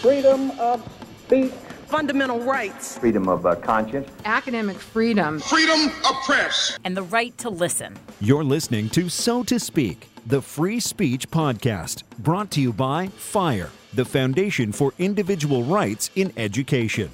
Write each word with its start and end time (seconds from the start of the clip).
freedom 0.00 0.52
of 0.60 0.80
speech, 1.26 1.52
fundamental 1.86 2.38
rights, 2.40 2.98
freedom 2.98 3.28
of 3.28 3.44
uh, 3.46 3.56
conscience, 3.56 4.08
academic 4.24 4.76
freedom, 4.76 5.40
freedom 5.40 5.86
of 6.08 6.14
press, 6.24 6.78
and 6.84 6.96
the 6.96 7.02
right 7.02 7.36
to 7.38 7.50
listen. 7.50 7.96
You're 8.20 8.44
listening 8.44 8.90
to 8.90 9.08
So 9.08 9.42
to 9.44 9.58
Speak, 9.58 10.08
the 10.26 10.40
free 10.40 10.78
speech 10.78 11.28
podcast, 11.30 12.04
brought 12.20 12.50
to 12.52 12.60
you 12.60 12.72
by 12.72 13.08
FIRE, 13.08 13.70
the 13.92 14.04
Foundation 14.04 14.70
for 14.70 14.92
Individual 14.98 15.64
Rights 15.64 16.10
in 16.14 16.32
Education. 16.36 17.10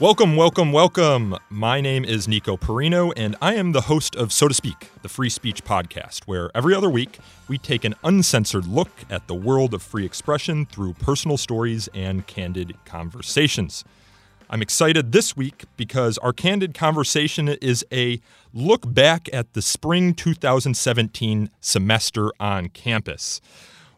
Welcome, 0.00 0.34
welcome, 0.34 0.72
welcome. 0.72 1.36
My 1.50 1.82
name 1.82 2.06
is 2.06 2.26
Nico 2.26 2.56
Perino, 2.56 3.12
and 3.18 3.36
I 3.42 3.56
am 3.56 3.72
the 3.72 3.82
host 3.82 4.16
of 4.16 4.32
So 4.32 4.48
to 4.48 4.54
Speak, 4.54 4.88
the 5.02 5.10
free 5.10 5.28
speech 5.28 5.62
podcast, 5.62 6.22
where 6.24 6.50
every 6.54 6.74
other 6.74 6.88
week 6.88 7.18
we 7.48 7.58
take 7.58 7.84
an 7.84 7.94
uncensored 8.02 8.66
look 8.66 8.88
at 9.10 9.26
the 9.26 9.34
world 9.34 9.74
of 9.74 9.82
free 9.82 10.06
expression 10.06 10.64
through 10.64 10.94
personal 10.94 11.36
stories 11.36 11.86
and 11.92 12.26
candid 12.26 12.82
conversations. 12.86 13.84
I'm 14.48 14.62
excited 14.62 15.12
this 15.12 15.36
week 15.36 15.64
because 15.76 16.16
our 16.16 16.32
candid 16.32 16.72
conversation 16.72 17.48
is 17.48 17.84
a 17.92 18.22
look 18.54 18.90
back 18.94 19.28
at 19.34 19.52
the 19.52 19.60
spring 19.60 20.14
2017 20.14 21.50
semester 21.60 22.32
on 22.40 22.70
campus. 22.70 23.42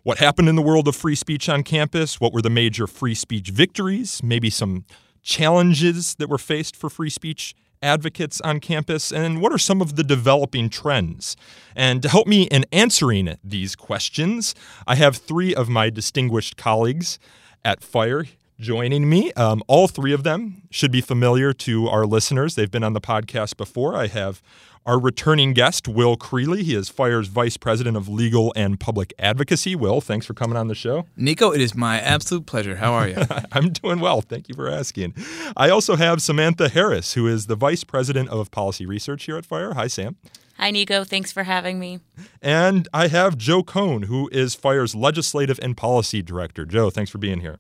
What 0.03 0.19
happened 0.19 0.49
in 0.49 0.57
the 0.57 0.63
world 0.63 0.89
of 0.89 0.97
free 0.97 1.15
speech 1.15 1.49
on 1.49 1.63
campus? 1.63 2.21
What 2.21 2.33
were 2.33 2.43
the 2.43 2.51
major 2.51 2.89
free 2.89 3.15
speech 3.15 3.51
victories? 3.51 4.21
Maybe 4.21 4.51
some 4.51 4.85
challenges 5.23 6.15
that 6.17 6.29
were 6.29 6.39
faced 6.39 6.77
for 6.77 6.91
free 6.91 7.11
speech 7.11 7.55
advocates 7.83 8.41
on 8.43 8.61
campus, 8.61 9.13
and 9.13 9.41
what 9.41 9.53
are 9.53 9.59
some 9.59 9.81
of 9.81 9.97
the 9.97 10.05
developing 10.05 10.69
trends? 10.69 11.37
And 11.75 12.01
to 12.03 12.09
help 12.09 12.27
me 12.27 12.43
in 12.45 12.65
answering 12.71 13.37
these 13.43 13.75
questions, 13.75 14.55
I 14.87 14.95
have 14.95 15.17
three 15.17 15.55
of 15.55 15.69
my 15.69 15.91
distinguished 15.91 16.57
colleagues 16.57 17.19
at 17.65 17.83
FIRE 17.83 18.27
joining 18.61 19.09
me. 19.09 19.33
Um, 19.33 19.63
all 19.67 19.89
three 19.89 20.13
of 20.13 20.23
them 20.23 20.63
should 20.71 20.93
be 20.93 21.01
familiar 21.01 21.53
to 21.53 21.89
our 21.89 22.07
listeners. 22.07 22.55
They've 22.55 22.71
been 22.71 22.85
on 22.85 22.93
the 22.93 23.01
podcast 23.01 23.57
before. 23.57 23.97
I 23.97 24.07
have 24.07 24.41
our 24.85 24.99
returning 24.99 25.53
guest, 25.53 25.87
Will 25.87 26.17
Creeley. 26.17 26.63
He 26.63 26.75
is 26.75 26.89
FIRE's 26.89 27.29
Vice 27.29 27.57
President 27.57 27.97
of 27.97 28.09
Legal 28.09 28.53
and 28.57 28.81
Public 28.81 29.13
Advocacy. 29.19 29.77
Will, 29.77 30.01
thanks 30.01 30.27
for 30.27 30.35
coming 30.35 30.57
on 30.57 30.69
the 30.69 30.75
show. 30.75 31.07
Nico, 31.17 31.53
it 31.53 31.61
is 31.61 31.75
my 31.75 32.01
absolute 32.01 32.47
pleasure. 32.47 32.77
How 32.77 32.93
are 32.93 33.09
you? 33.09 33.17
I'm 33.53 33.71
doing 33.71 34.01
well. 34.01 34.21
Thank 34.21 34.49
you 34.49 34.55
for 34.55 34.69
asking. 34.69 35.15
I 35.57 35.71
also 35.71 35.97
have 35.97 36.21
Samantha 36.21 36.69
Harris, 36.69 37.15
who 37.15 37.27
is 37.27 37.47
the 37.47 37.57
Vice 37.57 37.85
President 37.85 38.29
of 38.29 38.51
Policy 38.51 38.87
Research 38.87 39.25
here 39.25 39.37
at 39.37 39.47
FIRE. 39.47 39.75
Hi, 39.75 39.87
Sam. 39.87 40.17
Hi, 40.59 40.71
Nico. 40.71 41.05
Thanks 41.05 41.33
for 41.33 41.45
having 41.45 41.79
me. 41.79 42.01
And 42.41 42.89
I 42.93 43.09
have 43.09 43.37
Joe 43.37 43.63
Cohn, 43.63 44.03
who 44.03 44.29
is 44.33 44.55
FIRE's 44.55 44.95
Legislative 44.95 45.59
and 45.63 45.77
Policy 45.77 46.23
Director. 46.23 46.65
Joe, 46.65 46.91
thanks 46.91 47.11
for 47.11 47.19
being 47.19 47.41
here. 47.41 47.59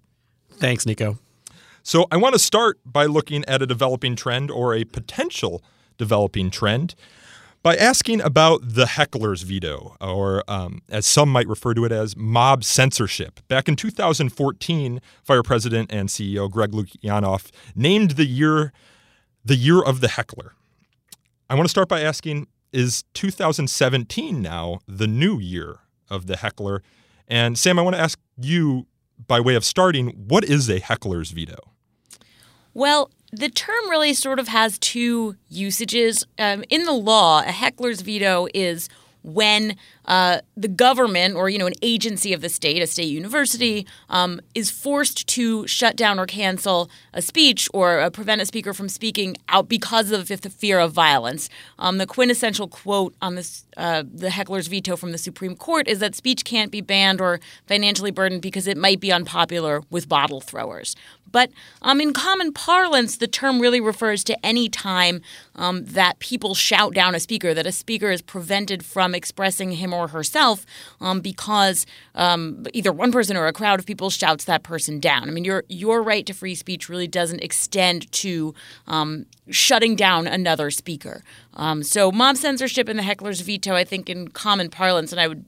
Thanks, 0.52 0.86
Nico. 0.86 1.18
So 1.82 2.06
I 2.12 2.16
want 2.16 2.34
to 2.34 2.38
start 2.38 2.78
by 2.84 3.06
looking 3.06 3.44
at 3.46 3.60
a 3.60 3.66
developing 3.66 4.14
trend 4.14 4.50
or 4.50 4.74
a 4.74 4.84
potential 4.84 5.64
developing 5.98 6.50
trend 6.50 6.94
by 7.62 7.76
asking 7.76 8.20
about 8.20 8.60
the 8.62 8.86
heckler's 8.86 9.42
veto, 9.42 9.96
or 10.00 10.42
um, 10.48 10.82
as 10.88 11.06
some 11.06 11.28
might 11.28 11.46
refer 11.46 11.74
to 11.74 11.84
it 11.84 11.92
as 11.92 12.16
mob 12.16 12.64
censorship. 12.64 13.40
Back 13.46 13.68
in 13.68 13.76
2014, 13.76 15.00
Fire 15.22 15.42
President 15.44 15.92
and 15.92 16.08
CEO 16.08 16.50
Greg 16.50 16.72
Lukianoff 16.72 17.50
named 17.76 18.12
the 18.12 18.26
year 18.26 18.72
the 19.44 19.56
year 19.56 19.82
of 19.82 20.00
the 20.00 20.08
heckler. 20.08 20.54
I 21.50 21.54
want 21.54 21.66
to 21.66 21.70
start 21.70 21.88
by 21.88 22.00
asking 22.00 22.46
is 22.72 23.04
2017 23.14 24.40
now 24.40 24.80
the 24.88 25.06
new 25.06 25.38
year 25.38 25.80
of 26.10 26.26
the 26.26 26.36
heckler? 26.36 26.82
And 27.28 27.58
Sam, 27.58 27.78
I 27.78 27.82
want 27.82 27.96
to 27.96 28.00
ask 28.00 28.18
you, 28.36 28.86
by 29.26 29.40
way 29.40 29.54
of 29.54 29.64
starting, 29.64 30.08
what 30.08 30.44
is 30.44 30.68
a 30.68 30.78
heckler's 30.78 31.30
veto? 31.30 31.72
Well, 32.74 33.10
the 33.32 33.48
term 33.48 33.88
really 33.88 34.12
sort 34.12 34.38
of 34.38 34.48
has 34.48 34.78
two 34.78 35.36
usages. 35.48 36.26
Um, 36.38 36.64
in 36.68 36.84
the 36.84 36.92
law, 36.92 37.40
a 37.40 37.50
heckler's 37.50 38.02
veto 38.02 38.46
is 38.52 38.88
when 39.22 39.76
uh, 40.04 40.40
the 40.56 40.68
government 40.68 41.36
or 41.36 41.48
you 41.48 41.58
know 41.58 41.66
an 41.66 41.74
agency 41.80 42.32
of 42.32 42.40
the 42.40 42.48
state, 42.48 42.82
a 42.82 42.86
state 42.86 43.04
university, 43.04 43.86
um, 44.10 44.40
is 44.54 44.70
forced 44.70 45.26
to 45.28 45.66
shut 45.66 45.96
down 45.96 46.18
or 46.18 46.26
cancel 46.26 46.90
a 47.14 47.22
speech 47.22 47.68
or 47.72 48.00
uh, 48.00 48.10
prevent 48.10 48.40
a 48.40 48.46
speaker 48.46 48.74
from 48.74 48.88
speaking 48.88 49.36
out 49.48 49.68
because 49.68 50.10
of 50.10 50.28
the 50.28 50.50
fear 50.50 50.80
of 50.80 50.92
violence. 50.92 51.48
Um, 51.78 51.98
the 51.98 52.06
quintessential 52.06 52.68
quote 52.68 53.14
on 53.22 53.36
this, 53.36 53.64
uh, 53.76 54.02
the 54.12 54.30
heckler's 54.30 54.66
veto 54.66 54.96
from 54.96 55.12
the 55.12 55.18
Supreme 55.18 55.56
Court 55.56 55.86
is 55.88 56.00
that 56.00 56.14
speech 56.14 56.44
can't 56.44 56.72
be 56.72 56.80
banned 56.80 57.20
or 57.20 57.40
financially 57.66 58.10
burdened 58.10 58.42
because 58.42 58.66
it 58.66 58.76
might 58.76 59.00
be 59.00 59.12
unpopular 59.12 59.82
with 59.88 60.08
bottle 60.08 60.40
throwers. 60.40 60.96
But 61.32 61.50
um, 61.80 62.00
in 62.00 62.12
common 62.12 62.52
parlance, 62.52 63.16
the 63.16 63.26
term 63.26 63.60
really 63.60 63.80
refers 63.80 64.22
to 64.24 64.46
any 64.46 64.68
time 64.68 65.22
um, 65.56 65.84
that 65.86 66.18
people 66.18 66.54
shout 66.54 66.94
down 66.94 67.14
a 67.14 67.20
speaker, 67.20 67.54
that 67.54 67.66
a 67.66 67.72
speaker 67.72 68.10
is 68.10 68.22
prevented 68.22 68.84
from 68.84 69.14
expressing 69.14 69.72
him 69.72 69.92
or 69.92 70.08
herself 70.08 70.64
um, 71.00 71.20
because 71.20 71.86
um, 72.14 72.64
either 72.72 72.92
one 72.92 73.10
person 73.10 73.36
or 73.36 73.46
a 73.46 73.52
crowd 73.52 73.80
of 73.80 73.86
people 73.86 74.10
shouts 74.10 74.44
that 74.44 74.62
person 74.62 75.00
down. 75.00 75.28
I 75.28 75.32
mean, 75.32 75.44
your 75.44 75.64
your 75.68 76.02
right 76.02 76.24
to 76.26 76.34
free 76.34 76.54
speech 76.54 76.88
really 76.88 77.08
doesn't 77.08 77.42
extend 77.42 78.10
to 78.12 78.54
um, 78.86 79.26
shutting 79.50 79.96
down 79.96 80.26
another 80.26 80.70
speaker. 80.70 81.22
Um, 81.54 81.82
so, 81.82 82.12
mob 82.12 82.36
censorship 82.36 82.88
and 82.88 82.98
the 82.98 83.02
heckler's 83.02 83.40
veto, 83.40 83.74
I 83.74 83.84
think, 83.84 84.08
in 84.08 84.28
common 84.28 84.70
parlance, 84.70 85.12
and 85.12 85.20
I 85.20 85.28
would 85.28 85.44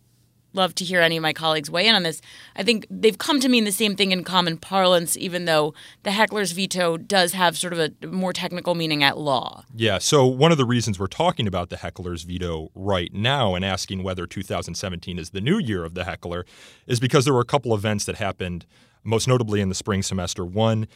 love 0.54 0.74
to 0.76 0.84
hear 0.84 1.00
any 1.00 1.16
of 1.16 1.22
my 1.22 1.32
colleagues 1.32 1.70
weigh 1.70 1.86
in 1.86 1.94
on 1.94 2.02
this. 2.02 2.20
I 2.56 2.62
think 2.62 2.86
they've 2.90 3.16
come 3.18 3.40
to 3.40 3.48
mean 3.48 3.64
the 3.64 3.72
same 3.72 3.96
thing 3.96 4.12
in 4.12 4.24
common 4.24 4.56
parlance, 4.56 5.16
even 5.16 5.44
though 5.44 5.74
the 6.02 6.10
heckler's 6.10 6.52
veto 6.52 6.96
does 6.96 7.32
have 7.32 7.56
sort 7.58 7.72
of 7.72 7.78
a 7.78 8.06
more 8.06 8.32
technical 8.32 8.74
meaning 8.74 9.02
at 9.02 9.18
law. 9.18 9.64
Yeah. 9.74 9.98
So, 9.98 10.26
one 10.26 10.52
of 10.52 10.58
the 10.58 10.64
reasons 10.64 10.98
we're 10.98 11.06
talking 11.06 11.46
about 11.46 11.70
the 11.70 11.76
heckler's 11.76 12.22
veto 12.22 12.70
right 12.74 13.12
now 13.12 13.54
and 13.54 13.64
asking 13.64 14.02
whether 14.02 14.26
2017 14.26 15.18
is 15.18 15.30
the 15.30 15.40
new 15.40 15.58
year 15.58 15.84
of 15.84 15.94
the 15.94 16.04
heckler 16.04 16.44
is 16.86 17.00
because 17.00 17.24
there 17.24 17.34
were 17.34 17.40
a 17.40 17.44
couple 17.44 17.74
events 17.74 18.04
that 18.04 18.16
happened, 18.16 18.66
most 19.02 19.28
notably 19.28 19.60
in 19.60 19.68
the 19.68 19.74
spring 19.74 20.02
semester. 20.02 20.44
One, 20.44 20.86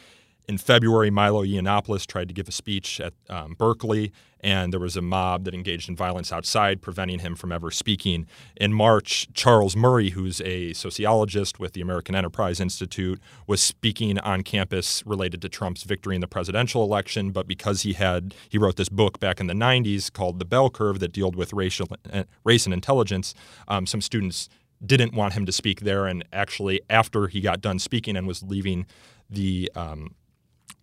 in 0.49 0.57
February, 0.57 1.11
Milo 1.11 1.45
Yiannopoulos 1.45 2.07
tried 2.07 2.27
to 2.27 2.33
give 2.33 2.47
a 2.47 2.51
speech 2.51 2.99
at 2.99 3.13
um, 3.29 3.53
Berkeley, 3.53 4.11
and 4.39 4.73
there 4.73 4.79
was 4.79 4.97
a 4.97 5.01
mob 5.01 5.43
that 5.43 5.53
engaged 5.53 5.87
in 5.87 5.95
violence 5.95 6.33
outside, 6.33 6.81
preventing 6.81 7.19
him 7.19 7.35
from 7.35 7.51
ever 7.51 7.69
speaking. 7.69 8.25
In 8.55 8.73
March, 8.73 9.27
Charles 9.35 9.75
Murray, 9.75 10.09
who's 10.09 10.41
a 10.41 10.73
sociologist 10.73 11.59
with 11.59 11.73
the 11.73 11.81
American 11.81 12.15
Enterprise 12.15 12.59
Institute, 12.59 13.21
was 13.45 13.61
speaking 13.61 14.17
on 14.17 14.41
campus 14.41 15.03
related 15.05 15.39
to 15.43 15.49
Trump's 15.49 15.83
victory 15.83 16.15
in 16.15 16.21
the 16.21 16.27
presidential 16.27 16.83
election. 16.83 17.29
But 17.29 17.47
because 17.47 17.83
he 17.83 17.93
had 17.93 18.33
he 18.49 18.57
wrote 18.57 18.75
this 18.75 18.89
book 18.89 19.19
back 19.19 19.39
in 19.39 19.45
the 19.45 19.53
90s 19.53 20.11
called 20.11 20.39
The 20.39 20.45
Bell 20.45 20.71
Curve 20.71 20.97
that 20.99 21.13
dealt 21.13 21.35
with 21.35 21.53
racial 21.53 21.87
uh, 22.11 22.23
race 22.43 22.65
and 22.65 22.73
intelligence, 22.73 23.35
um, 23.67 23.85
some 23.85 24.01
students 24.01 24.49
didn't 24.83 25.13
want 25.13 25.33
him 25.33 25.45
to 25.45 25.51
speak 25.51 25.81
there. 25.81 26.07
And 26.07 26.23
actually, 26.33 26.81
after 26.89 27.27
he 27.27 27.39
got 27.39 27.61
done 27.61 27.77
speaking 27.77 28.17
and 28.17 28.25
was 28.25 28.41
leaving 28.41 28.87
the 29.29 29.71
um, 29.75 30.15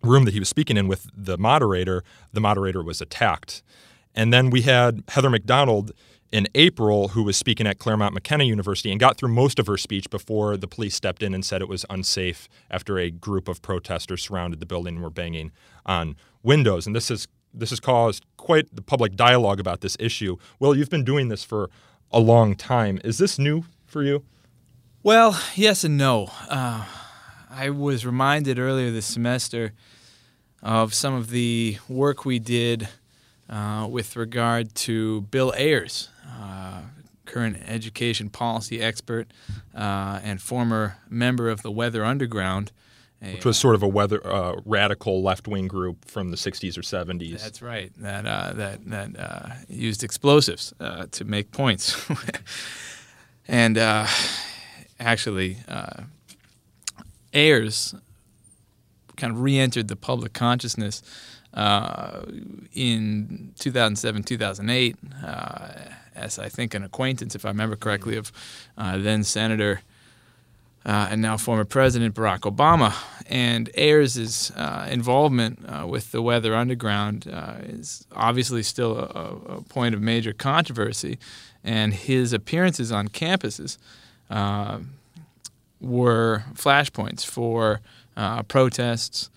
room 0.03 0.25
that 0.25 0.35
he 0.35 0.39
was 0.39 0.49
speaking 0.49 0.77
in 0.77 0.89
with 0.89 1.11
the 1.15 1.39
moderator, 1.39 2.03
the 2.33 2.41
moderator 2.41 2.83
was 2.83 3.01
attacked. 3.01 3.63
And 4.15 4.33
then 4.33 4.51
we 4.51 4.63
had 4.63 5.03
Heather 5.09 5.31
Mac 5.31 5.45
Donald 5.45 5.93
in 6.33 6.49
April 6.55 7.09
who 7.09 7.23
was 7.23 7.37
speaking 7.37 7.67
at 7.67 7.79
Claremont 7.79 8.13
McKenna 8.15 8.45
University 8.45 8.91
and 8.91 8.99
got 8.99 9.17
through 9.17 9.29
most 9.29 9.59
of 9.59 9.67
her 9.67 9.77
speech 9.77 10.11
before 10.11 10.57
the 10.57 10.67
police 10.67 10.95
stepped 10.95 11.23
in 11.23 11.35
and 11.35 11.45
said 11.45 11.63
it 11.63 11.69
was 11.69 11.85
unsafe 11.89 12.49
after 12.71 12.99
a 12.99 13.11
group 13.11 13.49
of 13.49 13.63
protesters 13.63 14.23
surrounded 14.23 14.61
the 14.61 14.67
building 14.67 14.97
and 14.97 15.03
were 15.05 15.11
banging 15.11 15.53
on 15.85 16.17
windows. 16.43 16.87
And 16.87 16.97
this 16.97 17.09
has 17.09 17.29
this 17.55 17.71
has 17.71 17.81
caused 17.81 18.25
quite 18.37 18.75
the 18.75 18.83
public 18.83 19.17
dialogue 19.17 19.61
about 19.61 19.81
this 19.81 19.97
issue. 19.99 20.37
Well, 20.59 20.77
you've 20.77 20.91
been 20.91 21.05
doing 21.05 21.29
this 21.29 21.43
for 21.43 21.71
a 22.11 22.21
long 22.21 22.55
time. 22.55 23.01
Is 23.03 23.19
this 23.19 23.39
new 23.39 23.65
for 23.87 24.03
you? 24.03 24.25
Well, 25.03 25.41
yes 25.55 25.85
and 25.85 25.97
no. 25.97 26.31
Uh, 26.51 26.85
I 27.57 27.71
was 27.71 28.05
reminded 28.05 28.59
earlier 28.59 28.91
this 28.91 29.07
semester 29.07 29.73
of 30.63 30.93
some 30.93 31.15
of 31.15 31.31
the 31.31 31.79
work 31.89 32.27
we 32.27 32.39
did 32.39 32.87
uh, 33.49 33.89
with 33.91 34.15
regard 34.15 34.75
to 34.75 35.23
Bill 35.23 35.55
Ayers, 35.57 36.11
uh, 36.39 36.83
current 37.25 37.57
education 37.67 38.29
policy 38.29 38.83
expert 38.83 39.29
uh, 39.75 40.21
and 40.23 40.43
former 40.43 40.99
member 41.09 41.49
of 41.49 41.63
the 41.63 41.71
Weather 41.71 42.05
Underground. 42.05 42.73
Which 43.23 43.47
was 43.47 43.57
sort 43.57 43.75
of 43.75 43.83
a 43.83 43.89
weather 43.89 44.25
uh, 44.27 44.57
radical 44.67 45.23
left 45.23 45.49
wing 45.49 45.67
group 45.67 46.05
from 46.05 46.31
the 46.31 46.37
60s 46.37 46.77
or 46.77 46.83
70s. 46.83 47.43
That's 47.43 47.63
right. 47.63 47.91
That 47.97 48.27
uh, 48.27 48.53
that 48.53 48.85
that 48.91 49.19
uh, 49.19 49.49
used 49.69 50.05
explosives 50.05 50.75
to 50.79 51.25
make 51.25 51.51
points, 51.53 52.07
and 53.49 53.79
actually, 55.01 55.57
Ayers 57.37 57.95
kind 59.17 59.33
of 59.33 59.41
re-entered 59.41 59.89
the 59.89 59.97
public 59.97 60.33
consciousness 60.33 61.03
uh, 61.55 62.23
in 62.75 63.53
2007, 63.59 64.23
2008, 64.23 64.97
uh, 65.25 65.69
as 66.15 66.39
I 66.39 66.49
think 66.49 66.75
an 66.75 66.83
acquaintance, 66.83 67.35
if 67.35 67.45
I 67.45 67.49
remember 67.49 67.77
correctly, 67.77 68.17
of 68.17 68.33
uh, 68.77 68.99
then 68.99 69.25
Senator 69.25 69.81
uh, 70.85 71.09
and 71.11 71.21
now 71.21 71.37
former 71.37 71.65
President 71.65 72.15
Barack 72.15 72.41
Obama. 72.41 72.95
And 73.29 73.71
Ayers' 73.75 74.53
uh, 74.53 74.87
involvement 74.91 75.59
uh, 75.67 75.87
with 75.87 76.13
the 76.13 76.23
Weather 76.23 76.55
Underground 76.55 77.27
is 77.65 78.07
obviously 78.13 78.63
still 78.63 78.97
a, 78.97 79.57
a, 79.57 79.63
point 79.63 79.95
of 79.95 80.01
major 80.01 80.33
controversy, 80.33 81.19
and 81.65 81.93
his 81.93 82.33
appearances 82.33 82.93
on 82.93 83.09
campuses 83.09 83.79
were 85.81 86.45
flashpoints 86.55 87.25
for 87.25 87.81
uh, 88.17 88.43
protests. 88.45 89.31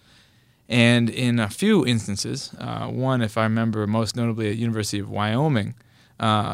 And 0.67 1.09
in 1.09 1.39
a 1.39 1.49
few 1.49 1.85
instances, 1.85 2.53
one, 2.59 3.21
if 3.23 3.37
I 3.37 3.43
remember 3.43 3.87
most 3.87 4.15
notably 4.15 4.49
at 4.51 4.57
University 4.57 4.99
of 4.99 5.09
Wyoming, 5.09 5.73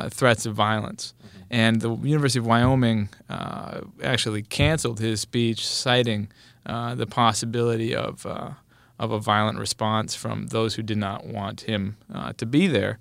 threats 0.10 0.46
of 0.46 0.56
violence. 0.56 1.14
And 1.50 1.82
the 1.82 1.96
University 1.98 2.40
of 2.40 2.46
Wyoming 2.46 3.10
uh, 3.30 3.82
actually 4.04 4.42
canceled 4.42 5.00
his 5.00 5.22
speech, 5.22 5.66
citing 5.66 6.30
uh, 6.66 6.96
the 6.96 7.06
possibility 7.06 7.96
of 7.96 8.26
uh, 8.26 8.52
of 8.98 9.12
a 9.12 9.20
violent 9.20 9.60
response 9.60 10.16
from 10.16 10.48
those 10.48 10.76
who 10.76 10.82
did 10.82 10.98
not 10.98 11.26
want 11.26 11.62
him 11.62 11.98
uh, 12.14 12.32
to 12.38 12.46
be 12.46 12.66
there. 12.66 12.98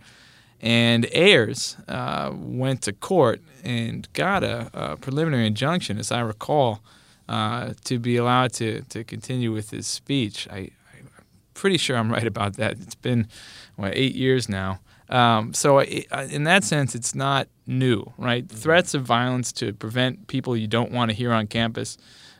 And 0.65 1.07
Ayers 1.13 1.77
uh, 1.89 2.33
went 2.35 2.81
to 2.83 2.95
court 2.95 3.43
and 3.63 4.11
got 4.15 4.43
a, 4.43 4.71
a, 4.73 4.97
preliminary 4.97 5.47
injunction, 5.47 5.99
as 5.99 6.11
I 6.11 6.21
recall, 6.21 6.81
uh, 7.29 7.75
to 7.85 7.99
be 7.99 8.17
allowed 8.17 8.55
to, 8.55 8.81
to 8.89 9.05
continue 9.05 9.53
with 9.53 9.73
his 9.73 9.87
speech. 9.87 10.49
I, 10.51 10.71
I'm 10.97 11.11
pretty 11.53 11.77
sure 11.77 11.99
I'm 11.99 12.11
right 12.11 12.27
about 12.27 12.55
that. 12.55 12.79
It's 12.81 12.95
been 12.95 13.29
what, 13.77 13.95
eight 13.95 14.15
years 14.15 14.49
now. 14.49 14.81
Um, 15.11 15.53
so, 15.53 15.81
in 15.81 16.45
that 16.45 16.65
sense, 16.65 16.95
it's 16.95 17.15
not 17.15 17.47
new, 17.67 18.15
right? 18.17 18.47
Mm-hmm. 18.47 18.57
Threats 18.57 18.95
of 18.95 19.03
violence 19.03 19.53
to 19.53 19.75
prevent 19.75 20.29
people 20.29 20.57
you 20.57 20.67
don't 20.67 20.93
want 20.93 21.11
to 21.11 21.15
hear 21.15 21.31
on 21.31 21.47
campus 21.47 21.99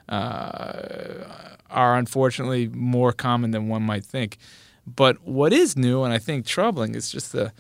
uh, 0.09 1.27
are 1.69 1.99
unfortunately 1.99 2.69
more 2.69 3.13
common 3.13 3.51
than 3.51 3.69
one 3.69 3.83
might 3.83 4.07
think. 4.07 4.39
But 4.87 5.27
what 5.27 5.53
is 5.53 5.77
new 5.77 6.05
and 6.05 6.13
I 6.15 6.19
think 6.19 6.47
troubling 6.47 6.95
is 6.95 7.11
just 7.11 7.33
the 7.33 7.53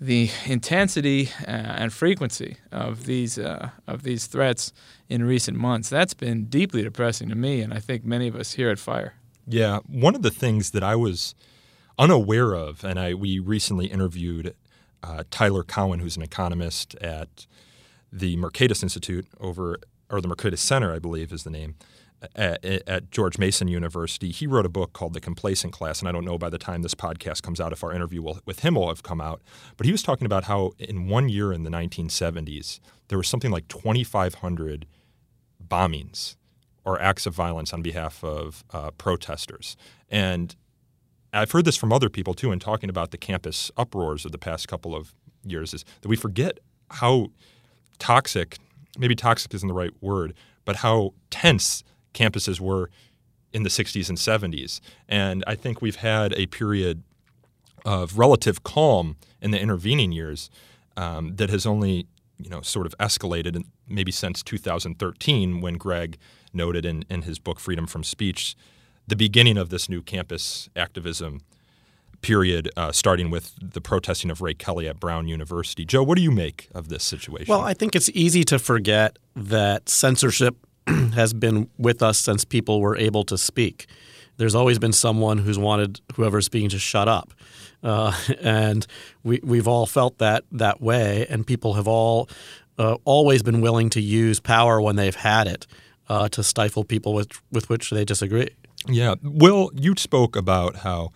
the 0.00 0.30
intensity 0.46 1.30
uh, 1.40 1.50
and 1.50 1.92
frequency 1.92 2.56
of 2.70 3.06
these 3.06 3.38
uh, 3.38 3.70
of 3.86 4.02
these 4.02 4.26
threats 4.26 4.72
in 5.08 5.24
recent 5.24 5.56
months. 5.56 5.88
That's 5.88 6.14
been 6.14 6.44
deeply 6.44 6.82
depressing 6.82 7.28
to 7.30 7.34
me, 7.34 7.60
and 7.60 7.74
I 7.74 7.80
think 7.80 8.04
many 8.04 8.28
of 8.28 8.36
us 8.36 8.52
here 8.52 8.70
at 8.70 8.78
Fire. 8.78 9.14
Yeah, 9.46 9.78
one 9.86 10.14
of 10.14 10.22
the 10.22 10.30
things 10.30 10.70
that 10.72 10.82
I 10.82 10.94
was 10.94 11.34
unaware 11.98 12.54
of, 12.54 12.84
and 12.84 12.98
I 12.98 13.14
we 13.14 13.38
recently 13.38 13.86
interviewed 13.86 14.54
uh, 15.02 15.24
Tyler 15.30 15.64
Cowen, 15.64 16.00
who's 16.00 16.16
an 16.16 16.22
economist 16.22 16.94
at 16.96 17.46
the 18.12 18.36
Mercatus 18.36 18.82
Institute 18.82 19.26
over, 19.40 19.78
or 20.10 20.20
the 20.20 20.28
Mercatus 20.28 20.58
Center, 20.58 20.92
I 20.92 20.98
believe 20.98 21.32
is 21.32 21.44
the 21.44 21.50
name, 21.50 21.74
at, 22.34 22.64
at, 22.64 23.10
George 23.10 23.38
Mason 23.38 23.68
University. 23.68 24.30
He 24.30 24.46
wrote 24.46 24.66
a 24.66 24.68
book 24.68 24.92
called 24.92 25.14
The 25.14 25.20
Complacent 25.20 25.72
Class, 25.72 26.00
and 26.00 26.08
I 26.08 26.12
don't 26.12 26.24
know 26.24 26.38
by 26.38 26.50
the 26.50 26.58
time 26.58 26.82
this 26.82 26.94
podcast 26.94 27.42
comes 27.42 27.60
out 27.60 27.72
if 27.72 27.84
our 27.84 27.92
interview 27.92 28.22
will, 28.22 28.40
with 28.44 28.60
him 28.60 28.74
will 28.74 28.88
have 28.88 29.02
come 29.02 29.20
out. 29.20 29.42
But 29.76 29.86
he 29.86 29.92
was 29.92 30.02
talking 30.02 30.26
about 30.26 30.44
how 30.44 30.72
in 30.78 31.08
one 31.08 31.28
year 31.28 31.52
in 31.52 31.62
the 31.62 31.70
1970s, 31.70 32.80
there 33.08 33.18
was 33.18 33.28
something 33.28 33.50
like 33.50 33.68
2,500 33.68 34.86
bombings 35.66 36.36
or 36.84 37.00
acts 37.00 37.26
of 37.26 37.34
violence 37.34 37.72
on 37.72 37.82
behalf 37.82 38.24
of 38.24 38.64
uh, 38.70 38.90
protesters. 38.92 39.76
And 40.08 40.56
I've 41.32 41.50
heard 41.50 41.64
this 41.64 41.76
from 41.76 41.92
other 41.92 42.08
people 42.08 42.34
too 42.34 42.52
in 42.52 42.58
talking 42.58 42.88
about 42.88 43.10
the 43.10 43.18
campus 43.18 43.70
uproars 43.76 44.24
of 44.24 44.32
the 44.32 44.38
past 44.38 44.68
couple 44.68 44.94
of 44.94 45.14
years 45.44 45.74
is 45.74 45.84
that 46.00 46.08
we 46.08 46.16
forget 46.16 46.58
how 46.90 47.28
toxic, 47.98 48.58
maybe 48.98 49.14
toxic 49.14 49.52
isn't 49.54 49.68
the 49.68 49.74
right 49.74 49.92
word, 50.00 50.34
but 50.64 50.76
how 50.76 51.12
tense 51.30 51.84
campuses 52.14 52.60
were 52.60 52.90
in 53.52 53.62
the 53.62 53.68
60s 53.68 54.08
and 54.08 54.18
70s. 54.18 54.80
And 55.08 55.42
I 55.46 55.54
think 55.54 55.80
we've 55.80 55.96
had 55.96 56.32
a 56.34 56.46
period 56.46 57.02
of 57.84 58.18
relative 58.18 58.62
calm 58.62 59.16
in 59.40 59.50
the 59.50 59.60
intervening 59.60 60.12
years 60.12 60.50
um, 60.96 61.36
that 61.36 61.48
has 61.48 61.64
only 61.64 62.06
you 62.38 62.50
know 62.50 62.60
sort 62.60 62.86
of 62.86 62.96
escalated 62.98 63.64
maybe 63.88 64.12
since 64.12 64.42
2013 64.42 65.60
when 65.60 65.74
Greg 65.74 66.18
noted 66.52 66.84
in, 66.84 67.04
in 67.08 67.22
his 67.22 67.38
book 67.38 67.58
Freedom 67.60 67.86
from 67.86 68.04
Speech 68.04 68.56
the 69.08 69.16
beginning 69.16 69.56
of 69.56 69.70
this 69.70 69.88
new 69.88 70.02
campus 70.02 70.68
activism 70.76 71.40
period, 72.20 72.70
uh, 72.76 72.92
starting 72.92 73.30
with 73.30 73.54
the 73.60 73.80
protesting 73.80 74.30
of 74.30 74.40
Ray 74.40 74.54
Kelly 74.54 74.86
at 74.86 75.00
Brown 75.00 75.28
University. 75.28 75.84
Joe, 75.84 76.02
what 76.02 76.16
do 76.16 76.22
you 76.22 76.30
make 76.30 76.68
of 76.74 76.88
this 76.88 77.04
situation? 77.04 77.50
Well, 77.50 77.62
I 77.62 77.74
think 77.74 77.96
it's 77.96 78.10
easy 78.10 78.44
to 78.44 78.58
forget 78.58 79.18
that 79.34 79.88
censorship 79.88 80.56
has 81.14 81.32
been 81.32 81.68
with 81.78 82.02
us 82.02 82.18
since 82.18 82.44
people 82.44 82.80
were 82.80 82.96
able 82.96 83.24
to 83.24 83.38
speak. 83.38 83.86
There's 84.36 84.54
always 84.54 84.78
been 84.78 84.92
someone 84.92 85.38
who's 85.38 85.58
wanted 85.58 86.00
whoever's 86.14 86.46
speaking 86.46 86.68
to 86.70 86.78
shut 86.78 87.08
up. 87.08 87.32
Uh, 87.82 88.12
and 88.40 88.86
we, 89.24 89.40
we've 89.42 89.68
all 89.68 89.86
felt 89.86 90.18
that 90.18 90.44
that 90.52 90.80
way, 90.80 91.26
and 91.28 91.46
people 91.46 91.74
have 91.74 91.88
all 91.88 92.28
uh, 92.78 92.96
always 93.04 93.42
been 93.42 93.60
willing 93.60 93.90
to 93.90 94.00
use 94.00 94.40
power 94.40 94.80
when 94.80 94.96
they've 94.96 95.16
had 95.16 95.46
it 95.46 95.66
uh, 96.08 96.28
to 96.30 96.42
stifle 96.42 96.84
people 96.84 97.12
with, 97.12 97.40
with 97.50 97.68
which 97.68 97.90
they 97.90 98.04
disagree. 98.04 98.48
Yeah. 98.86 99.16
Will, 99.22 99.70
you 99.74 99.94
spoke 99.96 100.36
about 100.36 100.76
how 100.76 101.10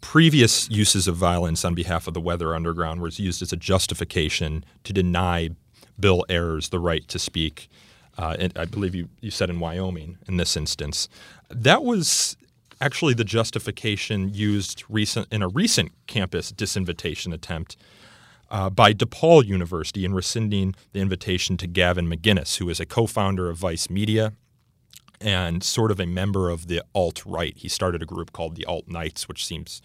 previous 0.00 0.68
uses 0.70 1.08
of 1.08 1.16
violence 1.16 1.64
on 1.64 1.74
behalf 1.74 2.06
of 2.06 2.14
the 2.14 2.20
Weather 2.20 2.54
Underground 2.54 3.00
was 3.00 3.18
used 3.18 3.42
as 3.42 3.52
a 3.52 3.56
justification 3.56 4.64
to 4.84 4.92
deny 4.92 5.50
Bill 5.98 6.24
Ayers 6.28 6.68
the 6.68 6.78
right 6.78 7.06
to 7.08 7.18
speak. 7.18 7.68
Uh, 8.18 8.48
I 8.56 8.64
believe 8.64 8.94
you, 8.94 9.08
you 9.20 9.30
said 9.30 9.48
in 9.48 9.60
Wyoming 9.60 10.18
in 10.26 10.36
this 10.36 10.56
instance. 10.56 11.08
That 11.48 11.84
was 11.84 12.36
actually 12.80 13.14
the 13.14 13.24
justification 13.24 14.34
used 14.34 14.84
recent 14.88 15.28
in 15.32 15.42
a 15.42 15.48
recent 15.48 15.92
campus 16.06 16.52
disinvitation 16.52 17.32
attempt 17.32 17.76
uh, 18.50 18.70
by 18.70 18.92
DePaul 18.92 19.44
University 19.44 20.04
in 20.04 20.14
rescinding 20.14 20.74
the 20.92 21.00
invitation 21.00 21.56
to 21.58 21.66
Gavin 21.66 22.08
McInnes, 22.08 22.56
who 22.58 22.68
is 22.68 22.80
a 22.80 22.86
co-founder 22.86 23.48
of 23.48 23.56
Vice 23.56 23.88
Media 23.88 24.32
and 25.20 25.62
sort 25.62 25.90
of 25.90 26.00
a 26.00 26.06
member 26.06 26.48
of 26.48 26.68
the 26.68 26.82
alt 26.94 27.24
right. 27.26 27.54
He 27.56 27.68
started 27.68 28.02
a 28.02 28.06
group 28.06 28.32
called 28.32 28.56
the 28.56 28.64
Alt 28.64 28.88
Knights, 28.88 29.28
which 29.28 29.44
seems 29.44 29.82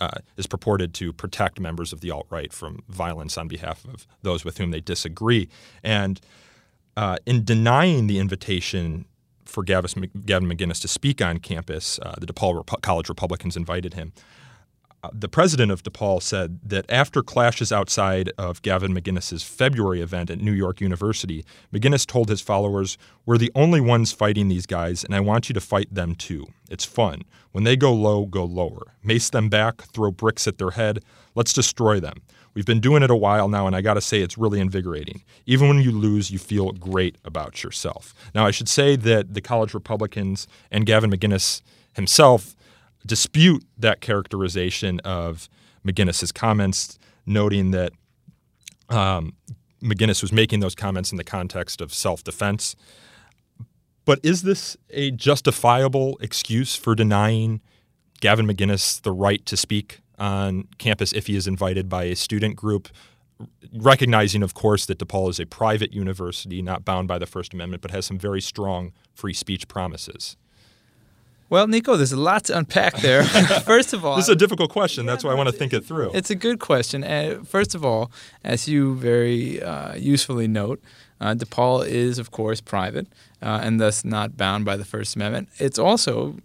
uh, 0.00 0.18
is 0.36 0.46
purported 0.46 0.92
to 0.94 1.12
protect 1.12 1.60
members 1.60 1.92
of 1.92 2.00
the 2.00 2.10
alt 2.10 2.26
right 2.28 2.52
from 2.52 2.82
violence 2.88 3.38
on 3.38 3.48
behalf 3.48 3.84
of 3.84 4.06
those 4.22 4.44
with 4.44 4.58
whom 4.58 4.70
they 4.70 4.80
disagree. 4.80 5.48
And 5.82 6.20
uh, 6.96 7.16
in 7.26 7.44
denying 7.44 8.06
the 8.06 8.18
invitation 8.18 9.06
for 9.44 9.62
Gavin, 9.62 9.90
McInnes 9.90 10.80
to 10.80 10.88
speak 10.88 11.22
on 11.22 11.38
campus, 11.38 11.98
uh, 12.02 12.14
the 12.18 12.26
DePaul 12.26 12.56
Rep- 12.56 12.82
College 12.82 13.08
Republicans 13.08 13.56
invited 13.56 13.94
him. 13.94 14.12
Uh, 15.02 15.10
the 15.12 15.28
president 15.28 15.70
of 15.70 15.82
DePaul 15.82 16.22
said 16.22 16.60
that 16.64 16.86
after 16.88 17.22
clashes 17.22 17.70
outside 17.70 18.32
of 18.38 18.62
Gavin 18.62 18.94
McInnes's 18.94 19.42
February 19.42 20.00
event 20.00 20.30
at 20.30 20.40
New 20.40 20.52
York 20.52 20.80
University, 20.80 21.44
McInnes 21.72 22.06
told 22.06 22.30
his 22.30 22.40
followers, 22.40 22.96
We're 23.26 23.38
the 23.38 23.52
only 23.54 23.80
ones 23.80 24.12
fighting 24.12 24.48
these 24.48 24.66
guys, 24.66 25.04
and 25.04 25.14
I 25.14 25.20
want 25.20 25.48
you 25.48 25.52
to 25.52 25.60
fight 25.60 25.92
them 25.94 26.14
too. 26.14 26.46
It's 26.70 26.84
fun. 26.84 27.22
When 27.52 27.64
they 27.64 27.76
go 27.76 27.92
low, 27.92 28.26
go 28.26 28.44
lower. 28.44 28.94
Mace 29.02 29.30
them 29.30 29.48
back, 29.48 29.82
throw 29.82 30.10
bricks 30.10 30.46
at 30.46 30.58
their 30.58 30.70
head. 30.70 31.04
Let's 31.34 31.52
destroy 31.52 32.00
them. 32.00 32.22
We've 32.54 32.64
been 32.64 32.80
doing 32.80 33.02
it 33.02 33.10
a 33.10 33.16
while 33.16 33.48
now, 33.48 33.66
and 33.66 33.74
I 33.74 33.80
got 33.80 33.94
to 33.94 34.00
say, 34.00 34.20
it's 34.20 34.38
really 34.38 34.60
invigorating. 34.60 35.22
Even 35.44 35.68
when 35.68 35.80
you 35.80 35.90
lose, 35.90 36.30
you 36.30 36.38
feel 36.38 36.70
great 36.72 37.18
about 37.24 37.64
yourself. 37.64 38.14
Now, 38.34 38.46
I 38.46 38.52
should 38.52 38.68
say 38.68 38.94
that 38.96 39.34
the 39.34 39.40
college 39.40 39.74
Republicans 39.74 40.46
and 40.70 40.86
Gavin 40.86 41.10
McInnes 41.10 41.62
himself 41.94 42.54
dispute 43.04 43.64
that 43.76 44.00
characterization 44.00 45.00
of 45.00 45.48
McInnes's 45.84 46.32
comments, 46.32 46.98
noting 47.26 47.72
that 47.72 47.92
um, 48.88 49.34
McInnes 49.82 50.22
was 50.22 50.32
making 50.32 50.60
those 50.60 50.74
comments 50.74 51.10
in 51.10 51.18
the 51.18 51.24
context 51.24 51.80
of 51.80 51.92
self 51.92 52.22
defense. 52.24 52.76
But 54.04 54.20
is 54.22 54.42
this 54.42 54.76
a 54.90 55.10
justifiable 55.10 56.18
excuse 56.20 56.76
for 56.76 56.94
denying 56.94 57.60
Gavin 58.20 58.46
McInnes 58.46 59.00
the 59.02 59.12
right 59.12 59.44
to 59.46 59.56
speak 59.56 60.00
on 60.18 60.68
campus 60.78 61.12
if 61.12 61.26
he 61.26 61.36
is 61.36 61.46
invited 61.46 61.88
by 61.88 62.04
a 62.04 62.16
student 62.16 62.56
group? 62.56 62.88
Recognizing, 63.72 64.42
of 64.42 64.54
course, 64.54 64.86
that 64.86 64.98
DePaul 64.98 65.30
is 65.30 65.40
a 65.40 65.46
private 65.46 65.92
university, 65.92 66.62
not 66.62 66.84
bound 66.84 67.08
by 67.08 67.18
the 67.18 67.26
First 67.26 67.52
Amendment, 67.52 67.82
but 67.82 67.90
has 67.90 68.06
some 68.06 68.18
very 68.18 68.40
strong 68.40 68.92
free 69.14 69.34
speech 69.34 69.66
promises. 69.66 70.36
Well, 71.50 71.66
Nico, 71.66 71.96
there's 71.96 72.12
a 72.12 72.20
lot 72.20 72.44
to 72.44 72.56
unpack 72.56 72.96
there. 72.96 73.24
first 73.64 73.92
of 73.92 74.04
all, 74.04 74.16
this 74.16 74.26
is 74.26 74.30
a 74.30 74.36
difficult 74.36 74.70
question. 74.70 75.06
That's 75.06 75.24
why 75.24 75.32
I 75.32 75.34
want 75.34 75.48
to 75.48 75.52
think 75.52 75.72
it 75.72 75.84
through. 75.84 76.10
It's 76.14 76.30
a 76.30 76.34
good 76.34 76.58
question. 76.58 77.04
Uh, 77.04 77.42
first 77.44 77.74
of 77.74 77.84
all, 77.84 78.10
as 78.42 78.68
you 78.68 78.94
very 78.96 79.62
uh, 79.62 79.94
usefully 79.94 80.48
note, 80.48 80.82
uh, 81.20 81.34
DePaul 81.34 81.86
is, 81.86 82.18
of 82.18 82.30
course, 82.30 82.60
private 82.60 83.06
uh, 83.42 83.60
and 83.62 83.80
thus 83.80 84.04
not 84.04 84.36
bound 84.36 84.64
by 84.64 84.76
the 84.76 84.84
First 84.84 85.16
Amendment. 85.16 85.48
It's 85.58 85.78
also 85.78 86.36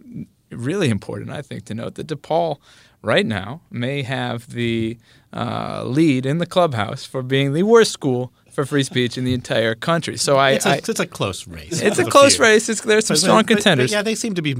really 0.51 0.89
important, 0.89 1.31
I 1.31 1.41
think, 1.41 1.65
to 1.65 1.73
note 1.73 1.95
that 1.95 2.07
DePaul 2.07 2.57
right 3.01 3.25
now 3.25 3.61
may 3.71 4.03
have 4.03 4.51
the 4.53 4.97
uh, 5.33 5.83
lead 5.85 6.25
in 6.25 6.37
the 6.39 6.45
clubhouse 6.45 7.05
for 7.05 7.21
being 7.21 7.53
the 7.53 7.63
worst 7.63 7.91
school 7.91 8.31
for 8.51 8.65
free 8.65 8.83
speech 8.83 9.17
in 9.17 9.23
the 9.25 9.33
entire 9.33 9.75
country. 9.75 10.17
So 10.17 10.37
I, 10.37 10.51
It's 10.51 10.65
a, 10.65 10.69
I 10.71 10.75
it's 10.75 10.99
a 10.99 11.05
close 11.07 11.47
race. 11.47 11.81
it's 11.81 11.99
a 11.99 12.03
close 12.05 12.35
few. 12.35 12.45
race. 12.45 12.67
It's, 12.67 12.81
there's 12.81 13.05
some 13.05 13.13
But- 13.15 13.19
strong 13.21 13.37
but- 13.37 13.47
but 13.47 13.53
contenders. 13.55 13.91
yeah, 13.91 14.01
they 14.01 14.15
seem 14.15 14.33
to 14.35 14.41
be 14.41 14.55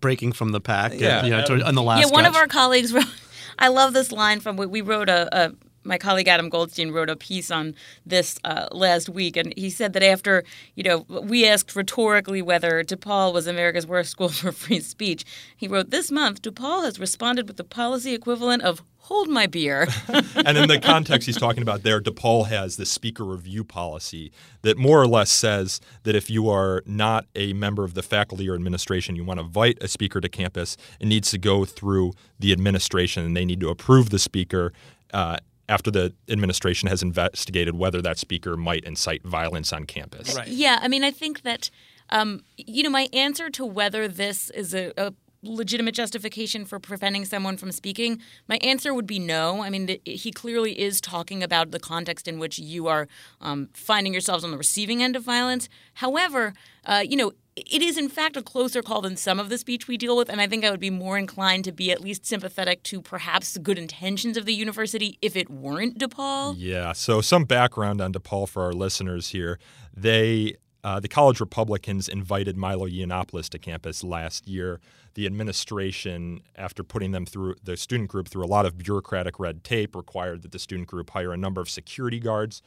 breaking 0.00 0.32
from 0.32 0.52
the 0.52 0.60
pack. 0.60 0.92
Yeah. 0.92 0.98
Yeah, 1.00 1.24
you 1.24 1.30
know, 1.30 1.44
toward- 1.44 1.62
on 1.62 1.74
the 1.74 1.82
last. 1.82 2.06
yeah, 2.06 2.12
one 2.12 2.26
of 2.26 2.36
our 2.36 2.46
colleagues 2.46 2.92
wrote. 2.92 3.06
I 3.58 3.68
love 3.68 3.92
this 3.94 4.12
line 4.12 4.40
from 4.40 4.56
we 4.56 4.80
wrote 4.80 5.08
a. 5.08 5.28
a 5.46 5.52
my 5.84 5.98
colleague 5.98 6.28
Adam 6.28 6.48
Goldstein 6.48 6.90
wrote 6.90 7.10
a 7.10 7.16
piece 7.16 7.50
on 7.50 7.74
this 8.06 8.38
uh, 8.44 8.68
last 8.72 9.08
week, 9.08 9.36
and 9.36 9.52
he 9.56 9.70
said 9.70 9.92
that 9.94 10.02
after 10.02 10.44
you 10.74 10.82
know 10.82 10.98
we 11.08 11.46
asked 11.46 11.74
rhetorically 11.74 12.42
whether 12.42 12.84
DePaul 12.84 13.32
was 13.32 13.46
America's 13.46 13.86
worst 13.86 14.10
school 14.10 14.28
for 14.30 14.52
free 14.52 14.80
speech, 14.80 15.24
he 15.56 15.68
wrote, 15.68 15.90
"This 15.90 16.10
month, 16.10 16.42
DePaul 16.42 16.84
has 16.84 16.98
responded 16.98 17.48
with 17.48 17.56
the 17.56 17.64
policy 17.64 18.14
equivalent 18.14 18.62
of 18.62 18.82
hold 18.98 19.28
my 19.28 19.46
beer." 19.46 19.88
and 20.36 20.56
in 20.56 20.68
the 20.68 20.80
context 20.80 21.26
he's 21.26 21.36
talking 21.36 21.62
about 21.62 21.82
there, 21.82 22.00
DePaul 22.00 22.46
has 22.48 22.76
the 22.76 22.86
speaker 22.86 23.24
review 23.24 23.64
policy 23.64 24.32
that 24.62 24.78
more 24.78 25.00
or 25.00 25.06
less 25.06 25.30
says 25.30 25.80
that 26.04 26.14
if 26.14 26.30
you 26.30 26.48
are 26.48 26.82
not 26.86 27.26
a 27.34 27.52
member 27.52 27.84
of 27.84 27.94
the 27.94 28.02
faculty 28.02 28.48
or 28.48 28.54
administration, 28.54 29.16
you 29.16 29.24
want 29.24 29.38
to 29.38 29.44
invite 29.44 29.78
a 29.80 29.88
speaker 29.88 30.20
to 30.20 30.28
campus, 30.28 30.76
it 31.00 31.06
needs 31.06 31.30
to 31.30 31.38
go 31.38 31.64
through 31.64 32.12
the 32.38 32.52
administration 32.52 33.24
and 33.24 33.36
they 33.36 33.44
need 33.44 33.60
to 33.60 33.68
approve 33.68 34.10
the 34.10 34.18
speaker. 34.18 34.72
Uh, 35.12 35.36
after 35.68 35.90
the 35.90 36.14
administration 36.28 36.88
has 36.88 37.02
investigated 37.02 37.74
whether 37.76 38.02
that 38.02 38.18
speaker 38.18 38.56
might 38.56 38.84
incite 38.84 39.22
violence 39.24 39.72
on 39.72 39.84
campus. 39.84 40.34
Right. 40.34 40.48
Yeah, 40.48 40.78
I 40.82 40.88
mean, 40.88 41.04
I 41.04 41.10
think 41.10 41.42
that 41.42 41.70
um, 42.10 42.42
you 42.56 42.82
know 42.82 42.90
my 42.90 43.08
answer 43.12 43.48
to 43.50 43.64
whether 43.64 44.08
this 44.08 44.50
is 44.50 44.74
a, 44.74 44.92
a 44.96 45.14
legitimate 45.42 45.94
justification 45.94 46.64
for 46.64 46.78
preventing 46.78 47.24
someone 47.24 47.56
from 47.56 47.72
speaking, 47.72 48.20
my 48.48 48.58
answer 48.62 48.94
would 48.94 49.06
be 49.06 49.18
no. 49.18 49.62
I 49.62 49.70
mean, 49.70 49.88
th- 49.88 50.00
he 50.04 50.30
clearly 50.30 50.78
is 50.80 51.00
talking 51.00 51.42
about 51.42 51.72
the 51.72 51.80
context 51.80 52.28
in 52.28 52.38
which 52.38 52.58
you 52.58 52.86
are 52.86 53.08
um, 53.40 53.68
finding 53.72 54.12
yourselves 54.12 54.44
on 54.44 54.52
the 54.52 54.58
receiving 54.58 55.02
end 55.02 55.16
of 55.16 55.22
violence. 55.24 55.68
However, 55.94 56.54
uh, 56.84 57.04
you 57.06 57.16
know. 57.16 57.32
It 57.54 57.82
is, 57.82 57.98
in 57.98 58.08
fact, 58.08 58.36
a 58.38 58.42
closer 58.42 58.80
call 58.80 59.02
than 59.02 59.16
some 59.16 59.38
of 59.38 59.50
the 59.50 59.58
speech 59.58 59.86
we 59.86 59.98
deal 59.98 60.16
with, 60.16 60.30
and 60.30 60.40
I 60.40 60.46
think 60.46 60.64
I 60.64 60.70
would 60.70 60.80
be 60.80 60.88
more 60.88 61.18
inclined 61.18 61.64
to 61.64 61.72
be 61.72 61.92
at 61.92 62.00
least 62.00 62.24
sympathetic 62.24 62.82
to 62.84 63.02
perhaps 63.02 63.52
the 63.52 63.60
good 63.60 63.78
intentions 63.78 64.38
of 64.38 64.46
the 64.46 64.54
university 64.54 65.18
if 65.20 65.36
it 65.36 65.50
weren't 65.50 65.98
DePaul. 65.98 66.54
Yeah. 66.56 66.92
So 66.92 67.20
some 67.20 67.44
background 67.44 68.00
on 68.00 68.12
DePaul 68.12 68.48
for 68.48 68.62
our 68.62 68.72
listeners 68.72 69.28
here. 69.28 69.58
They 69.94 70.56
uh, 70.84 70.98
the 70.98 71.08
college 71.08 71.38
Republicans 71.38 72.08
invited 72.08 72.56
Milo 72.56 72.88
Yiannopoulos 72.88 73.48
to 73.50 73.58
campus 73.58 74.02
last 74.02 74.48
year. 74.48 74.80
The 75.14 75.26
administration, 75.26 76.40
after 76.56 76.82
putting 76.82 77.12
them 77.12 77.26
through 77.26 77.56
the 77.62 77.76
student 77.76 78.08
group 78.08 78.28
through 78.28 78.44
a 78.44 78.46
lot 78.46 78.66
of 78.66 78.78
bureaucratic 78.78 79.38
red 79.38 79.62
tape, 79.62 79.94
required 79.94 80.42
that 80.42 80.52
the 80.52 80.58
student 80.58 80.88
group 80.88 81.10
hire 81.10 81.32
a 81.32 81.36
number 81.36 81.60
of 81.60 81.68
security 81.68 82.18
guards 82.18 82.62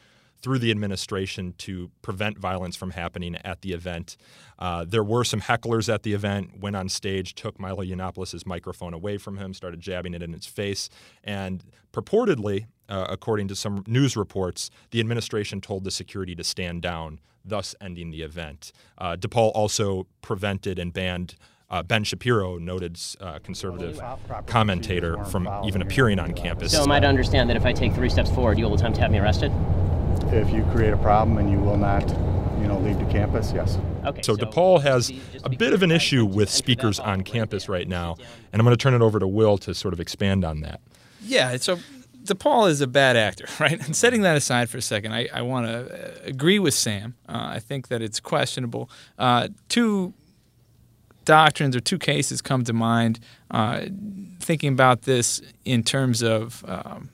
through 0.46 0.60
the 0.60 0.70
administration 0.70 1.56
to 1.58 1.90
prevent 2.04 2.38
violence 2.38 2.75
from 2.75 2.92
happening 2.92 3.36
at 3.44 3.64
the 3.64 3.74
event. 3.74 4.16
Uh, 4.60 4.86
there 4.88 5.04
were 5.04 5.24
some 5.24 5.42
hecklers 5.42 5.92
at 5.92 6.04
the 6.04 6.14
event, 6.14 6.60
went 6.60 6.75
on 6.75 6.88
stage, 6.88 7.34
took 7.34 7.60
Milo 7.60 7.84
Yiannopoulos' 7.84 8.46
microphone 8.46 8.94
away 8.94 9.18
from 9.18 9.38
him, 9.38 9.56
started 9.56 9.82
jabbing 9.82 10.14
it 10.14 10.22
in 10.22 10.34
his 10.34 10.46
face, 10.46 10.88
and 11.24 11.64
purportedly, 11.92 12.68
uh, 12.88 13.08
according 13.10 13.48
to 13.48 13.56
some 13.56 13.84
news 13.88 14.16
reports, 14.16 14.70
the 14.92 15.00
administration 15.00 15.62
told 15.62 15.84
the 15.84 15.90
security 15.90 16.36
to 16.36 16.44
stand 16.44 16.84
down, 16.84 17.20
thus 17.44 17.74
ending 17.82 18.12
the 18.12 18.22
event. 18.22 18.72
Uh, 19.00 19.16
DePaul 19.16 19.52
also 19.56 20.06
prevented 20.22 20.78
and 20.78 20.94
banned 20.94 21.34
uh, 21.72 21.82
Ben 21.82 22.04
Shapiro, 22.04 22.60
noted 22.60 23.00
uh, 23.20 23.40
conservative 23.40 24.00
commentator, 24.46 25.24
from 25.25 25.50
even 25.66 25.82
appearing 25.82 26.20
on 26.20 26.34
campus. 26.34 26.74
So 26.74 26.84
am 26.84 26.92
I 26.92 27.00
to 27.00 27.08
understand 27.08 27.50
that 27.50 27.58
if 27.58 27.66
I 27.66 27.74
take 27.74 27.94
three 27.94 28.10
steps 28.10 28.30
forward, 28.30 28.60
you'll 28.60 28.75
attempt 28.75 28.98
to 28.98 29.02
have 29.02 29.10
me 29.10 29.18
arrested? 29.18 29.52
If 30.34 30.51
you 30.51 30.63
create 30.72 30.93
a 30.93 30.98
problem 30.98 31.38
and 31.38 31.50
you 31.51 31.60
will 31.60 31.77
not, 31.77 32.07
you 32.60 32.67
know, 32.67 32.79
leave 32.79 33.00
the 33.00 33.05
campus, 33.05 33.51
yes. 33.53 33.77
Okay. 34.05 34.22
So 34.22 34.36
DePaul 34.36 34.81
has 34.81 35.12
a 35.43 35.50
bit 35.50 35.74
of 35.74 35.84
an 35.84 35.91
issue 35.91 36.25
with 36.25 36.50
speakers 36.50 37.00
on 37.00 37.22
campus 37.22 37.67
right 37.67 37.88
now, 37.88 38.15
and 38.51 38.60
I'm 38.60 38.65
going 38.65 38.75
to 38.75 38.81
turn 38.81 38.93
it 38.93 39.01
over 39.01 39.19
to 39.19 39.27
Will 39.27 39.57
to 39.60 39.74
sort 39.74 39.93
of 39.93 40.00
expand 40.00 40.45
on 40.45 40.62
that. 40.62 40.81
Yeah, 41.22 41.57
so 41.57 41.79
DePaul 42.24 42.69
is 42.69 42.81
a 42.81 42.88
bad 42.88 43.15
actor, 43.15 43.45
right? 43.60 43.79
And 43.84 43.95
setting 43.95 44.22
that 44.22 44.36
aside 44.36 44.69
for 44.69 44.77
a 44.77 44.81
second, 44.81 45.13
I, 45.13 45.27
I 45.34 45.41
want 45.41 45.67
to 45.67 46.24
agree 46.24 46.60
with 46.60 46.74
Sam. 46.74 47.15
Uh, 47.27 47.48
I 47.53 47.60
think 47.60 47.88
that 47.88 48.01
it's 48.01 48.19
questionable. 48.19 48.89
Uh, 49.17 49.50
two 49.69 50.13
doctrines 51.24 51.75
or 51.75 51.79
two 51.79 51.98
cases 51.98 52.41
come 52.41 52.63
to 52.63 52.74
mind 52.74 53.19
uh, 53.51 53.86
thinking 54.39 54.72
about 54.72 55.03
this 55.03 55.41
in 55.65 55.84
terms 55.84 56.22
of 56.22 56.63
um, 56.67 57.10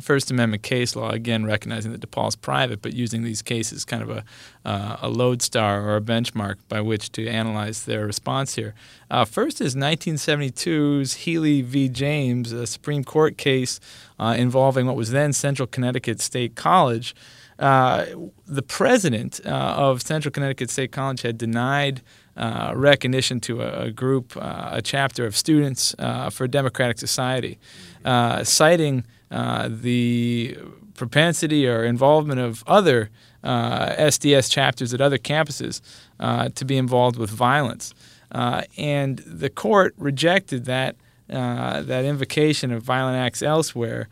First 0.00 0.30
Amendment 0.30 0.62
case 0.62 0.96
law, 0.96 1.10
again, 1.10 1.44
recognizing 1.44 1.92
that 1.92 2.00
DePaul's 2.00 2.36
private, 2.36 2.82
but 2.82 2.92
using 2.92 3.22
these 3.22 3.42
cases 3.42 3.84
kind 3.84 4.02
of 4.02 4.10
a, 4.10 4.24
uh, 4.64 4.96
a 5.02 5.08
lodestar 5.08 5.82
or 5.82 5.96
a 5.96 6.00
benchmark 6.00 6.56
by 6.68 6.80
which 6.80 7.12
to 7.12 7.26
analyze 7.28 7.84
their 7.84 8.04
response 8.06 8.54
here. 8.54 8.74
Uh, 9.10 9.24
first 9.24 9.60
is 9.60 9.74
1972's 9.74 11.14
Healy 11.14 11.62
v. 11.62 11.88
James, 11.88 12.52
a 12.52 12.66
Supreme 12.66 13.04
Court 13.04 13.38
case 13.38 13.78
uh, 14.18 14.34
involving 14.36 14.86
what 14.86 14.96
was 14.96 15.10
then 15.10 15.32
Central 15.32 15.66
Connecticut 15.66 16.20
State 16.20 16.54
College. 16.56 17.14
Uh, 17.58 18.06
the 18.46 18.62
president 18.62 19.40
uh, 19.46 19.48
of 19.48 20.02
Central 20.02 20.32
Connecticut 20.32 20.70
State 20.70 20.90
College 20.90 21.22
had 21.22 21.38
denied 21.38 22.02
uh, 22.36 22.72
recognition 22.74 23.40
to 23.40 23.62
a, 23.62 23.84
a 23.84 23.90
group, 23.90 24.36
uh, 24.36 24.70
a 24.72 24.82
chapter 24.82 25.24
of 25.24 25.36
students 25.36 25.94
uh, 25.98 26.30
for 26.30 26.48
democratic 26.48 26.98
society, 26.98 27.58
uh, 28.04 28.42
citing 28.42 29.04
uh, 29.34 29.68
the 29.68 30.56
propensity 30.94 31.66
or 31.66 31.82
involvement 31.82 32.38
of 32.38 32.62
other 32.68 33.10
uh, 33.42 33.88
SDS 33.96 34.48
chapters 34.48 34.94
at 34.94 35.00
other 35.00 35.18
campuses 35.18 35.80
uh, 36.20 36.50
to 36.50 36.64
be 36.64 36.76
involved 36.76 37.18
with 37.18 37.30
violence. 37.30 37.92
Uh, 38.30 38.62
and 38.78 39.18
the 39.26 39.50
court 39.50 39.92
rejected 39.98 40.66
that, 40.66 40.94
uh, 41.28 41.82
that 41.82 42.04
invocation 42.04 42.70
of 42.70 42.84
violent 42.84 43.16
acts 43.16 43.42
elsewhere. 43.42 44.08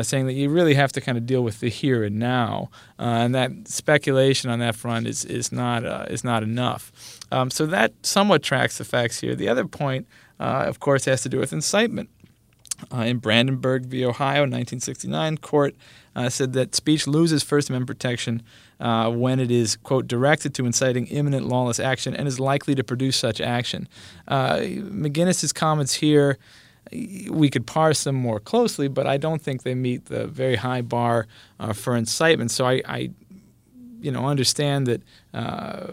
Saying 0.00 0.24
that 0.24 0.32
you 0.32 0.48
really 0.48 0.72
have 0.72 0.92
to 0.92 1.00
kind 1.02 1.18
of 1.18 1.26
deal 1.26 1.44
with 1.44 1.60
the 1.60 1.68
here 1.68 2.04
and 2.04 2.18
now, 2.18 2.70
and 2.98 3.34
that 3.34 3.50
speculation 3.68 4.48
on 4.48 4.58
that 4.60 4.74
front 4.74 5.06
is 5.06 5.26
is 5.26 5.52
not 5.52 5.84
is 6.10 6.24
not 6.24 6.42
enough. 6.42 7.20
Um, 7.30 7.50
so 7.50 7.66
that 7.66 7.92
somewhat 8.00 8.42
tracks 8.42 8.78
the 8.78 8.84
facts 8.86 9.20
here. 9.20 9.34
The 9.34 9.50
other 9.50 9.66
point, 9.66 10.06
of 10.38 10.80
course, 10.80 11.04
has 11.04 11.20
to 11.24 11.28
do 11.28 11.38
with 11.38 11.52
incitement. 11.52 12.08
Uh, 12.92 13.02
in 13.02 13.18
Brandenburg 13.18 13.86
v. 13.86 14.04
Ohio, 14.04 14.42
1969, 14.42 15.38
court 15.38 15.74
uh, 16.16 16.28
said 16.28 16.52
that 16.52 16.74
speech 16.74 17.06
loses 17.06 17.42
First 17.42 17.68
Amendment 17.68 17.88
protection 17.88 18.42
uh, 18.80 19.10
when 19.10 19.40
it 19.40 19.50
is, 19.50 19.76
quote, 19.76 20.06
directed 20.06 20.54
to 20.54 20.66
inciting 20.66 21.06
imminent 21.08 21.46
lawless 21.46 21.80
action 21.80 22.14
and 22.14 22.28
is 22.28 22.38
likely 22.40 22.74
to 22.74 22.84
produce 22.84 23.16
such 23.16 23.40
action. 23.40 23.88
Uh, 24.28 24.56
McInnes's 24.56 25.52
comments 25.52 25.94
here, 25.94 26.38
we 27.30 27.48
could 27.48 27.66
parse 27.66 28.04
them 28.04 28.14
more 28.14 28.38
closely, 28.38 28.88
but 28.88 29.06
I 29.06 29.16
don't 29.16 29.40
think 29.40 29.62
they 29.62 29.74
meet 29.74 30.06
the 30.06 30.26
very 30.26 30.56
high 30.56 30.82
bar 30.82 31.26
uh, 31.58 31.72
for 31.72 31.96
incitement. 31.96 32.50
So 32.50 32.66
I, 32.66 32.82
I 32.86 33.10
you 34.04 34.12
know, 34.12 34.26
understand 34.26 34.86
that 34.86 35.02
uh, 35.32 35.86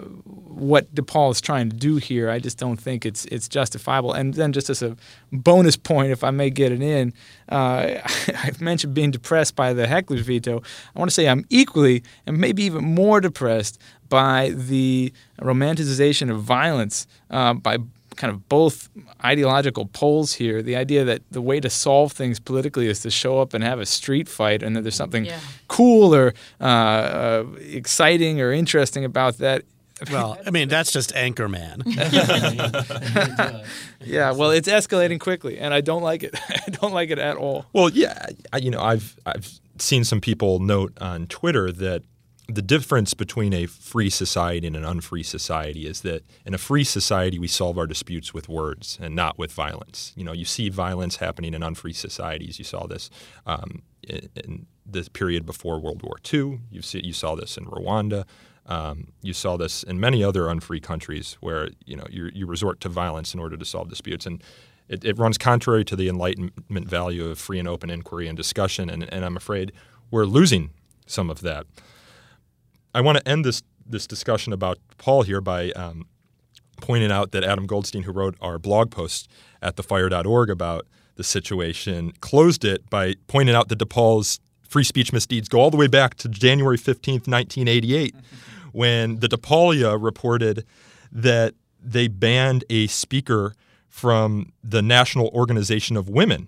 what 0.65 0.93
DePaul 0.93 1.31
is 1.31 1.39
trying 1.39 1.69
to 1.69 1.75
do 1.75 1.95
here. 1.95 2.29
I 2.29 2.39
just 2.39 2.57
don't 2.57 2.75
think 2.75 3.05
it's 3.05 3.23
it's 3.25 3.47
justifiable. 3.47 4.11
And 4.11 4.33
then 4.33 4.51
just 4.51 4.69
as 4.69 4.83
a 4.83 4.97
bonus 5.31 5.77
point, 5.77 6.11
if 6.11 6.23
I 6.23 6.31
may 6.31 6.49
get 6.49 6.71
it 6.73 6.81
in, 6.81 7.13
uh, 7.49 7.99
I've 8.43 8.59
mentioned 8.59 8.93
being 8.93 9.11
depressed 9.11 9.55
by 9.55 9.73
the 9.73 9.87
heckler's 9.87 10.21
veto. 10.21 10.61
I 10.93 10.99
want 10.99 11.09
to 11.09 11.15
say 11.15 11.29
I'm 11.29 11.45
equally 11.49 12.03
and 12.27 12.37
maybe 12.37 12.63
even 12.63 12.83
more 12.83 13.21
depressed 13.21 13.79
by 14.09 14.49
the 14.49 15.13
romanticization 15.41 16.29
of 16.29 16.41
violence 16.41 17.07
uh, 17.29 17.53
by 17.53 17.77
kind 18.17 18.33
of 18.33 18.49
both 18.49 18.89
ideological 19.23 19.85
poles 19.85 20.33
here. 20.33 20.61
The 20.61 20.75
idea 20.75 21.05
that 21.05 21.21
the 21.31 21.41
way 21.41 21.59
to 21.61 21.69
solve 21.69 22.11
things 22.11 22.39
politically 22.39 22.87
is 22.87 22.99
to 23.01 23.09
show 23.09 23.39
up 23.39 23.53
and 23.53 23.63
have 23.63 23.79
a 23.79 23.85
street 23.85 24.27
fight, 24.27 24.61
and 24.63 24.75
that 24.75 24.81
there's 24.81 24.95
something 24.95 25.25
Yeah. 25.25 25.39
Cool 25.71 26.13
or 26.13 26.33
uh, 26.59 26.63
uh, 26.63 27.45
exciting 27.59 28.41
or 28.41 28.51
interesting 28.51 29.05
about 29.05 29.37
that. 29.37 29.63
Well, 30.11 30.37
I 30.45 30.49
mean, 30.49 30.67
that's 30.67 30.91
just 30.91 31.13
Anchorman. 31.13 31.83
Yeah, 34.03 34.31
well, 34.31 34.49
it's 34.49 34.67
escalating 34.67 35.19
quickly, 35.19 35.59
and 35.59 35.75
I 35.75 35.81
don't 35.81 36.01
like 36.01 36.23
it. 36.23 36.33
I 36.67 36.71
don't 36.71 36.91
like 36.91 37.11
it 37.11 37.19
at 37.19 37.37
all. 37.37 37.67
Well, 37.71 37.87
yeah, 37.89 38.25
I, 38.51 38.57
you 38.57 38.71
know, 38.71 38.81
I've 38.81 39.15
I've 39.27 39.59
seen 39.77 40.03
some 40.03 40.19
people 40.19 40.57
note 40.59 40.97
on 40.99 41.27
Twitter 41.27 41.71
that 41.71 42.01
the 42.47 42.63
difference 42.63 43.13
between 43.13 43.53
a 43.53 43.67
free 43.67 44.09
society 44.09 44.65
and 44.65 44.75
an 44.75 44.83
unfree 44.83 45.23
society 45.23 45.85
is 45.85 46.01
that 46.01 46.25
in 46.47 46.55
a 46.55 46.57
free 46.57 46.83
society 46.83 47.37
we 47.37 47.47
solve 47.47 47.77
our 47.77 47.85
disputes 47.85 48.33
with 48.33 48.49
words 48.49 48.97
and 48.99 49.15
not 49.15 49.37
with 49.37 49.53
violence. 49.53 50.13
You 50.15 50.23
know, 50.23 50.33
you 50.33 50.45
see 50.45 50.69
violence 50.69 51.17
happening 51.17 51.53
in 51.53 51.61
unfree 51.61 51.93
societies. 51.93 52.57
You 52.57 52.65
saw 52.65 52.87
this 52.87 53.11
um, 53.45 53.83
in, 54.01 54.29
in 54.43 54.65
the 54.85 55.07
period 55.13 55.45
before 55.45 55.79
World 55.79 56.03
War 56.03 56.17
II. 56.31 56.59
You 56.71 56.81
see, 56.81 57.01
you 57.03 57.13
saw 57.13 57.35
this 57.35 57.57
in 57.57 57.65
Rwanda. 57.65 58.25
Um, 58.65 59.13
you 59.21 59.33
saw 59.33 59.57
this 59.57 59.83
in 59.83 59.99
many 59.99 60.23
other 60.23 60.47
unfree 60.47 60.79
countries 60.79 61.37
where 61.41 61.69
you 61.85 61.95
know 61.95 62.05
you, 62.09 62.29
you 62.33 62.45
resort 62.45 62.79
to 62.81 62.89
violence 62.89 63.33
in 63.33 63.39
order 63.39 63.57
to 63.57 63.65
solve 63.65 63.89
disputes, 63.89 64.25
and 64.25 64.43
it, 64.87 65.03
it 65.03 65.17
runs 65.17 65.37
contrary 65.37 65.83
to 65.85 65.95
the 65.95 66.07
Enlightenment 66.07 66.87
value 66.87 67.25
of 67.25 67.39
free 67.39 67.59
and 67.59 67.67
open 67.67 67.89
inquiry 67.89 68.27
and 68.27 68.37
discussion. 68.37 68.89
And, 68.89 69.11
and 69.11 69.25
I'm 69.25 69.37
afraid 69.37 69.71
we're 70.11 70.25
losing 70.25 70.71
some 71.07 71.29
of 71.29 71.41
that. 71.41 71.65
I 72.93 73.01
want 73.01 73.17
to 73.17 73.27
end 73.27 73.45
this 73.45 73.63
this 73.85 74.05
discussion 74.05 74.53
about 74.53 74.77
Paul 74.97 75.23
here 75.23 75.41
by 75.41 75.71
um, 75.71 76.05
pointing 76.81 77.11
out 77.11 77.31
that 77.31 77.43
Adam 77.43 77.67
Goldstein, 77.67 78.03
who 78.03 78.11
wrote 78.11 78.35
our 78.41 78.59
blog 78.59 78.91
post 78.91 79.29
at 79.61 79.75
thefire.org 79.75 80.49
about 80.49 80.85
the 81.15 81.23
situation, 81.23 82.13
closed 82.21 82.63
it 82.63 82.89
by 82.89 83.15
pointing 83.27 83.55
out 83.55 83.69
that 83.69 83.79
DePaul's 83.79 84.39
free 84.71 84.85
speech 84.85 85.11
misdeeds 85.11 85.49
go 85.49 85.59
all 85.59 85.69
the 85.69 85.77
way 85.77 85.87
back 85.87 86.15
to 86.15 86.29
January 86.29 86.77
15th, 86.77 87.27
1988, 87.27 88.15
mm-hmm. 88.15 88.25
when 88.71 89.19
the 89.19 89.27
DePaulia 89.27 90.01
reported 90.01 90.65
that 91.11 91.53
they 91.83 92.07
banned 92.07 92.63
a 92.69 92.87
speaker 92.87 93.53
from 93.89 94.53
the 94.63 94.81
National 94.81 95.27
Organization 95.29 95.97
of 95.97 96.07
Women 96.07 96.47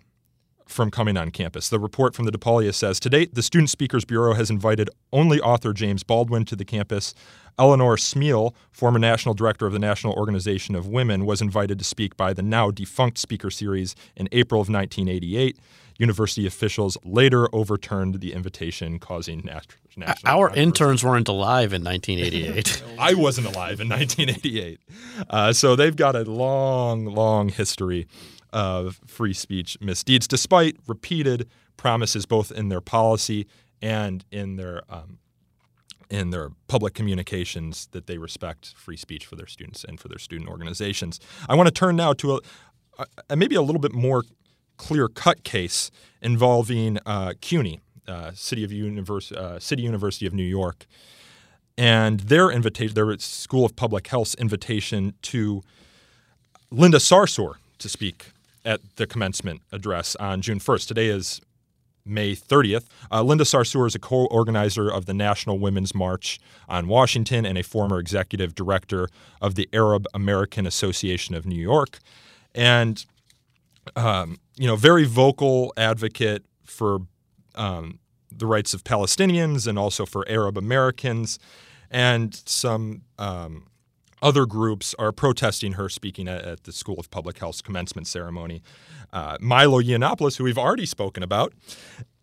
from 0.66 0.90
coming 0.90 1.18
on 1.18 1.32
campus. 1.32 1.68
The 1.68 1.80
report 1.80 2.16
from 2.16 2.24
the 2.24 2.32
DePaulia 2.32 2.74
says 2.74 2.98
To 3.02 3.10
date, 3.10 3.36
the 3.36 3.44
Student 3.44 3.70
Speakers 3.70 4.06
Bureau 4.06 4.34
has 4.36 4.50
invited 4.50 4.90
only 5.12 5.42
author 5.42 5.74
James 5.74 6.04
Baldwin 6.04 6.46
to 6.46 6.56
the 6.56 6.66
campus. 6.66 7.14
Eleanor 7.60 7.98
Smeal, 7.98 8.54
former 8.72 8.98
national 8.98 9.36
director 9.36 9.68
of 9.68 9.74
the 9.74 9.80
National 9.80 10.14
Organization 10.14 10.76
of 10.76 10.88
Women, 10.88 11.26
was 11.26 11.42
invited 11.42 11.78
to 11.78 11.86
speak 11.86 12.16
by 12.16 12.32
the 12.32 12.42
now 12.42 12.72
defunct 12.72 13.18
speaker 13.18 13.52
series 13.52 13.96
in 14.16 14.30
April 14.32 14.62
of 14.62 14.70
1988. 14.70 15.60
University 15.98 16.46
officials 16.46 16.98
later 17.04 17.48
overturned 17.54 18.20
the 18.20 18.34
invitation, 18.34 19.00
causing 19.00 19.42
nat- 19.46 19.76
national. 19.96 20.32
Our 20.32 20.48
controversy. 20.48 20.62
interns 20.62 21.04
weren't 21.04 21.28
alive 21.28 21.74
in 21.74 21.84
1988. 21.84 22.84
I 23.00 23.14
wasn't 23.14 23.48
alive 23.48 23.80
in 23.80 23.90
1988. 23.90 24.80
Uh, 25.30 25.54
so 25.54 25.76
they've 25.76 25.96
got 25.96 26.16
a 26.16 26.24
long, 26.24 27.06
long 27.06 27.50
history 27.50 28.08
of 28.52 29.00
free 29.06 29.34
speech 29.34 29.78
misdeeds, 29.82 30.28
despite 30.28 30.78
repeated 30.88 31.50
promises 31.78 32.26
both 32.26 32.52
in 32.52 32.70
their 32.70 32.82
policy 32.82 33.48
and 33.82 34.26
in 34.32 34.56
their 34.56 34.84
um, 34.90 35.20
in 36.10 36.30
their 36.30 36.52
public 36.68 36.94
communications 36.94 37.88
that 37.92 38.06
they 38.06 38.20
respect 38.20 38.76
free 38.78 38.98
speech 38.98 39.26
for 39.26 39.36
their 39.36 39.48
students 39.48 39.84
and 39.84 40.00
for 40.00 40.08
their 40.10 40.20
student 40.20 40.48
organizations. 40.48 41.20
I 41.50 41.56
want 41.56 41.68
to 41.68 41.72
turn 41.72 41.96
now 41.96 42.14
to 42.14 42.40
a, 43.00 43.06
a 43.30 43.36
maybe 43.36 43.56
a 43.56 43.64
little 43.64 43.82
bit 43.82 43.94
more 43.94 44.24
clear 44.78 45.08
cut 45.08 45.44
case 45.44 45.92
involving 46.22 46.98
uh, 47.06 47.34
CUNY, 47.42 47.80
uh, 48.08 48.32
City 48.34 48.64
of 48.64 48.72
Univers- 48.72 49.32
uh, 49.32 49.60
City 49.60 49.84
University 49.84 50.26
of 50.26 50.34
New 50.34 50.44
York, 50.44 50.86
and 51.78 52.22
their 52.22 52.52
invitation, 52.52 52.94
their 52.94 53.18
School 53.20 53.66
of 53.66 53.76
Public 53.76 54.08
Health's 54.08 54.36
invitation 54.36 55.14
to 55.24 55.64
Linda 56.70 56.98
Sarsour 56.98 57.56
to 57.80 57.90
speak 57.90 58.32
at 58.66 58.82
the 58.96 59.06
commencement 59.06 59.62
address 59.72 60.16
on 60.16 60.42
June 60.42 60.60
1st. 60.60 60.88
Today 60.88 61.08
is 61.08 61.42
May 62.06 62.36
30th. 62.36 62.86
Uh, 63.12 63.22
Linda 63.24 63.44
Sarsour 63.44 63.88
is 63.88 63.96
a 63.96 64.00
co 64.00 64.26
organizer 64.26 64.90
of 64.90 65.06
the 65.06 65.14
National 65.14 65.58
Women's 65.58 65.96
March 65.96 66.40
on 66.68 66.88
Washington 66.88 67.46
and 67.46 67.58
a 67.58 67.64
former 67.64 68.00
executive 68.00 68.56
director 68.56 69.08
of 69.42 69.56
the 69.56 69.70
Arab 69.74 70.06
American 70.14 70.66
Association 70.68 71.36
of 71.36 71.46
New 71.46 71.62
York. 71.62 72.00
And, 72.54 73.06
um, 73.96 74.38
you 74.58 74.68
know, 74.68 74.76
very 74.76 75.06
vocal 75.06 75.74
advocate 75.78 76.46
for 76.64 77.00
um, 77.56 78.00
the 78.32 78.46
rights 78.46 78.74
of 78.74 78.84
Palestinians 78.84 79.68
and 79.68 79.78
also 79.78 80.06
for 80.06 80.28
Arab 80.28 80.58
Americans. 80.58 81.40
And 81.90 82.34
some 82.46 83.04
um, 83.20 83.68
other 84.22 84.46
groups 84.46 84.96
are 84.98 85.12
protesting 85.12 85.74
her 85.74 85.90
speaking 85.90 86.28
at, 86.28 86.44
at, 86.44 86.64
the 86.64 86.72
School 86.72 87.00
of 87.00 87.12
Public 87.12 87.38
Health's 87.38 87.62
commencement 87.62 88.08
ceremony. 88.08 88.64
Uh, 89.12 89.38
Milo 89.40 89.82
Yiannopoulos, 89.82 90.38
who 90.38 90.44
we've 90.44 90.58
already 90.58 90.88
spoken 90.88 91.22
about, 91.22 91.54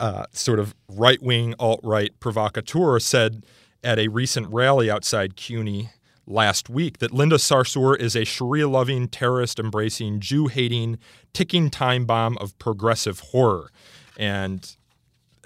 uh, 0.00 0.25
sort 0.32 0.58
of 0.58 0.75
right 0.88 1.22
wing, 1.22 1.54
alt 1.58 1.80
right 1.84 2.18
provocateur, 2.18 2.99
said 2.99 3.44
at 3.84 3.99
a 3.99 4.08
recent 4.08 4.49
rally 4.49 4.90
outside 4.90 5.37
CUNY 5.37 5.90
last 6.30 6.70
week 6.70 6.99
that 6.99 7.12
Linda 7.12 7.37
Sarsour 7.37 7.99
is 7.99 8.14
a 8.14 8.25
Sharia 8.25 8.68
loving, 8.68 9.08
terrorist 9.08 9.58
embracing, 9.58 10.20
Jew 10.20 10.46
hating, 10.46 10.99
ticking 11.32 11.70
time 11.70 12.06
bomb 12.06 12.38
of 12.38 12.58
progressive 12.58 13.21
horror. 13.21 13.71
And 14.16 14.76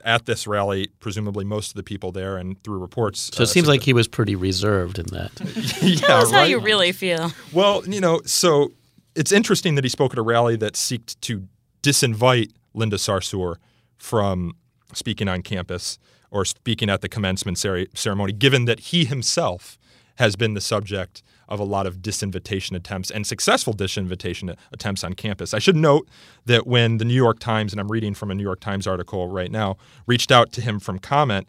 at 0.05 0.27
this 0.27 0.47
rally, 0.47 0.88
presumably 1.01 1.44
most 1.44 1.70
of 1.70 1.77
the 1.77 1.83
people 1.83 2.12
there, 2.12 2.37
and 2.37 2.62
through 2.62 2.79
reports. 2.79 3.31
So 3.33 3.42
it 3.42 3.44
uh, 3.44 3.47
seems 3.47 3.66
like 3.66 3.83
he 3.83 3.92
was 3.92 4.07
pretty 4.07 4.37
reserved 4.37 4.99
in 4.99 5.07
that. 5.07 5.33
yeah, 5.83 6.07
Tell 6.07 6.18
us 6.18 6.33
right? 6.33 6.40
how 6.40 6.44
you 6.44 6.61
really 6.61 6.92
feel. 6.92 7.33
Well, 7.53 7.83
you 7.87 8.01
know, 8.01 8.20
so 8.27 8.73
it's 9.16 9.33
interesting 9.33 9.77
that 9.77 9.85
he 9.85 9.90
spoke 9.90 10.12
at 10.12 10.18
a 10.18 10.23
rally 10.23 10.57
that 10.57 10.77
sought 10.77 11.16
to 11.23 11.49
disinvite 11.83 12.53
Linda 12.75 12.97
Sarsour 12.97 13.57
from 13.97 14.55
speaking 14.92 15.29
on 15.29 15.42
campus 15.42 15.99
or 16.31 16.44
speaking 16.44 16.90
at 16.90 17.01
the 17.01 17.09
commencement 17.09 17.59
ceremony, 17.94 18.33
given 18.33 18.64
that 18.66 18.81
he 18.81 19.05
himself 19.05 19.79
has 20.16 20.37
been 20.37 20.55
the 20.55 20.61
subject 20.61 21.22
of 21.48 21.61
a 21.61 21.64
lot 21.64 21.87
of 21.87 21.98
disinvitation 21.98 22.74
attempts 22.74 23.11
and 23.11 23.27
successful 23.27 23.74
disinvitation 23.74 24.57
attempts 24.72 25.05
on 25.05 25.12
campus. 25.14 25.53
I 25.53 25.59
should 25.59 25.77
note 25.77 26.09
that 26.46 26.66
when 26.66 26.98
the 26.98 27.05
New 27.05 27.14
York 27.14 27.38
Times, 27.38 27.72
and 27.72 27.81
I'm 27.81 27.90
reading 27.90 28.14
from 28.14 28.31
a 28.31 28.35
New 28.35 28.42
York 28.42 28.61
Times 28.61 28.87
article 28.87 29.29
right 29.29 29.50
now, 29.50 29.77
reached 30.07 30.33
out 30.33 30.53
to 30.53 30.61
him 30.61 30.79
from 30.81 30.98
comment, 30.98 31.46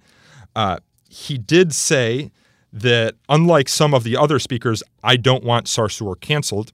uh, 0.55 0.77
he 1.09 1.37
did 1.37 1.73
say 1.73 2.31
that 2.73 3.15
unlike 3.29 3.69
some 3.69 3.93
of 3.93 4.03
the 4.03 4.17
other 4.17 4.37
speakers, 4.37 4.83
I 5.03 5.15
don't 5.15 5.43
want 5.43 5.67
Sarsour 5.67 6.19
canceled. 6.19 6.73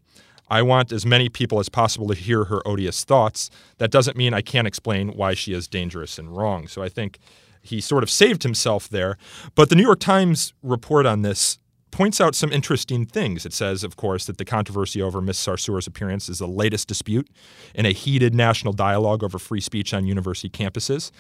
I 0.50 0.64
want 0.64 0.92
as 0.92 1.06
many 1.06 1.30
people 1.30 1.60
as 1.60 1.70
possible 1.70 2.08
to 2.08 2.16
hear 2.16 2.46
her 2.46 2.68
odious 2.68 3.06
thoughts. 3.06 3.50
That 3.78 3.92
doesn't 3.92 4.18
mean 4.18 4.34
I 4.34 4.42
can't 4.42 4.68
explain 4.68 5.10
why 5.10 5.34
she 5.36 5.54
is 5.54 5.68
dangerous 5.68 6.18
and 6.18 6.36
wrong. 6.36 6.68
So 6.68 6.82
I 6.82 6.90
think 6.90 7.20
he 7.62 7.80
sort 7.80 8.04
of 8.04 8.10
saved 8.10 8.44
himself 8.44 8.90
there. 8.90 9.18
But 9.56 9.70
the 9.70 9.76
New 9.76 9.84
York 9.84 10.00
Times 10.00 10.54
report 10.64 11.06
on 11.06 11.22
this 11.22 11.60
points 11.92 12.20
out 12.20 12.36
some 12.36 12.52
interesting 12.52 13.06
things. 13.06 13.46
It 13.46 13.54
says, 13.54 13.84
of 13.84 13.96
course, 13.98 14.26
that 14.26 14.38
the 14.38 14.46
controversy 14.46 15.02
over 15.02 15.22
Ms. 15.22 15.38
Sarsour's 15.38 15.88
appearance 15.88 16.30
is 16.30 16.40
the 16.40 16.48
latest 16.48 16.88
dispute 16.88 17.30
in 17.76 17.86
a 17.86 17.92
heated 17.92 18.34
national 18.34 18.74
dialogue 18.74 19.24
over 19.24 19.38
free 19.38 19.62
speech 19.62 19.94
on 19.94 20.06
university 20.06 20.50
campuses. 20.50 21.12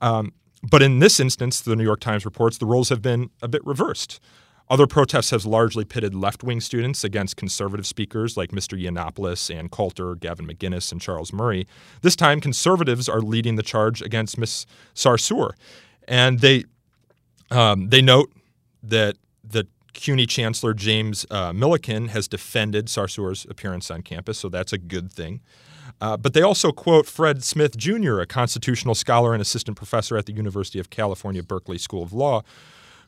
Um, 0.00 0.32
but 0.62 0.82
in 0.82 0.98
this 0.98 1.20
instance, 1.20 1.60
the 1.60 1.76
New 1.76 1.84
York 1.84 2.00
Times 2.00 2.24
reports 2.24 2.58
the 2.58 2.66
roles 2.66 2.88
have 2.88 3.02
been 3.02 3.30
a 3.40 3.48
bit 3.48 3.64
reversed. 3.64 4.20
Other 4.68 4.88
protests 4.88 5.30
have 5.30 5.44
largely 5.44 5.84
pitted 5.84 6.12
left 6.12 6.42
wing 6.42 6.60
students 6.60 7.04
against 7.04 7.36
conservative 7.36 7.86
speakers 7.86 8.36
like 8.36 8.50
Mr. 8.50 8.80
Yiannopoulos, 8.80 9.54
Ann 9.54 9.68
Coulter, 9.68 10.16
Gavin 10.16 10.46
McInnes, 10.46 10.90
and 10.90 11.00
Charles 11.00 11.32
Murray. 11.32 11.68
This 12.02 12.16
time, 12.16 12.40
conservatives 12.40 13.08
are 13.08 13.20
leading 13.20 13.54
the 13.54 13.62
charge 13.62 14.02
against 14.02 14.38
Ms. 14.38 14.66
Sarsour. 14.92 15.52
And 16.08 16.40
they, 16.40 16.64
um, 17.52 17.90
they 17.90 18.02
note 18.02 18.32
that 18.82 19.16
the 19.44 19.68
CUNY 19.96 20.26
Chancellor 20.26 20.74
James 20.74 21.26
uh, 21.30 21.52
Milliken 21.52 22.08
has 22.08 22.28
defended 22.28 22.88
Sarsour's 22.88 23.46
appearance 23.48 23.90
on 23.90 24.02
campus, 24.02 24.38
so 24.38 24.48
that's 24.48 24.72
a 24.72 24.78
good 24.78 25.10
thing. 25.10 25.40
Uh, 26.00 26.16
but 26.16 26.34
they 26.34 26.42
also 26.42 26.72
quote 26.72 27.06
Fred 27.06 27.42
Smith 27.42 27.76
Jr., 27.76 28.20
a 28.20 28.26
constitutional 28.26 28.94
scholar 28.94 29.32
and 29.32 29.40
assistant 29.40 29.76
professor 29.76 30.16
at 30.16 30.26
the 30.26 30.32
University 30.32 30.78
of 30.78 30.90
California, 30.90 31.42
Berkeley 31.42 31.78
School 31.78 32.02
of 32.02 32.12
Law, 32.12 32.42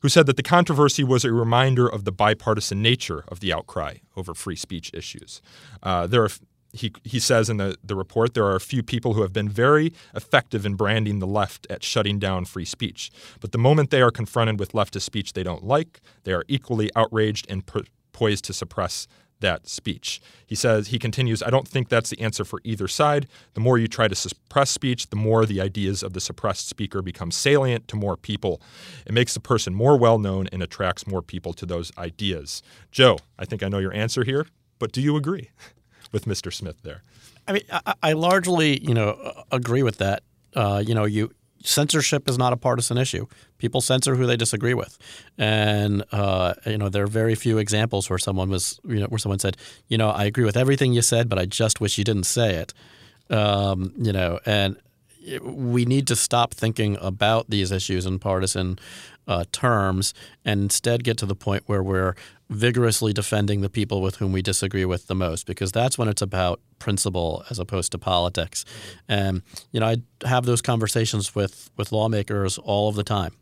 who 0.00 0.08
said 0.08 0.26
that 0.26 0.36
the 0.36 0.42
controversy 0.42 1.04
was 1.04 1.24
a 1.24 1.32
reminder 1.32 1.86
of 1.86 2.04
the 2.04 2.12
bipartisan 2.12 2.80
nature 2.80 3.24
of 3.28 3.40
the 3.40 3.52
outcry 3.52 3.96
over 4.16 4.32
free 4.32 4.56
speech 4.56 4.90
issues. 4.94 5.42
Uh, 5.82 6.06
there 6.06 6.22
are 6.22 6.30
he, 6.72 6.92
he 7.04 7.18
says 7.18 7.48
in 7.48 7.56
the, 7.56 7.76
the 7.82 7.96
report 7.96 8.34
there 8.34 8.44
are 8.44 8.56
a 8.56 8.60
few 8.60 8.82
people 8.82 9.14
who 9.14 9.22
have 9.22 9.32
been 9.32 9.48
very 9.48 9.92
effective 10.14 10.66
in 10.66 10.74
branding 10.74 11.18
the 11.18 11.26
left 11.26 11.66
at 11.70 11.82
shutting 11.82 12.18
down 12.18 12.44
free 12.44 12.64
speech. 12.64 13.10
But 13.40 13.52
the 13.52 13.58
moment 13.58 13.90
they 13.90 14.02
are 14.02 14.10
confronted 14.10 14.58
with 14.58 14.72
leftist 14.72 15.02
speech 15.02 15.32
they 15.32 15.42
don't 15.42 15.64
like, 15.64 16.00
they 16.24 16.32
are 16.32 16.44
equally 16.48 16.90
outraged 16.94 17.46
and 17.50 17.64
po- 17.64 17.84
poised 18.12 18.44
to 18.44 18.52
suppress 18.52 19.06
that 19.40 19.68
speech. 19.68 20.20
He 20.46 20.54
says, 20.54 20.88
he 20.88 20.98
continues, 20.98 21.42
I 21.42 21.50
don't 21.50 21.68
think 21.68 21.88
that's 21.88 22.10
the 22.10 22.20
answer 22.20 22.44
for 22.44 22.60
either 22.64 22.88
side. 22.88 23.28
The 23.54 23.60
more 23.60 23.78
you 23.78 23.86
try 23.86 24.08
to 24.08 24.14
suppress 24.14 24.70
speech, 24.70 25.10
the 25.10 25.16
more 25.16 25.46
the 25.46 25.60
ideas 25.60 26.02
of 26.02 26.12
the 26.12 26.20
suppressed 26.20 26.68
speaker 26.68 27.02
become 27.02 27.30
salient 27.30 27.86
to 27.88 27.96
more 27.96 28.16
people. 28.16 28.60
It 29.06 29.12
makes 29.12 29.34
the 29.34 29.40
person 29.40 29.74
more 29.74 29.96
well 29.96 30.18
known 30.18 30.48
and 30.52 30.62
attracts 30.62 31.06
more 31.06 31.22
people 31.22 31.52
to 31.54 31.66
those 31.66 31.92
ideas. 31.96 32.62
Joe, 32.90 33.18
I 33.38 33.44
think 33.44 33.62
I 33.62 33.68
know 33.68 33.78
your 33.78 33.94
answer 33.94 34.24
here, 34.24 34.46
but 34.78 34.92
do 34.92 35.00
you 35.00 35.16
agree? 35.16 35.50
with 36.12 36.24
Mr. 36.24 36.52
Smith 36.52 36.82
there. 36.82 37.02
I 37.46 37.52
mean, 37.52 37.62
I, 37.70 37.94
I 38.02 38.12
largely, 38.12 38.78
you 38.80 38.94
know, 38.94 39.44
agree 39.50 39.82
with 39.82 39.98
that. 39.98 40.22
Uh, 40.54 40.82
you 40.84 40.94
know, 40.94 41.04
you 41.04 41.30
censorship 41.62 42.28
is 42.28 42.38
not 42.38 42.52
a 42.52 42.56
partisan 42.56 42.98
issue. 42.98 43.26
People 43.58 43.80
censor 43.80 44.16
who 44.16 44.26
they 44.26 44.36
disagree 44.36 44.74
with, 44.74 44.98
and 45.36 46.04
uh, 46.12 46.54
you 46.66 46.78
know 46.78 46.88
there 46.88 47.04
are 47.04 47.08
very 47.08 47.34
few 47.34 47.58
examples 47.58 48.08
where 48.08 48.18
someone 48.18 48.50
was, 48.50 48.80
you 48.84 49.00
know, 49.00 49.06
where 49.06 49.18
someone 49.18 49.38
said, 49.38 49.56
you 49.88 49.98
know, 49.98 50.10
I 50.10 50.24
agree 50.24 50.44
with 50.44 50.56
everything 50.56 50.92
you 50.92 51.02
said, 51.02 51.28
but 51.28 51.38
I 51.38 51.46
just 51.46 51.80
wish 51.80 51.98
you 51.98 52.04
didn't 52.04 52.24
say 52.24 52.54
it. 52.54 52.74
Um, 53.30 53.92
you 53.96 54.12
know, 54.12 54.40
and 54.46 54.76
we 55.42 55.84
need 55.84 56.06
to 56.06 56.16
stop 56.16 56.54
thinking 56.54 56.96
about 57.00 57.50
these 57.50 57.70
issues 57.70 58.06
in 58.06 58.18
partisan 58.18 58.78
uh, 59.26 59.44
terms 59.52 60.14
and 60.44 60.62
instead 60.62 61.04
get 61.04 61.18
to 61.18 61.26
the 61.26 61.34
point 61.34 61.64
where 61.66 61.82
we're 61.82 62.14
vigorously 62.50 63.12
defending 63.12 63.60
the 63.60 63.68
people 63.68 64.00
with 64.00 64.16
whom 64.16 64.32
we 64.32 64.40
disagree 64.40 64.84
with 64.84 65.06
the 65.06 65.14
most 65.14 65.46
because 65.46 65.70
that's 65.70 65.98
when 65.98 66.08
it's 66.08 66.22
about 66.22 66.60
principle 66.78 67.44
as 67.50 67.58
opposed 67.58 67.92
to 67.92 67.98
politics. 67.98 68.64
And 69.08 69.42
you 69.70 69.80
know, 69.80 69.86
I 69.86 69.96
have 70.26 70.46
those 70.46 70.62
conversations 70.62 71.34
with 71.34 71.70
with 71.76 71.92
lawmakers 71.92 72.58
all 72.58 72.88
of 72.88 72.94
the 72.94 73.04
time. 73.04 73.34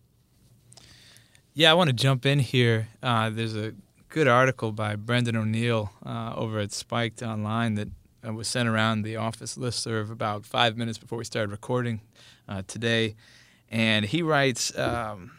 Yeah, 1.54 1.70
I 1.70 1.74
want 1.74 1.88
to 1.88 1.94
jump 1.94 2.26
in 2.26 2.40
here. 2.40 2.88
Uh, 3.02 3.30
there's 3.30 3.56
a 3.56 3.72
good 4.08 4.28
article 4.28 4.72
by 4.72 4.96
Brendan 4.96 5.36
O'Neill 5.36 5.90
uh, 6.04 6.34
over 6.36 6.58
at 6.58 6.72
Spiked 6.72 7.22
Online 7.22 7.76
that 7.76 7.88
uh, 8.26 8.32
was 8.32 8.48
sent 8.48 8.68
around 8.68 9.02
the 9.02 9.16
office 9.16 9.56
listserv 9.56 10.10
about 10.10 10.44
five 10.44 10.76
minutes 10.76 10.98
before 10.98 11.18
we 11.18 11.24
started 11.24 11.50
recording 11.50 12.00
uh, 12.48 12.62
today. 12.66 13.14
And 13.70 14.04
he 14.04 14.22
writes 14.22 14.76
um, 14.78 15.32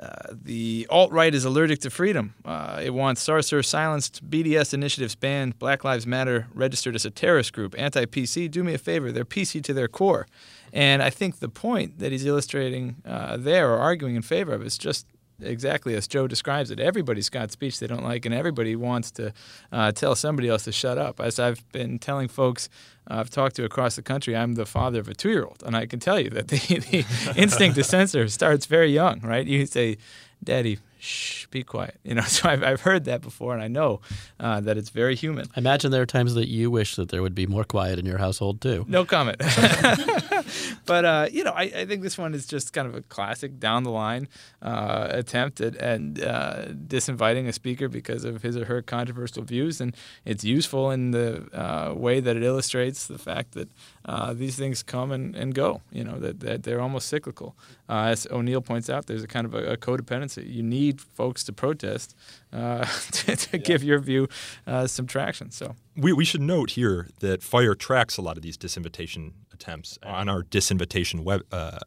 uh, 0.00 0.34
The 0.42 0.86
alt 0.90 1.10
right 1.12 1.34
is 1.34 1.44
allergic 1.44 1.80
to 1.80 1.90
freedom. 1.90 2.34
Uh, 2.44 2.80
it 2.82 2.90
wants 2.90 3.26
Sarsour 3.26 3.64
silenced, 3.64 4.28
BDS 4.28 4.74
initiatives 4.74 5.14
banned, 5.14 5.58
Black 5.58 5.84
Lives 5.84 6.06
Matter 6.06 6.48
registered 6.54 6.94
as 6.94 7.04
a 7.04 7.10
terrorist 7.10 7.52
group, 7.52 7.74
anti 7.78 8.04
PC. 8.04 8.50
Do 8.50 8.62
me 8.62 8.74
a 8.74 8.78
favor, 8.78 9.12
they're 9.12 9.24
PC 9.24 9.62
to 9.64 9.74
their 9.74 9.88
core. 9.88 10.26
And 10.72 11.02
I 11.02 11.10
think 11.10 11.38
the 11.38 11.48
point 11.48 11.98
that 12.00 12.12
he's 12.12 12.26
illustrating 12.26 12.96
uh, 13.06 13.36
there 13.36 13.70
or 13.70 13.78
arguing 13.78 14.16
in 14.16 14.22
favor 14.22 14.52
of 14.52 14.62
is 14.62 14.76
just 14.76 15.06
exactly 15.40 15.94
as 15.94 16.06
Joe 16.06 16.26
describes 16.26 16.70
it. 16.70 16.80
Everybody's 16.80 17.28
got 17.28 17.50
speech 17.50 17.78
they 17.78 17.86
don't 17.86 18.04
like, 18.04 18.24
and 18.26 18.34
everybody 18.34 18.76
wants 18.76 19.10
to 19.12 19.32
uh, 19.72 19.92
tell 19.92 20.14
somebody 20.14 20.48
else 20.48 20.64
to 20.64 20.72
shut 20.72 20.98
up. 20.98 21.20
As 21.20 21.38
I've 21.38 21.70
been 21.72 21.98
telling 21.98 22.28
folks 22.28 22.68
uh, 23.10 23.14
I've 23.16 23.30
talked 23.30 23.56
to 23.56 23.64
across 23.64 23.96
the 23.96 24.02
country, 24.02 24.36
I'm 24.36 24.54
the 24.54 24.66
father 24.66 25.00
of 25.00 25.08
a 25.08 25.14
two 25.14 25.30
year 25.30 25.44
old, 25.44 25.62
and 25.64 25.76
I 25.76 25.86
can 25.86 26.00
tell 26.00 26.18
you 26.18 26.30
that 26.30 26.48
the, 26.48 26.56
the 26.58 27.34
instinct 27.40 27.76
to 27.76 27.84
censor 27.84 28.28
starts 28.28 28.66
very 28.66 28.92
young, 28.92 29.20
right? 29.20 29.46
You 29.46 29.66
say, 29.66 29.98
Daddy, 30.42 30.78
shh, 31.06 31.46
be 31.46 31.62
quiet. 31.62 31.94
You 32.06 32.14
know, 32.14 32.22
so 32.22 32.48
I've, 32.48 32.62
I've 32.62 32.82
heard 32.82 33.04
that 33.06 33.20
before, 33.20 33.52
and 33.52 33.60
I 33.60 33.66
know 33.66 34.00
uh, 34.38 34.60
that 34.60 34.78
it's 34.78 34.90
very 34.90 35.16
human. 35.16 35.46
I 35.56 35.58
imagine 35.58 35.90
there 35.90 36.02
are 36.02 36.06
times 36.06 36.34
that 36.34 36.48
you 36.48 36.70
wish 36.70 36.94
that 36.94 37.08
there 37.08 37.20
would 37.20 37.34
be 37.34 37.46
more 37.46 37.64
quiet 37.64 37.98
in 37.98 38.06
your 38.06 38.18
household 38.18 38.60
too. 38.60 38.84
No 38.86 39.04
comment. 39.04 39.38
but 40.86 41.04
uh, 41.04 41.28
you 41.32 41.42
know, 41.42 41.50
I, 41.50 41.62
I, 41.62 41.84
think 41.84 42.02
this 42.02 42.16
one 42.16 42.32
is 42.32 42.46
just 42.46 42.72
kind 42.72 42.86
of 42.86 42.94
a 42.94 43.02
classic 43.02 43.58
down 43.58 43.82
the 43.82 43.90
line 43.90 44.28
uh, 44.62 45.08
attempt 45.10 45.60
at, 45.60 45.74
at 45.76 46.00
uh, 46.22 46.66
disinviting 46.68 47.48
a 47.48 47.52
speaker 47.52 47.88
because 47.88 48.24
of 48.24 48.42
his 48.42 48.56
or 48.56 48.66
her 48.66 48.82
controversial 48.82 49.42
views, 49.42 49.80
and 49.80 49.96
it's 50.24 50.44
useful 50.44 50.92
in 50.92 51.10
the 51.10 51.48
uh, 51.52 51.92
way 51.92 52.20
that 52.20 52.36
it 52.36 52.44
illustrates 52.44 53.08
the 53.08 53.18
fact 53.18 53.52
that 53.52 53.68
uh, 54.04 54.32
these 54.32 54.56
things 54.56 54.84
come 54.84 55.10
and, 55.10 55.34
and 55.34 55.54
go. 55.54 55.82
You 55.90 56.04
know 56.04 56.20
that, 56.20 56.38
that 56.40 56.62
they're 56.62 56.80
almost 56.80 57.08
cyclical. 57.08 57.56
Uh, 57.88 58.10
as 58.12 58.26
O'Neill 58.30 58.62
points 58.62 58.88
out, 58.88 59.06
there's 59.06 59.24
a 59.24 59.28
kind 59.28 59.46
of 59.46 59.54
a, 59.54 59.72
a 59.72 59.76
codependency. 59.76 60.48
You 60.48 60.62
need 60.62 60.95
folks 61.00 61.44
to 61.44 61.52
protest 61.52 62.14
uh, 62.52 62.84
to, 63.12 63.36
to 63.36 63.58
yeah. 63.58 63.64
give 63.64 63.82
your 63.82 63.98
view 63.98 64.28
uh, 64.66 64.86
some 64.86 65.06
traction. 65.06 65.50
So 65.50 65.74
we, 65.96 66.12
we 66.12 66.24
should 66.24 66.42
note 66.42 66.70
here 66.70 67.08
that 67.20 67.42
Fire 67.42 67.74
tracks 67.74 68.16
a 68.16 68.22
lot 68.22 68.36
of 68.36 68.42
these 68.42 68.56
disinvitation 68.56 69.32
attempts 69.52 69.98
on 70.02 70.28
our 70.28 70.42
disinvitation 70.42 71.20
web, 71.20 71.42
uh, 71.52 71.78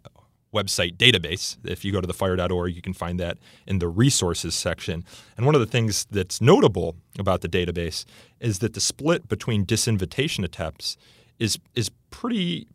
website 0.54 0.98
database. 0.98 1.58
If 1.64 1.86
you 1.86 1.92
go 1.92 2.02
to 2.02 2.08
thefire.org, 2.08 2.76
you 2.76 2.82
can 2.82 2.94
find 2.94 3.20
that 3.20 3.38
in 3.68 3.80
the 3.80 3.88
resources 3.88 4.56
section. 4.56 5.06
And 5.38 5.46
one 5.46 5.56
of 5.56 5.62
the 5.62 5.68
things 5.68 6.06
that's 6.10 6.42
notable 6.42 6.96
about 7.18 7.42
the 7.42 7.50
database 7.50 8.06
is 8.40 8.60
that 8.60 8.74
the 8.74 8.82
split 8.82 9.28
between 9.28 9.66
disinvitation 9.66 10.44
attempts 10.44 10.98
is 11.38 11.58
is 11.76 11.90
pretty 12.10 12.68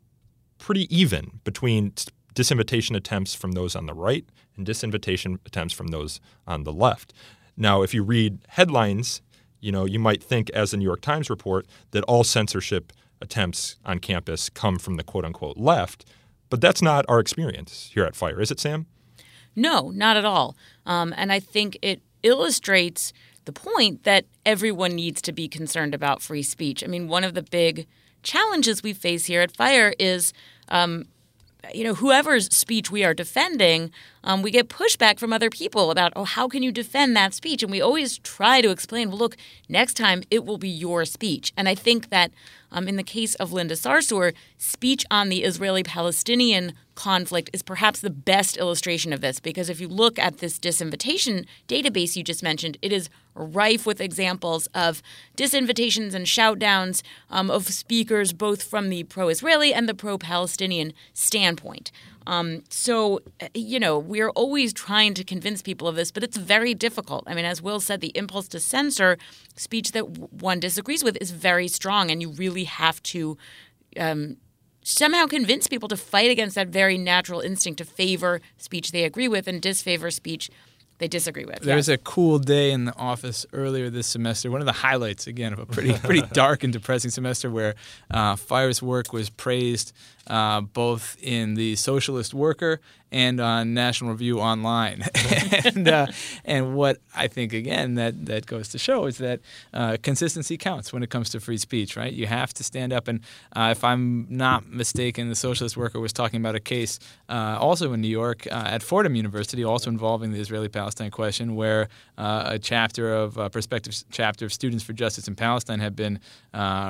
pretty 0.59 0.94
even 0.94 1.40
between 1.44 1.92
disinvitation 2.35 2.97
attempts 2.97 3.35
from 3.35 3.53
those 3.53 3.77
on 3.77 3.87
the 3.87 3.94
right 3.94 4.25
and 4.56 4.66
disinvitation 4.66 5.38
attempts 5.46 5.74
from 5.74 5.88
those 5.88 6.20
on 6.46 6.64
the 6.64 6.72
left. 6.72 7.12
Now, 7.56 7.82
if 7.82 7.94
you 7.94 8.02
read 8.02 8.38
headlines, 8.48 9.22
you 9.60 9.72
know, 9.72 9.84
you 9.84 9.98
might 9.98 10.22
think 10.22 10.50
as 10.50 10.70
the 10.70 10.76
New 10.76 10.84
York 10.84 11.00
Times 11.00 11.30
report 11.30 11.66
that 11.92 12.04
all 12.04 12.24
censorship 12.24 12.92
attempts 13.20 13.76
on 13.84 13.98
campus 13.98 14.48
come 14.50 14.78
from 14.78 14.96
the 14.96 15.04
quote 15.04 15.24
unquote 15.24 15.56
left, 15.56 16.04
but 16.50 16.60
that's 16.60 16.82
not 16.82 17.04
our 17.08 17.20
experience 17.20 17.90
here 17.94 18.04
at 18.04 18.16
Fire, 18.16 18.40
is 18.40 18.50
it, 18.50 18.60
Sam? 18.60 18.86
No, 19.56 19.90
not 19.90 20.16
at 20.16 20.24
all. 20.24 20.56
Um, 20.84 21.14
and 21.16 21.32
I 21.32 21.40
think 21.40 21.78
it 21.80 22.02
illustrates 22.22 23.12
the 23.44 23.52
point 23.52 24.04
that 24.04 24.24
everyone 24.44 24.92
needs 24.92 25.22
to 25.22 25.32
be 25.32 25.48
concerned 25.48 25.94
about 25.94 26.22
free 26.22 26.42
speech. 26.42 26.82
I 26.82 26.86
mean, 26.86 27.08
one 27.08 27.24
of 27.24 27.34
the 27.34 27.42
big 27.42 27.86
challenges 28.22 28.82
we 28.82 28.92
face 28.92 29.26
here 29.26 29.40
at 29.40 29.54
Fire 29.54 29.94
is 29.98 30.32
um, 30.68 31.06
you 31.72 31.85
know, 31.85 31.94
whoever's 31.94 32.55
speech 32.55 32.90
we 32.90 33.05
are 33.05 33.14
defending, 33.14 33.90
um, 34.24 34.42
we 34.42 34.50
get 34.50 34.68
pushback 34.68 35.18
from 35.18 35.33
other 35.33 35.50
people 35.50 35.90
about, 35.90 36.12
oh, 36.16 36.24
how 36.24 36.48
can 36.48 36.62
you 36.62 36.72
defend 36.72 37.16
that 37.16 37.35
speech? 37.35 37.62
And 37.62 37.70
we 37.70 37.81
always 37.81 38.18
try 38.18 38.61
to 38.61 38.70
explain, 38.70 39.09
well, 39.09 39.18
look, 39.18 39.37
next 39.68 39.94
time 39.94 40.22
it 40.31 40.44
will 40.44 40.59
be 40.59 40.68
your 40.68 41.05
speech. 41.05 41.53
And 41.57 41.68
I 41.68 41.74
think 41.74 42.11
that 42.11 42.33
um, 42.72 42.88
in 42.88 42.96
the 42.96 43.03
case 43.03 43.35
of 43.37 43.53
Linda 43.53 43.74
Sarsour, 43.74 44.35
speech 44.59 45.05
on 45.11 45.29
the 45.29 45.44
Israeli 45.44 45.83
Palestinian 45.83 46.72
conflict 46.94 47.50
is 47.52 47.62
perhaps 47.62 48.00
the 48.00 48.11
best 48.11 48.57
illustration 48.57 49.12
of 49.12 49.20
this 49.20 49.40
because 49.40 49.68
if 49.68 49.80
you 49.80 49.88
look 49.88 50.18
at 50.18 50.38
this 50.38 50.59
disinvitation 50.59 51.46
database 51.68 52.16
you 52.16 52.22
just 52.22 52.42
mentioned, 52.42 52.78
it 52.83 52.92
is 52.92 53.09
rife 53.35 53.85
with 53.85 54.00
examples 54.00 54.66
of 54.74 55.02
disinvitations 55.37 56.14
and 56.14 56.26
shoutdowns 56.26 57.02
um, 57.30 57.50
of 57.50 57.66
speakers 57.66 58.33
both 58.33 58.62
from 58.62 58.90
the 58.90 59.04
pro 59.04 59.28
Israeli 59.28 59.74
and 59.74 59.88
the 59.88 59.94
pro 59.94 60.18
Palestinian 60.18 60.92
standpoint. 61.12 61.90
Um, 62.26 62.62
so, 62.70 63.20
you 63.52 63.78
know, 63.78 63.98
we're 63.98 64.30
always 64.30 64.72
trying 64.72 65.14
to 65.14 65.24
convince 65.24 65.61
people 65.61 65.87
of 65.87 65.96
this, 65.96 66.11
but 66.11 66.22
it's 66.22 66.37
very 66.37 66.72
difficult. 66.74 67.24
I 67.26 67.35
mean, 67.35 67.44
as 67.44 67.61
Will 67.61 67.80
said, 67.80 68.00
the 68.00 68.16
impulse 68.16 68.48
to 68.48 68.61
censor 68.61 69.18
speech 69.57 69.92
that 69.92 70.09
one 70.09 70.59
disagrees 70.61 71.04
with 71.04 71.18
is 71.20 71.33
very 71.33 71.68
strong, 71.68 72.11
and 72.11 72.22
you 72.22 72.30
really 72.30 72.64
have 72.64 73.02
to 73.04 73.37
um, 73.98 74.38
somehow 74.85 75.27
convince 75.27 75.66
people 75.66 75.88
to 75.88 75.97
fight 75.97 76.31
against 76.31 76.55
that 76.55 76.68
very 76.68 76.97
natural 76.97 77.40
instinct 77.40 77.79
to 77.79 77.85
favor 77.85 78.40
speech 78.59 78.92
they 78.92 79.03
agree 79.03 79.27
with 79.27 79.49
and 79.49 79.61
disfavor 79.61 80.11
speech 80.11 80.51
they 80.99 81.09
disagree 81.09 81.44
with. 81.44 81.61
There 81.61 81.75
was 81.75 81.88
a 81.88 81.99
cool 81.99 82.38
day 82.38 82.70
in 82.70 82.85
the 82.85 82.97
office 82.97 83.44
earlier 83.53 83.90
this 83.90 84.07
semester. 84.07 84.51
One 84.51 84.61
of 84.61 84.66
the 84.66 84.73
highlights, 84.73 85.27
again, 85.27 85.53
of 85.53 85.59
a 85.59 85.66
pretty 85.66 85.92
pretty 86.05 86.23
dark 86.33 86.62
and 86.62 86.73
depressing 86.73 87.11
semester, 87.11 87.51
where 87.51 87.75
uh, 88.11 88.37
Fire's 88.37 88.81
work 88.81 89.12
was 89.12 89.29
praised 89.29 89.92
uh, 90.29 90.61
both 90.61 91.16
in 91.20 91.55
the 91.55 91.75
Socialist 91.77 92.33
Worker 92.33 92.81
and 93.14 93.38
on 93.38 93.74
National 93.74 94.11
Review 94.11 94.40
Online. 94.40 95.05
and 95.64 95.88
uh, 95.88 96.07
and 96.44 96.74
what 96.74 96.98
I 97.14 97.29
think 97.29 97.53
again 97.53 97.94
that 97.94 98.27
that 98.27 98.46
goes 98.46 98.68
to 98.70 98.79
show 98.79 99.07
is 99.07 99.18
that 99.18 99.40
uh, 99.72 99.96
consistency 100.03 100.59
counts 100.59 100.92
when 100.92 101.05
it 101.05 101.11
comes 101.11 101.31
to 101.31 101.40
free 101.40 101.57
speech. 101.57 101.96
Right? 101.96 102.12
You 102.12 102.27
have 102.27 102.53
to 102.55 102.64
stand 102.64 102.92
up. 102.92 103.07
And 103.07 103.20
uh, 103.55 103.68
if 103.70 103.85
I'm 103.85 104.27
not 104.29 104.66
mistaken, 104.68 105.29
the 105.29 105.37
Socialist 105.37 105.77
Worker 105.77 106.00
was 106.00 106.12
talking 106.12 106.40
about 106.40 106.57
a 106.57 106.61
case 106.61 106.98
uh, 107.29 107.57
also 107.61 107.92
in 107.92 108.00
New 108.00 108.09
York 108.09 108.48
uh, 108.48 108.64
at 108.66 108.83
Fordham 108.83 109.14
University, 109.14 109.62
also 109.62 109.90
involving 109.90 110.33
the 110.33 110.40
Israeli-Palestine 110.40 111.12
question, 111.12 111.55
where 111.55 111.88
a 112.18 112.59
chapter 112.61 113.14
of 113.14 113.38
a 113.38 113.48
prospective 113.48 113.94
chapter 114.11 114.44
of 114.44 114.53
Students 114.53 114.83
for 114.83 114.92
Justice 114.92 115.29
in 115.29 115.37
Palestine 115.37 115.79
had 115.79 115.94
been 115.94 116.18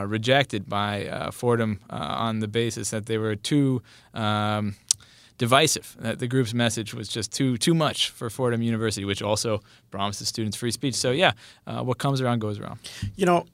rejected 0.06 0.68
by 0.70 1.28
Fordham 1.32 1.80
on 1.90 2.40
the 2.40 2.48
basis 2.48 2.90
that 2.90 3.04
they 3.06 3.18
were 3.18 3.36
too 3.36 3.82
um, 4.14 4.74
divisive. 5.38 5.96
The 6.00 6.28
group's 6.28 6.54
message 6.54 6.94
was 6.94 7.08
just 7.08 7.32
too 7.32 7.56
too 7.56 7.74
much 7.74 8.10
for 8.10 8.30
Fordham 8.30 8.62
University, 8.62 9.04
which 9.04 9.22
also 9.22 9.60
promises 9.90 10.28
students 10.28 10.56
free 10.56 10.70
speech. 10.70 10.94
So 10.94 11.10
yeah, 11.10 11.32
uh, 11.66 11.82
what 11.82 11.98
comes 11.98 12.20
around 12.20 12.40
goes 12.40 12.58
around. 12.58 12.78
You 13.16 13.26
know, 13.26 13.46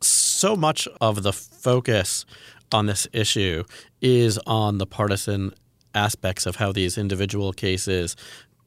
so 0.00 0.56
much 0.56 0.88
of 1.00 1.22
the 1.22 1.32
focus 1.32 2.24
on 2.72 2.86
this 2.86 3.06
issue 3.12 3.64
is 4.00 4.38
on 4.46 4.78
the 4.78 4.86
partisan 4.86 5.52
aspects 5.94 6.46
of 6.46 6.56
how 6.56 6.72
these 6.72 6.96
individual 6.96 7.52
cases 7.52 8.16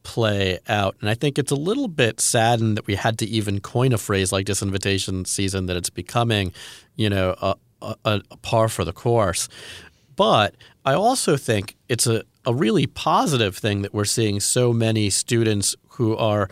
play 0.03 0.59
out. 0.67 0.95
And 1.01 1.09
I 1.09 1.15
think 1.15 1.39
it's 1.39 1.51
a 1.51 1.55
little 1.55 1.87
bit 1.87 2.21
saddened 2.21 2.77
that 2.77 2.85
we 2.85 2.95
had 2.95 3.17
to 3.19 3.25
even 3.25 3.59
coin 3.59 3.91
a 3.91 3.97
phrase 3.97 4.31
like 4.31 4.45
disinvitation 4.45 5.25
season, 5.25 5.65
that 5.65 5.75
it's 5.75 5.89
becoming, 5.89 6.53
you 6.95 7.09
know, 7.09 7.35
a, 7.41 7.55
a, 7.81 8.21
a 8.29 8.37
par 8.37 8.69
for 8.69 8.85
the 8.85 8.93
course. 8.93 9.49
But 10.15 10.55
I 10.85 10.93
also 10.93 11.35
think 11.35 11.75
it's 11.89 12.05
a 12.05 12.23
a 12.45 12.53
really 12.53 12.87
positive 12.87 13.57
thing 13.57 13.81
that 13.81 13.93
we're 13.93 14.05
seeing 14.05 14.39
so 14.39 14.73
many 14.73 15.09
students 15.09 15.75
who 15.89 16.15
are 16.17 16.49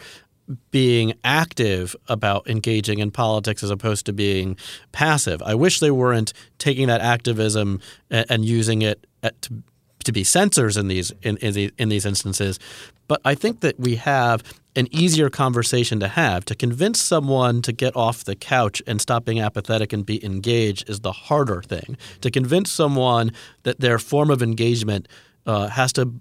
being 0.71 1.13
active 1.23 1.95
about 2.07 2.47
engaging 2.49 2.99
in 2.99 3.11
politics 3.11 3.63
as 3.63 3.69
opposed 3.69 4.05
to 4.05 4.13
being 4.13 4.57
passive. 4.91 5.41
I 5.41 5.55
wish 5.55 5.79
they 5.79 5.91
weren't 5.91 6.33
taking 6.57 6.87
that 6.87 7.01
activism 7.01 7.79
and, 8.09 8.25
and 8.29 8.45
using 8.45 8.81
it 8.81 9.05
at, 9.21 9.41
to, 9.43 9.63
to 10.03 10.11
be 10.11 10.23
censors 10.23 10.75
in 10.75 10.87
these 10.89 11.11
in, 11.21 11.37
in, 11.37 11.53
the, 11.53 11.71
in 11.77 11.89
these 11.89 12.05
instances. 12.05 12.59
But 13.07 13.21
I 13.23 13.35
think 13.35 13.61
that 13.61 13.79
we 13.79 13.95
have 13.95 14.43
an 14.75 14.87
easier 14.91 15.29
conversation 15.29 15.99
to 15.99 16.07
have. 16.07 16.45
To 16.45 16.55
convince 16.55 16.99
someone 16.99 17.61
to 17.61 17.71
get 17.71 17.95
off 17.95 18.23
the 18.23 18.35
couch 18.35 18.81
and 18.87 18.99
stop 18.99 19.25
being 19.25 19.39
apathetic 19.39 19.93
and 19.93 20.05
be 20.05 20.23
engaged 20.25 20.89
is 20.89 21.01
the 21.01 21.11
harder 21.11 21.61
thing. 21.61 21.97
To 22.21 22.31
convince 22.31 22.71
someone 22.71 23.31
that 23.63 23.79
their 23.79 23.99
form 23.99 24.29
of 24.29 24.41
engagement 24.41 25.07
uh, 25.45 25.67
has 25.67 25.93
to 25.93 26.13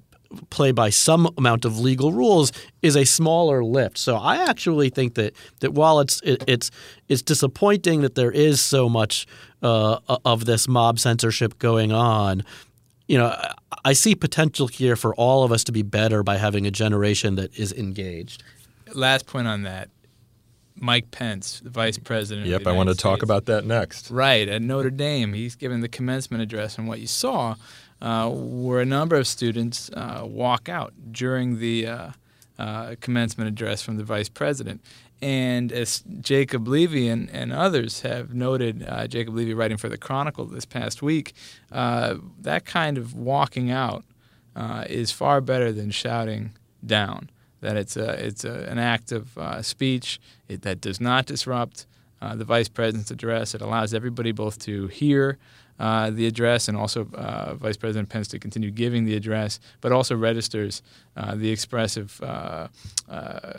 play 0.51 0.73
by 0.73 0.91
some 0.91 1.29
amount 1.37 1.65
of 1.65 1.79
legal 1.79 2.13
rules 2.13 2.53
is 2.81 2.97
a 2.97 3.05
smaller 3.05 3.65
lift. 3.65 3.99
So 3.99 4.17
I 4.17 4.49
actually 4.49 4.91
think 4.91 5.15
that 5.15 5.35
that 5.61 5.73
while 5.73 6.01
it's 6.01 6.21
it, 6.23 6.43
it's 6.47 6.71
it's 7.09 7.23
disappointing 7.23 8.01
that 8.03 8.15
there 8.15 8.31
is 8.31 8.61
so 8.61 8.89
much 8.89 9.27
uh, 9.63 9.99
of 10.25 10.45
this 10.45 10.69
mob 10.69 10.99
censorship 10.99 11.59
going 11.59 11.93
on, 11.93 12.43
you 13.07 13.19
know, 13.19 13.37
I 13.85 13.93
see 13.93 14.15
potential 14.15 14.67
here 14.67 14.97
for 14.97 15.15
all 15.15 15.45
of 15.45 15.53
us 15.53 15.65
to 15.65 15.73
be 15.73 15.83
better 15.83 16.23
by 16.23 16.37
having 16.37 16.67
a 16.67 16.71
generation 16.71 17.37
that 17.37 17.57
is 17.59 17.73
engaged. 17.73 18.43
Last 18.95 19.27
point 19.27 19.47
on 19.47 19.63
that. 19.63 19.91
Mike 20.75 21.11
Pence, 21.11 21.61
the 21.61 21.71
vice 21.71 21.99
president. 21.99 22.47
Yep, 22.47 22.61
of 22.61 22.65
the 22.65 22.71
I 22.71 22.73
want 22.73 22.87
to 22.89 22.93
United 22.93 23.03
talk 23.03 23.23
about 23.23 23.47
that 23.47 23.65
next. 23.65 24.11
Right, 24.11 24.49
at 24.49 24.63
Notre 24.63 24.91
Dame, 24.91 25.35
he's 25.35 25.55
given 25.55 25.81
the 25.81 25.89
commencement 25.89 26.43
address, 26.43 26.79
and 26.79 26.89
what 26.89 26.99
you 26.99 27.07
saw 27.07 27.55
uh, 28.03 28.29
were 28.33 28.81
a 28.81 28.85
number 28.85 29.15
of 29.17 29.27
students 29.29 29.89
uh, 29.95 30.23
walk 30.25 30.69
out 30.69 30.93
during 31.13 31.61
the 31.61 31.87
uh, 31.87 32.11
uh, 32.59 32.97
commencement 33.01 33.49
address 33.49 33.81
from 33.81 33.97
the 33.97 34.05
vice 34.05 34.29
president. 34.29 34.83
And 35.23 35.71
as 35.71 36.03
Jacob 36.21 36.67
Levy 36.67 37.09
and, 37.09 37.31
and 37.31 37.53
others 37.53 38.01
have 38.01 38.35
noted, 38.35 38.85
uh, 38.89 39.07
Jacob 39.07 39.37
Levy 39.37 39.55
writing 39.55 39.77
for 39.77 39.89
the 39.89 39.97
Chronicle 39.97 40.47
this 40.47 40.65
past 40.65 41.01
week, 41.01 41.33
that 41.71 42.63
kind 42.65 42.99
of 42.99 43.15
walking 43.15 43.71
out 43.71 44.05
is 44.89 45.13
far 45.13 45.41
better 45.41 45.71
than 45.71 45.93
shouting 45.93 46.51
down. 46.85 47.31
That 47.61 47.77
it's 47.77 47.97
a, 47.97 48.27
it's 48.27 48.45
a, 48.45 48.69
an 48.69 48.81
act 48.81 49.13
of 49.13 49.39
speech 49.65 50.21
it, 50.49 50.63
that 50.63 50.81
does 50.81 51.01
not 51.01 51.27
disrupt 51.27 51.87
uh, 52.23 52.37
the 52.37 52.45
vice 52.45 52.69
president's 52.69 53.11
address. 53.11 53.55
It 53.55 53.61
allows 53.61 53.93
everybody 53.93 54.33
both 54.33 54.59
to 54.61 54.87
hear 54.87 55.39
uh, 55.83 56.11
the 56.11 56.29
address 56.29 56.69
and 56.69 56.79
also 56.79 57.09
uh, 57.15 57.55
Vice 57.57 57.77
President 57.77 58.09
Pence 58.09 58.29
to 58.29 58.39
continue 58.39 58.71
giving 58.71 59.05
the 59.05 59.17
address, 59.17 59.59
but 59.81 59.91
also 59.91 60.15
registers 60.15 60.81
uh, 61.17 61.35
the 61.35 61.51
expressive 61.51 62.21
uh, 62.23 62.69
uh, 63.11 63.53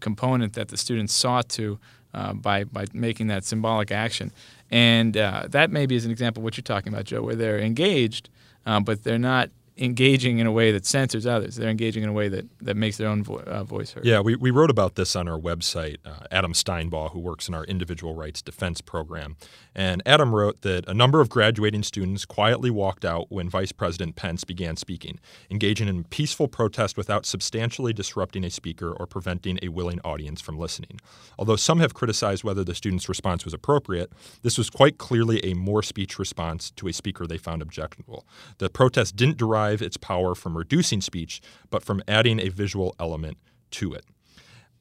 component 0.00 0.54
that 0.54 0.68
the 0.68 0.78
students 0.78 1.12
sought 1.12 1.50
to 1.50 1.78
uh, 2.14 2.32
by, 2.32 2.64
by 2.64 2.86
making 2.94 3.26
that 3.26 3.44
symbolic 3.44 3.92
action. 3.92 4.32
And 4.70 5.12
that 5.12 5.70
maybe 5.70 5.94
is 5.94 6.06
an 6.06 6.10
example 6.10 6.40
of 6.40 6.44
what 6.44 6.56
you're 6.56 6.62
talking 6.62 6.94
about, 6.94 7.04
Joe, 7.04 7.20
where 7.20 7.34
they're 7.34 7.60
engaged, 7.60 8.30
but 8.64 9.04
they're 9.04 9.18
not 9.18 9.50
engaging 9.76 10.38
in 10.38 10.46
a 10.46 10.52
way 10.52 10.70
that 10.70 10.86
censors 10.86 11.26
others. 11.26 11.56
They're 11.56 11.68
engaging 11.68 12.04
in 12.04 12.08
a 12.08 12.12
way 12.12 12.28
that, 12.28 12.46
that 12.60 12.76
makes 12.76 12.96
their 12.96 13.08
own 13.08 13.24
vo- 13.24 13.38
uh, 13.38 13.64
voice 13.64 13.92
heard. 13.92 14.04
Yeah, 14.04 14.20
we, 14.20 14.36
we 14.36 14.50
wrote 14.50 14.70
about 14.70 14.94
this 14.94 15.16
on 15.16 15.28
our 15.28 15.38
website. 15.38 15.96
Uh, 16.04 16.26
Adam 16.30 16.52
Steinbaugh, 16.52 17.10
who 17.12 17.18
works 17.18 17.48
in 17.48 17.54
our 17.54 17.64
individual 17.64 18.14
rights 18.14 18.40
defense 18.40 18.80
program. 18.80 19.36
And 19.74 20.00
Adam 20.06 20.32
wrote 20.32 20.62
that 20.62 20.88
a 20.88 20.94
number 20.94 21.20
of 21.20 21.28
graduating 21.28 21.82
students 21.82 22.24
quietly 22.24 22.70
walked 22.70 23.04
out 23.04 23.26
when 23.30 23.48
Vice 23.48 23.72
President 23.72 24.14
Pence 24.14 24.44
began 24.44 24.76
speaking, 24.76 25.18
engaging 25.50 25.88
in 25.88 26.04
peaceful 26.04 26.46
protest 26.46 26.96
without 26.96 27.26
substantially 27.26 27.92
disrupting 27.92 28.44
a 28.44 28.50
speaker 28.50 28.92
or 28.92 29.06
preventing 29.06 29.58
a 29.60 29.68
willing 29.68 30.00
audience 30.04 30.40
from 30.40 30.56
listening. 30.56 31.00
Although 31.36 31.56
some 31.56 31.80
have 31.80 31.94
criticized 31.94 32.44
whether 32.44 32.62
the 32.62 32.76
students' 32.76 33.08
response 33.08 33.44
was 33.44 33.54
appropriate, 33.54 34.12
this 34.42 34.56
was 34.56 34.70
quite 34.70 34.98
clearly 34.98 35.44
a 35.44 35.54
more 35.54 35.82
speech 35.82 36.20
response 36.20 36.70
to 36.72 36.86
a 36.86 36.92
speaker 36.92 37.26
they 37.26 37.38
found 37.38 37.60
objectionable. 37.60 38.24
The 38.58 38.70
protest 38.70 39.16
didn't 39.16 39.38
derive 39.38 39.63
its 39.72 39.96
power 39.96 40.34
from 40.34 40.56
reducing 40.56 41.00
speech, 41.00 41.40
but 41.70 41.82
from 41.82 42.02
adding 42.08 42.40
a 42.40 42.48
visual 42.48 42.94
element 42.98 43.38
to 43.72 43.92
it. 43.92 44.04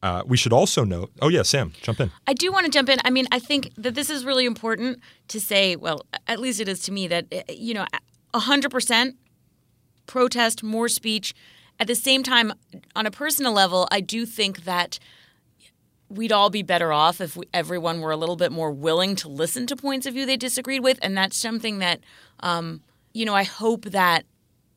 Uh, 0.04 0.22
we 0.26 0.36
should 0.36 0.52
also 0.52 0.84
note. 0.84 1.12
Oh 1.22 1.30
yeah, 1.30 1.44
Sam, 1.44 1.72
jump 1.82 2.02
in. 2.02 2.12
I 2.28 2.34
do 2.34 2.52
want 2.52 2.66
to 2.66 2.72
jump 2.72 2.90
in. 2.90 3.00
I 3.06 3.10
mean, 3.10 3.26
I 3.32 3.40
think 3.40 3.72
that 3.78 3.96
this 3.96 4.10
is 4.10 4.26
really 4.26 4.46
important 4.46 5.00
to 5.30 5.40
say. 5.40 5.78
Well, 5.78 6.06
at 6.28 6.40
least 6.40 6.60
it 6.60 6.68
is 6.68 6.82
to 6.82 6.92
me 6.92 7.08
that 7.08 7.26
eh, 7.32 7.44
you 7.50 7.74
know, 7.74 7.86
hundred 8.36 8.70
percent 8.70 9.16
protest, 10.06 10.62
more 10.62 10.90
speech. 10.90 11.34
At 11.80 11.88
the 11.88 11.96
same 11.96 12.22
time, 12.22 12.54
on 12.96 13.06
a 13.06 13.12
personal 13.12 13.54
level, 13.54 13.88
I 13.92 14.02
do 14.02 14.26
think 14.26 14.66
that 14.66 15.00
we'd 16.10 16.32
all 16.32 16.50
be 16.50 16.64
better 16.64 16.92
off 16.92 17.22
if 17.22 17.36
we, 17.36 17.48
everyone 17.54 18.02
were 18.02 18.12
a 18.12 18.18
little 18.18 18.36
bit 18.36 18.52
more 18.52 18.72
willing 18.72 19.16
to 19.16 19.30
listen 19.30 19.66
to 19.68 19.76
points 19.76 20.06
of 20.06 20.14
view 20.14 20.26
they 20.26 20.38
disagreed 20.38 20.84
with, 20.84 21.00
and 21.02 21.18
that's 21.18 21.38
something 21.38 21.80
that 21.80 22.02
um, 22.42 22.82
you 23.14 23.26
know 23.26 23.34
I 23.34 23.44
hope 23.44 23.86
that 23.86 24.26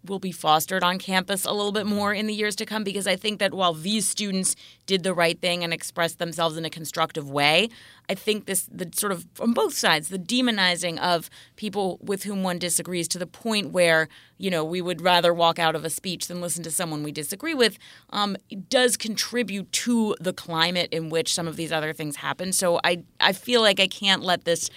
will 0.09 0.19
be 0.19 0.33
fostered 0.33 0.83
on 0.83 0.99
campus 0.99 1.45
a 1.45 1.53
little 1.53 1.73
bit 1.73 1.87
more 1.87 2.13
in 2.13 2.27
the 2.27 2.35
years 2.35 2.57
to 2.57 2.67
come 2.67 2.85
because 2.85 3.07
I 3.07 3.17
think 3.17 3.39
that 3.41 3.55
while 3.55 3.75
these 3.75 4.09
students 4.09 4.57
did 4.87 5.03
the 5.03 5.15
right 5.15 5.41
thing 5.41 5.65
and 5.65 5.73
expressed 5.73 6.19
themselves 6.19 6.57
in 6.57 6.65
a 6.65 6.71
constructive 6.71 7.31
way, 7.31 7.69
I 8.09 8.15
think 8.15 8.47
this 8.47 8.69
the 8.71 8.91
sort 8.95 9.13
of 9.13 9.27
from 9.35 9.53
both 9.53 9.75
sides 9.75 10.09
the 10.09 10.19
demonizing 10.19 10.99
of 10.99 11.29
people 11.57 11.99
with 12.01 12.23
whom 12.23 12.43
one 12.43 12.59
disagrees 12.59 13.09
to 13.09 13.19
the 13.19 13.27
point 13.27 13.71
where 13.71 14.09
you 14.39 14.51
know 14.51 14.65
we 14.65 14.81
would 14.81 15.01
rather 15.01 15.35
walk 15.35 15.59
out 15.59 15.75
of 15.75 15.85
a 15.85 15.91
speech 15.91 16.29
than 16.29 16.41
listen 16.41 16.63
to 16.65 16.71
someone 16.71 17.03
we 17.03 17.13
disagree 17.13 17.55
with 17.55 17.79
um, 18.11 18.37
does 18.69 18.97
contribute 18.97 19.71
to 19.73 20.15
the 20.21 20.33
climate 20.33 20.89
in 20.93 21.11
which 21.11 21.35
some 21.35 21.49
of 21.49 21.57
these 21.57 21.73
other 21.73 21.93
things 21.93 22.17
happen. 22.17 22.53
So 22.53 22.81
I 22.85 23.03
I 23.21 23.33
feel 23.33 23.61
like 23.61 23.81
I 23.81 23.89
can't 23.89 24.23
let 24.23 24.45
this 24.45 24.71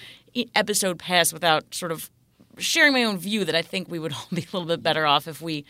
episode 0.55 0.99
pass 0.99 1.33
without 1.33 1.73
sort 1.73 1.91
of 1.91 2.09
sharing 2.59 2.93
my 2.93 3.03
own 3.03 3.17
view 3.17 3.45
that 3.45 3.55
I 3.55 3.61
think 3.61 3.89
we 3.89 3.99
would 3.99 4.13
all 4.17 4.27
be 4.33 4.41
a 4.41 4.45
little 4.53 4.65
bit 4.65 4.83
better 4.83 5.05
off 5.05 5.27
if 5.27 5.41
we 5.41 5.65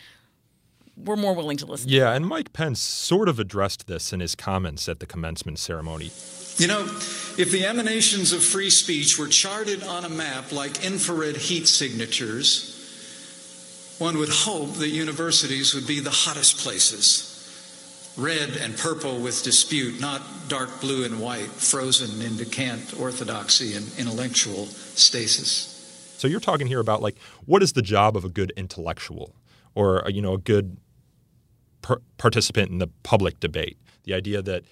were 0.96 1.16
more 1.16 1.34
willing 1.34 1.56
to 1.58 1.66
listen. 1.66 1.88
Yeah, 1.88 2.12
and 2.12 2.26
Mike 2.26 2.52
Pence 2.52 2.80
sort 2.80 3.28
of 3.28 3.38
addressed 3.38 3.86
this 3.86 4.12
in 4.12 4.20
his 4.20 4.34
comments 4.34 4.88
at 4.88 5.00
the 5.00 5.06
commencement 5.06 5.58
ceremony. 5.58 6.10
You 6.56 6.66
know, 6.66 6.82
if 6.82 7.50
the 7.50 7.64
emanations 7.64 8.32
of 8.32 8.44
free 8.44 8.70
speech 8.70 9.18
were 9.18 9.28
charted 9.28 9.82
on 9.82 10.04
a 10.04 10.10
map 10.10 10.52
like 10.52 10.84
infrared 10.84 11.36
heat 11.36 11.66
signatures, 11.68 12.76
one 13.98 14.18
would 14.18 14.28
hope 14.28 14.74
that 14.74 14.88
universities 14.88 15.74
would 15.74 15.86
be 15.86 16.00
the 16.00 16.10
hottest 16.10 16.58
places. 16.58 17.26
Red 18.16 18.56
and 18.56 18.76
purple 18.76 19.20
with 19.20 19.42
dispute, 19.42 20.00
not 20.00 20.20
dark 20.48 20.80
blue 20.80 21.04
and 21.04 21.20
white, 21.20 21.46
frozen 21.48 22.20
into 22.20 22.44
cant 22.44 22.98
orthodoxy 22.98 23.74
and 23.74 23.90
intellectual 23.98 24.66
stasis. 24.66 25.79
So 26.20 26.28
you're 26.28 26.38
talking 26.38 26.66
here 26.66 26.80
about 26.80 27.00
like 27.00 27.16
what 27.46 27.62
is 27.62 27.72
the 27.72 27.82
job 27.82 28.14
of 28.14 28.24
a 28.26 28.28
good 28.28 28.52
intellectual 28.54 29.34
or 29.74 30.04
uh, 30.04 30.10
you 30.10 30.20
know 30.20 30.34
a 30.34 30.38
good 30.38 30.76
per- 31.80 32.02
participant 32.18 32.70
in 32.70 32.78
the 32.78 32.88
public 33.02 33.40
debate? 33.40 33.78
The 34.04 34.12
idea 34.12 34.42
that 34.42 34.64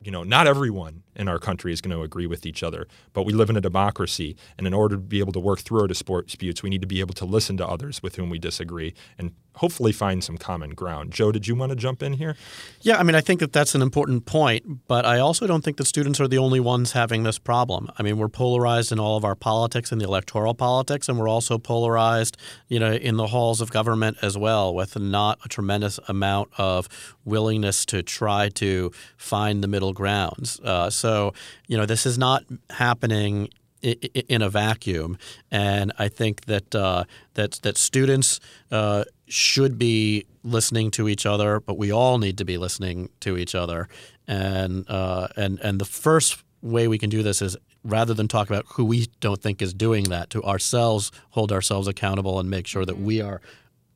you 0.00 0.10
know 0.10 0.22
not 0.22 0.46
everyone 0.46 1.02
in 1.14 1.28
our 1.28 1.38
country 1.38 1.74
is 1.74 1.82
going 1.82 1.94
to 1.94 2.02
agree 2.02 2.26
with 2.26 2.46
each 2.46 2.62
other, 2.62 2.88
but 3.12 3.24
we 3.24 3.34
live 3.34 3.50
in 3.50 3.56
a 3.56 3.60
democracy, 3.60 4.34
and 4.56 4.66
in 4.66 4.72
order 4.72 4.96
to 4.96 5.00
be 5.00 5.18
able 5.18 5.32
to 5.32 5.40
work 5.40 5.60
through 5.60 5.82
our 5.82 5.86
disputes, 5.86 6.62
we 6.62 6.70
need 6.70 6.80
to 6.80 6.88
be 6.88 7.00
able 7.00 7.14
to 7.14 7.26
listen 7.26 7.58
to 7.58 7.66
others 7.66 8.02
with 8.02 8.16
whom 8.16 8.30
we 8.30 8.38
disagree 8.38 8.94
and 9.18 9.34
hopefully 9.56 9.92
find 9.92 10.22
some 10.22 10.36
common 10.36 10.70
ground. 10.70 11.12
Joe, 11.12 11.32
did 11.32 11.46
you 11.46 11.54
want 11.54 11.70
to 11.70 11.76
jump 11.76 12.02
in 12.02 12.14
here? 12.14 12.36
Yeah, 12.80 12.98
I 12.98 13.02
mean, 13.02 13.14
I 13.14 13.20
think 13.20 13.40
that 13.40 13.52
that's 13.52 13.74
an 13.74 13.82
important 13.82 14.26
point, 14.26 14.86
but 14.86 15.04
I 15.04 15.18
also 15.18 15.46
don't 15.46 15.62
think 15.62 15.76
that 15.78 15.86
students 15.86 16.20
are 16.20 16.28
the 16.28 16.38
only 16.38 16.60
ones 16.60 16.92
having 16.92 17.22
this 17.22 17.38
problem. 17.38 17.90
I 17.98 18.02
mean, 18.02 18.18
we're 18.18 18.28
polarized 18.28 18.92
in 18.92 19.00
all 19.00 19.16
of 19.16 19.24
our 19.24 19.34
politics 19.34 19.92
and 19.92 20.00
the 20.00 20.04
electoral 20.04 20.54
politics, 20.54 21.08
and 21.08 21.18
we're 21.18 21.28
also 21.28 21.58
polarized, 21.58 22.36
you 22.68 22.78
know, 22.78 22.92
in 22.92 23.16
the 23.16 23.28
halls 23.28 23.60
of 23.60 23.70
government 23.70 24.18
as 24.22 24.36
well, 24.36 24.74
with 24.74 24.98
not 24.98 25.38
a 25.44 25.48
tremendous 25.48 25.98
amount 26.08 26.50
of 26.58 26.88
willingness 27.24 27.84
to 27.86 28.02
try 28.02 28.48
to 28.50 28.92
find 29.16 29.62
the 29.62 29.68
middle 29.68 29.92
grounds. 29.92 30.60
Uh, 30.60 30.90
so, 30.90 31.32
you 31.66 31.76
know, 31.76 31.86
this 31.86 32.06
is 32.06 32.18
not 32.18 32.44
happening 32.70 33.48
in 33.82 34.42
a 34.42 34.48
vacuum, 34.48 35.18
and 35.50 35.92
I 35.98 36.08
think 36.08 36.46
that 36.46 36.74
uh, 36.74 37.04
that 37.34 37.52
that 37.62 37.76
students 37.76 38.40
uh, 38.70 39.04
should 39.26 39.78
be 39.78 40.26
listening 40.42 40.90
to 40.92 41.08
each 41.08 41.26
other, 41.26 41.60
but 41.60 41.76
we 41.76 41.90
all 41.90 42.18
need 42.18 42.38
to 42.38 42.44
be 42.44 42.58
listening 42.58 43.10
to 43.20 43.36
each 43.36 43.54
other, 43.54 43.88
and 44.26 44.88
uh, 44.88 45.28
and 45.36 45.58
and 45.60 45.80
the 45.80 45.84
first 45.84 46.42
way 46.62 46.88
we 46.88 46.98
can 46.98 47.10
do 47.10 47.22
this 47.22 47.42
is 47.42 47.56
rather 47.84 48.14
than 48.14 48.26
talk 48.26 48.50
about 48.50 48.64
who 48.70 48.84
we 48.84 49.06
don't 49.20 49.40
think 49.40 49.62
is 49.62 49.72
doing 49.72 50.04
that, 50.04 50.30
to 50.30 50.42
ourselves 50.42 51.12
hold 51.30 51.52
ourselves 51.52 51.86
accountable 51.86 52.40
and 52.40 52.50
make 52.50 52.66
sure 52.66 52.84
that 52.84 52.98
we 52.98 53.20
are 53.20 53.40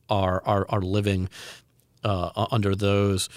are 0.09 0.43
are, 0.45 0.67
are 0.69 0.83
living 0.83 1.29
uh, 2.05 2.47
under 2.51 2.75
those 2.75 3.29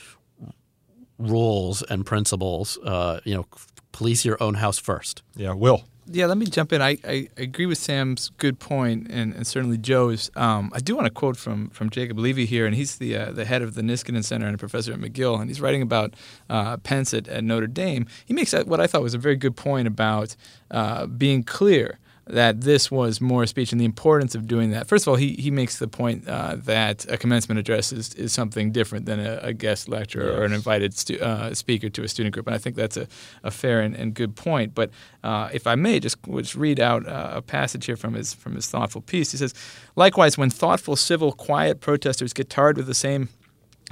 rules 1.18 1.82
and 1.84 2.06
principles. 2.06 2.78
Uh, 2.84 3.20
you 3.24 3.34
know, 3.34 3.46
police 3.92 4.26
your 4.26 4.42
own 4.42 4.56
house 4.56 4.80
first. 4.80 5.24
Yeah, 5.36 5.54
Will. 5.54 5.84
Yeah, 6.06 6.26
let 6.26 6.38
me 6.38 6.46
jump 6.46 6.74
in. 6.74 6.82
I, 6.82 6.98
I 7.06 7.30
agree 7.38 7.66
with 7.66 7.78
Sam's 7.78 8.30
good 8.38 8.60
point, 8.60 9.08
and, 9.10 9.34
and 9.34 9.48
certainly 9.48 9.78
Joe's. 9.78 10.30
Um, 10.36 10.70
I 10.74 10.80
do 10.80 10.96
want 10.96 11.06
to 11.06 11.12
quote 11.12 11.38
from 11.38 11.70
from 11.70 11.90
Jacob 11.90 12.20
Levy 12.20 12.46
here, 12.46 12.66
and 12.66 12.76
he's 12.76 12.98
the 12.98 13.16
uh, 13.16 13.32
the 13.32 13.46
head 13.46 13.62
of 13.62 13.76
the 13.76 13.82
Niskanen 13.82 14.24
Center 14.24 14.46
and 14.46 14.56
a 14.56 14.58
professor 14.58 14.92
at 14.92 15.00
McGill, 15.00 15.40
and 15.40 15.50
he's 15.50 15.62
writing 15.62 15.82
about 15.82 16.14
uh, 16.50 16.76
Pence 16.78 17.14
at, 17.14 17.30
at, 17.30 17.44
Notre 17.44 17.68
Dame. 17.68 18.06
He 18.26 18.34
makes 18.34 18.54
what 18.54 18.82
I 18.82 18.88
thought 18.88 19.02
was 19.02 19.14
a 19.14 19.18
very 19.18 19.38
good 19.38 19.56
point 19.56 19.88
about 19.88 20.36
uh, 20.72 21.06
being 21.06 21.42
clear 21.44 22.00
that 22.26 22.62
this 22.62 22.90
was 22.90 23.20
more 23.20 23.46
speech 23.46 23.72
and 23.72 23.82
the 23.82 23.86
importance 23.86 24.34
of 24.34 24.48
doing 24.48 24.72
that. 24.72 24.88
First 24.88 25.06
of 25.06 25.10
all, 25.10 25.16
he, 25.16 25.34
he 25.34 25.52
makes 25.52 25.80
the 25.80 25.88
point 25.88 26.28
uh, 26.28 26.56
that 26.60 27.06
a 27.12 27.18
commencement 27.18 27.60
address 27.60 27.92
is, 27.92 28.14
is 28.14 28.32
something 28.32 28.72
different 28.72 29.06
than 29.06 29.20
a, 29.20 29.40
a 29.42 29.54
guest 29.54 29.90
lecture 29.90 30.26
yes. 30.26 30.38
or 30.38 30.44
an 30.44 30.54
invited 30.54 30.98
stu- 30.98 31.20
uh, 31.20 31.54
speaker 31.54 31.90
to 31.90 32.04
a 32.04 32.08
student 32.08 32.34
group. 32.34 32.48
And 32.48 32.56
I 32.56 32.60
think 32.60 32.78
that's 32.78 32.96
a, 32.96 33.08
a 33.44 33.52
fair 33.52 33.82
and, 33.82 33.94
and 33.96 34.14
good 34.14 34.36
point. 34.36 34.74
But 34.74 34.92
uh, 35.24 35.50
if 35.52 35.68
I 35.68 35.76
may, 35.76 36.00
just, 36.00 36.18
just 36.24 36.56
read 36.56 36.80
out 36.80 37.06
uh, 37.06 37.32
a 37.34 37.42
passage 37.42 37.86
here 37.86 37.98
from 37.98 38.14
his, 38.14 38.34
from 38.34 38.56
his 38.56 38.68
thoughtful 38.68 39.02
piece. 39.02 39.32
He 39.32 39.38
says, 39.38 39.54
Likewise, 39.96 40.38
when 40.38 40.50
thoughtful, 40.50 40.96
civil, 40.96 41.34
quiet 41.34 41.82
protesters 41.82 42.32
get 42.32 42.50
tarred 42.50 42.78
with 42.78 42.88
the 42.88 42.94
same 42.94 43.30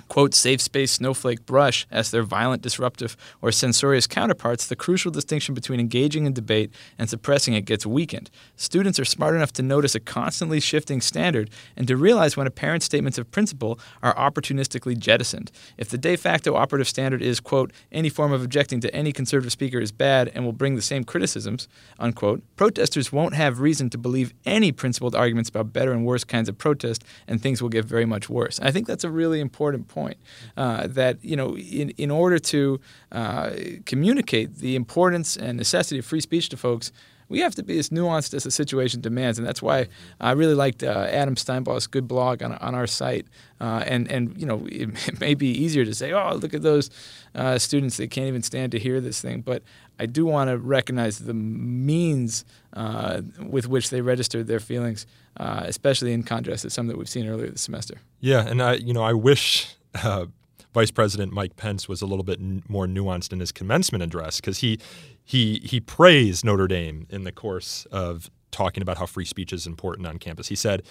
quote, 0.08 0.34
safe 0.34 0.62
space 0.62 0.92
snowflake 0.92 1.46
brush 1.46 1.86
as 1.92 2.12
their 2.12 2.24
violent, 2.24 2.62
disruptive, 2.62 3.16
or 3.42 3.52
censorious 3.52 4.08
counterparts, 4.08 4.68
the 4.68 4.76
crucial 4.76 5.12
distinction 5.12 5.56
between 5.56 5.80
engaging 5.80 6.26
in 6.26 6.34
debate 6.34 6.72
and 6.98 7.10
suppressing 7.10 7.54
it 7.54 7.66
gets 7.66 7.86
weakened. 7.86 8.30
Students 8.56 9.00
are 9.00 9.06
smart 9.06 9.36
enough 9.36 9.54
to 9.54 9.64
notice 9.64 9.96
a 9.96 10.00
constantly 10.00 10.60
shifting 10.60 11.02
standard 11.02 11.50
and 11.76 11.88
to 11.88 11.98
realize 11.98 12.38
when 12.38 12.48
apparent 12.48 12.84
statements 12.84 13.18
of 13.18 13.32
principle 13.32 13.80
are 14.02 14.16
opportunistically 14.16 14.98
jettisoned. 14.98 15.52
If 15.78 15.90
the 15.90 15.98
de 15.98 16.16
facto 16.16 16.56
operative 16.56 16.88
standard 16.88 17.22
is, 17.22 17.40
quote, 17.40 17.72
any 17.92 18.10
form 18.10 18.32
of 18.32 18.44
objecting 18.44 18.80
to 18.82 18.96
any 18.96 19.12
conservative 19.12 19.52
speaker 19.52 19.80
is 19.80 19.92
bad 19.92 20.32
and 20.34 20.46
will 20.46 20.54
bring 20.54 20.76
the 20.76 20.82
same 20.82 21.04
criticisms, 21.04 21.68
unquote, 22.00 22.42
protesters 22.56 23.12
won't 23.12 23.34
have 23.34 23.60
reason 23.60 23.90
to 23.90 23.98
believe 23.98 24.34
any 24.46 24.72
principled 24.72 25.16
arguments 25.16 25.50
about 25.50 25.74
better 25.74 25.92
and 25.92 26.06
worse 26.06 26.24
kinds 26.24 26.50
of 26.50 26.58
protest, 26.58 27.04
and 27.28 27.42
things 27.42 27.62
will 27.62 27.70
get 27.70 27.86
very 27.86 28.06
much 28.06 28.30
worse. 28.30 28.60
I 28.62 28.72
think 28.72 28.88
that's 28.88 29.04
a 29.04 29.10
really 29.10 29.40
important 29.40 29.88
point 29.92 30.18
uh, 30.58 30.88
that 30.88 31.24
you 31.24 31.36
know 31.36 31.58
in 31.58 31.90
in 31.92 32.10
order 32.10 32.40
to 32.40 32.80
uh, 33.12 33.52
communicate 33.86 34.56
the 34.56 34.76
importance 34.76 35.38
and 35.38 35.58
necessity 35.58 36.00
of 36.00 36.06
free 36.06 36.22
speech 36.22 36.50
to 36.50 36.58
folks. 36.58 36.92
We 37.30 37.40
have 37.40 37.56
to 37.56 37.64
be 37.64 37.80
as 37.80 37.92
nuanced 37.92 38.34
as 38.34 38.44
the 38.44 38.52
situation 38.52 39.00
demands, 39.00 39.40
and 39.40 39.48
that's 39.48 39.62
why 39.62 39.88
I 40.20 40.32
really 40.32 40.54
liked 40.54 40.84
uh, 40.84 41.08
Adam 41.10 41.36
Steinbaugh's 41.36 41.88
good 41.88 42.06
blog 42.06 42.44
on, 42.44 42.52
on 42.56 42.76
our 42.76 42.88
site. 42.88 43.26
Uh, 43.62 43.86
and 43.88 44.12
and 44.12 44.38
you 44.38 44.46
know 44.46 44.68
it, 44.70 44.90
it, 45.08 45.20
may 45.22 45.34
be 45.34 45.48
easier 45.48 45.86
to 45.86 45.94
say, 45.94 46.12
oh, 46.12 46.36
look 46.36 46.54
at 46.54 46.62
those 46.62 46.90
uh, 47.34 47.58
students; 47.58 47.96
they 47.96 48.08
can't 48.08 48.28
even 48.28 48.44
stand 48.44 48.74
to 48.74 48.80
hear 48.80 49.00
this 49.00 49.22
thing. 49.22 49.40
But 49.40 49.64
I 50.02 50.08
do 50.08 50.26
want 50.26 50.50
to 50.50 50.58
recognize 50.58 51.20
the 51.20 51.34
means 51.36 52.44
uh, 52.74 53.22
with 53.40 53.68
which 53.68 53.92
they 53.92 54.02
registered 54.02 54.48
their 54.48 54.60
feelings, 54.60 55.06
uh, 55.38 55.62
especially 55.66 56.12
in 56.12 56.24
contrast 56.24 56.64
to 56.64 56.70
some 56.72 56.88
that 56.88 56.98
we've 56.98 57.08
seen 57.08 57.28
earlier 57.28 57.52
this 57.52 57.62
semester. 57.62 57.96
Yeah, 58.20 58.48
and 58.48 58.62
I, 58.64 58.74
you 58.74 58.94
know, 58.94 59.04
I 59.04 59.14
wish 59.14 59.76
uh, 59.96 60.26
Vice 60.74 60.92
President 60.92 61.34
Mike 61.34 61.56
Pence 61.56 61.88
was 61.88 62.02
a 62.02 62.06
little 62.06 62.24
bit 62.24 62.40
n- 62.40 62.64
more 62.68 62.88
nuanced 62.88 63.34
in 63.34 63.40
his 63.40 63.52
commencement 63.52 64.04
address 64.04 64.40
because 64.40 64.60
he 64.60 64.80
he 65.24 65.60
he 65.64 65.80
praised 65.80 66.46
Notre 66.46 66.68
Dame 66.68 67.08
in 67.10 67.24
the 67.24 67.32
course 67.32 67.86
of 67.92 68.30
talking 68.52 68.82
about 68.84 68.98
how 68.98 69.06
free 69.06 69.26
speech 69.26 69.54
is 69.54 69.66
important 69.66 70.06
on 70.06 70.18
campus. 70.18 70.50
He 70.50 70.56
said, 70.56 70.84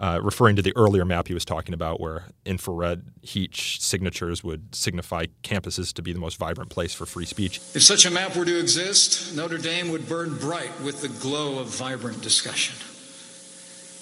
uh, 0.00 0.18
referring 0.22 0.56
to 0.56 0.62
the 0.62 0.72
earlier 0.76 1.04
map 1.04 1.28
he 1.28 1.34
was 1.34 1.44
talking 1.44 1.74
about, 1.74 2.00
where 2.00 2.24
infrared 2.46 3.04
heat 3.20 3.54
signatures 3.54 4.42
would 4.42 4.74
signify 4.74 5.26
campuses 5.42 5.92
to 5.92 6.02
be 6.02 6.14
the 6.14 6.18
most 6.18 6.38
vibrant 6.38 6.70
place 6.70 6.94
for 6.94 7.04
free 7.04 7.26
speech. 7.26 7.58
If 7.74 7.82
such 7.82 8.06
a 8.06 8.10
map 8.10 8.34
were 8.34 8.46
to 8.46 8.58
exist, 8.58 9.36
Notre 9.36 9.58
Dame 9.58 9.90
would 9.90 10.08
burn 10.08 10.38
bright 10.38 10.80
with 10.80 11.02
the 11.02 11.08
glow 11.08 11.58
of 11.58 11.68
vibrant 11.68 12.22
discussion. 12.22 12.76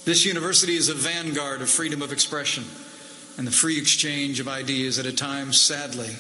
This 0.04 0.24
university 0.24 0.76
is 0.76 0.88
a 0.88 0.94
vanguard 0.94 1.60
of 1.60 1.68
freedom 1.68 2.00
of 2.00 2.12
expression 2.12 2.64
and 3.40 3.46
the 3.46 3.52
free 3.52 3.78
exchange 3.78 4.38
of 4.38 4.46
ideas 4.46 4.98
at 4.98 5.06
a 5.06 5.12
time, 5.16 5.50
sadly, 5.50 6.14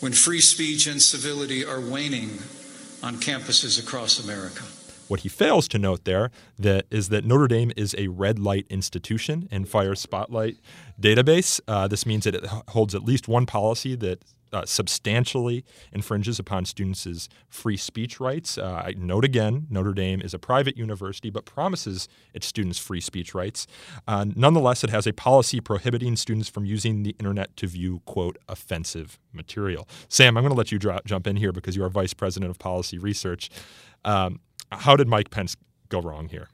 when 0.00 0.14
free 0.14 0.40
speech 0.40 0.86
and 0.86 1.02
civility 1.02 1.62
are 1.62 1.78
waning 1.78 2.38
on 3.02 3.16
campuses 3.16 3.78
across 3.78 4.18
America. 4.24 4.62
What 5.08 5.20
he 5.20 5.28
fails 5.28 5.68
to 5.68 5.78
note 5.78 6.06
there 6.06 6.30
that 6.58 6.86
is 6.90 7.10
that 7.10 7.26
Notre 7.26 7.48
Dame 7.48 7.70
is 7.76 7.94
a 7.98 8.08
red 8.08 8.38
light 8.38 8.64
institution 8.70 9.46
in 9.52 9.66
Fire 9.66 9.94
Spotlight 9.94 10.56
database. 10.98 11.60
Uh, 11.68 11.86
this 11.86 12.06
means 12.06 12.24
that 12.24 12.34
it 12.34 12.46
holds 12.46 12.94
at 12.94 13.04
least 13.04 13.28
one 13.28 13.44
policy 13.44 13.94
that 13.96 14.22
uh, 14.52 14.64
substantially 14.64 15.64
infringes 15.92 16.38
upon 16.38 16.64
students' 16.64 17.28
free 17.48 17.76
speech 17.76 18.20
rights. 18.20 18.58
Uh, 18.58 18.82
I 18.86 18.94
note 18.96 19.24
again, 19.24 19.66
Notre 19.70 19.92
Dame 19.92 20.20
is 20.20 20.34
a 20.34 20.38
private 20.38 20.76
university 20.76 21.30
but 21.30 21.44
promises 21.44 22.08
its 22.34 22.46
students 22.46 22.78
free 22.78 23.00
speech 23.00 23.34
rights. 23.34 23.66
Uh, 24.06 24.26
nonetheless, 24.34 24.84
it 24.84 24.90
has 24.90 25.06
a 25.06 25.12
policy 25.12 25.60
prohibiting 25.60 26.16
students 26.16 26.48
from 26.48 26.64
using 26.64 27.02
the 27.02 27.14
internet 27.18 27.56
to 27.56 27.66
view, 27.66 28.00
quote, 28.04 28.38
offensive 28.48 29.18
material. 29.32 29.88
Sam, 30.08 30.36
I'm 30.36 30.42
going 30.42 30.52
to 30.52 30.58
let 30.58 30.72
you 30.72 30.78
dr- 30.78 31.04
jump 31.04 31.26
in 31.26 31.36
here 31.36 31.52
because 31.52 31.76
you 31.76 31.84
are 31.84 31.88
vice 31.88 32.14
president 32.14 32.50
of 32.50 32.58
policy 32.58 32.98
research. 32.98 33.50
Um, 34.04 34.40
how 34.72 34.96
did 34.96 35.08
Mike 35.08 35.30
Pence 35.30 35.56
go 35.88 36.00
wrong 36.00 36.28
here? 36.28 36.48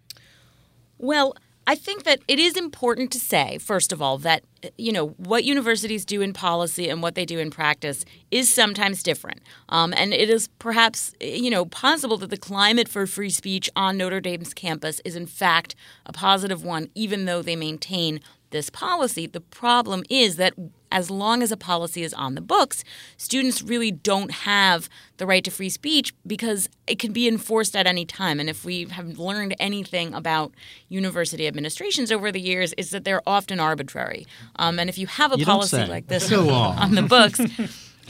Well, 0.99 1.35
I 1.67 1.77
think 1.77 2.05
that 2.05 2.21
it 2.27 2.39
is 2.39 2.57
important 2.57 3.13
to 3.13 3.21
say, 3.21 3.59
first 3.59 3.93
of 3.93 4.03
all, 4.03 4.19
that 4.19 4.43
you 4.77 4.93
know 4.93 5.09
what 5.17 5.45
universities 5.45 6.05
do 6.05 6.21
in 6.21 6.33
policy 6.33 6.89
and 6.89 7.03
what 7.03 7.15
they 7.15 7.25
do 7.25 7.39
in 7.39 7.51
practice 7.51 8.05
is 8.31 8.53
sometimes 8.53 9.03
different, 9.03 9.41
um, 9.69 9.95
and 9.97 10.13
it 10.13 10.29
is 10.29 10.49
perhaps 10.59 11.13
you 11.21 11.51
know 11.51 11.65
possible 11.65 12.17
that 12.19 12.31
the 12.31 12.37
climate 12.37 12.89
for 12.89 13.07
free 13.07 13.31
speech 13.31 13.71
on 13.77 13.97
Notre 13.97 14.21
Dame's 14.21 14.55
campus 14.55 15.01
is 15.05 15.15
in 15.15 15.27
fact 15.27 15.75
a 16.05 16.13
positive 16.13 16.65
one, 16.65 16.89
even 16.95 17.27
though 17.27 17.43
they 17.43 17.57
maintain 17.57 18.21
this 18.53 18.71
policy. 18.71 19.27
The 19.27 19.41
problem 19.41 20.05
is 20.09 20.37
that 20.37 20.55
as 20.93 21.11
long 21.11 21.43
as 21.43 21.51
a 21.51 21.57
policy 21.57 22.03
is 22.03 22.15
on 22.15 22.35
the 22.35 22.41
books, 22.41 22.85
students 23.17 23.63
really 23.63 23.91
don't 23.91 24.31
have 24.31 24.89
the 25.17 25.27
right 25.27 25.43
to 25.43 25.51
free 25.51 25.71
speech 25.71 26.15
because 26.27 26.69
it 26.87 26.99
can 26.99 27.13
be 27.13 27.27
enforced 27.27 27.75
at 27.75 27.87
any 27.87 28.05
time. 28.05 28.39
And 28.39 28.49
if 28.49 28.65
we 28.65 28.85
have 28.85 29.19
learned 29.19 29.57
anything 29.59 30.15
about 30.15 30.53
university 30.89 31.47
administrations 31.47 32.13
over 32.13 32.31
the 32.31 32.41
years, 32.41 32.75
is 32.75 32.91
that 32.91 33.05
they're 33.05 33.23
often 33.27 33.59
arbitrary. 33.59 34.27
Um, 34.57 34.79
and 34.79 34.89
if 34.89 34.99
you 34.99 35.07
have 35.07 35.33
a 35.33 35.39
you 35.39 35.47
policy 35.47 35.85
like 35.87 36.07
this 36.07 36.31
on. 36.33 36.51
on 36.51 36.95
the 36.95 37.03
books, 37.03 37.41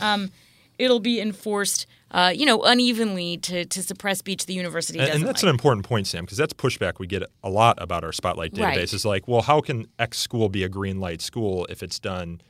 um, 0.00 0.30
it'll 0.78 1.00
be 1.00 1.20
enforced. 1.20 1.86
Uh, 2.12 2.32
you 2.34 2.44
know, 2.44 2.62
unevenly 2.62 3.38
to, 3.38 3.64
to 3.64 3.82
suppress 3.82 4.18
speech 4.18 4.44
the 4.44 4.52
university 4.52 4.98
and, 4.98 5.08
and 5.08 5.26
that's 5.26 5.42
like. 5.42 5.48
an 5.48 5.54
important 5.54 5.86
point, 5.86 6.06
Sam, 6.06 6.24
because 6.24 6.36
that's 6.36 6.52
pushback 6.52 6.98
we 6.98 7.06
get 7.06 7.22
a 7.42 7.48
lot 7.48 7.82
about 7.82 8.04
our 8.04 8.12
Spotlight 8.12 8.52
database. 8.52 8.76
Right. 8.76 8.92
Is 8.92 9.04
like, 9.06 9.26
well, 9.26 9.40
how 9.40 9.62
can 9.62 9.86
X 9.98 10.18
school 10.18 10.50
be 10.50 10.62
a 10.62 10.68
green 10.68 11.00
light 11.00 11.22
school 11.22 11.66
if 11.70 11.82
it's 11.82 11.98
done 11.98 12.42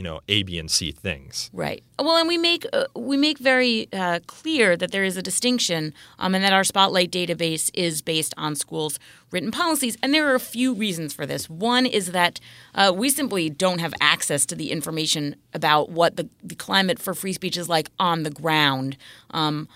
you 0.00 0.04
know 0.04 0.20
A, 0.28 0.42
B, 0.44 0.58
and 0.58 0.70
C 0.70 0.92
things. 0.92 1.50
Right. 1.52 1.84
Well, 1.98 2.16
and 2.16 2.26
we 2.26 2.38
make 2.38 2.64
uh, 2.72 2.86
we 2.96 3.18
make 3.18 3.38
very 3.38 3.86
uh, 3.92 4.20
clear 4.26 4.74
that 4.74 4.92
there 4.92 5.04
is 5.04 5.18
a 5.18 5.22
distinction, 5.22 5.92
um, 6.18 6.34
and 6.34 6.42
that 6.42 6.54
our 6.54 6.64
Spotlight 6.64 7.10
database 7.10 7.70
is 7.74 8.00
based 8.00 8.32
on 8.38 8.56
schools' 8.56 8.98
written 9.30 9.50
policies. 9.50 9.98
And 10.02 10.14
there 10.14 10.26
are 10.26 10.34
a 10.34 10.40
few 10.40 10.72
reasons 10.72 11.12
for 11.12 11.26
this. 11.26 11.50
One 11.50 11.84
is 11.84 12.12
that 12.12 12.40
uh, 12.74 12.94
we 12.96 13.10
simply 13.10 13.50
don't 13.50 13.80
have 13.80 13.92
access 14.00 14.46
to 14.46 14.54
the 14.54 14.70
information 14.70 15.36
about 15.52 15.90
what 15.90 16.16
the, 16.16 16.30
the 16.42 16.54
climate 16.54 16.98
for 16.98 17.12
free 17.12 17.34
speech 17.34 17.58
is 17.58 17.68
like 17.68 17.90
on 17.98 18.22
the 18.22 18.30
ground. 18.30 18.96
Um, 19.32 19.68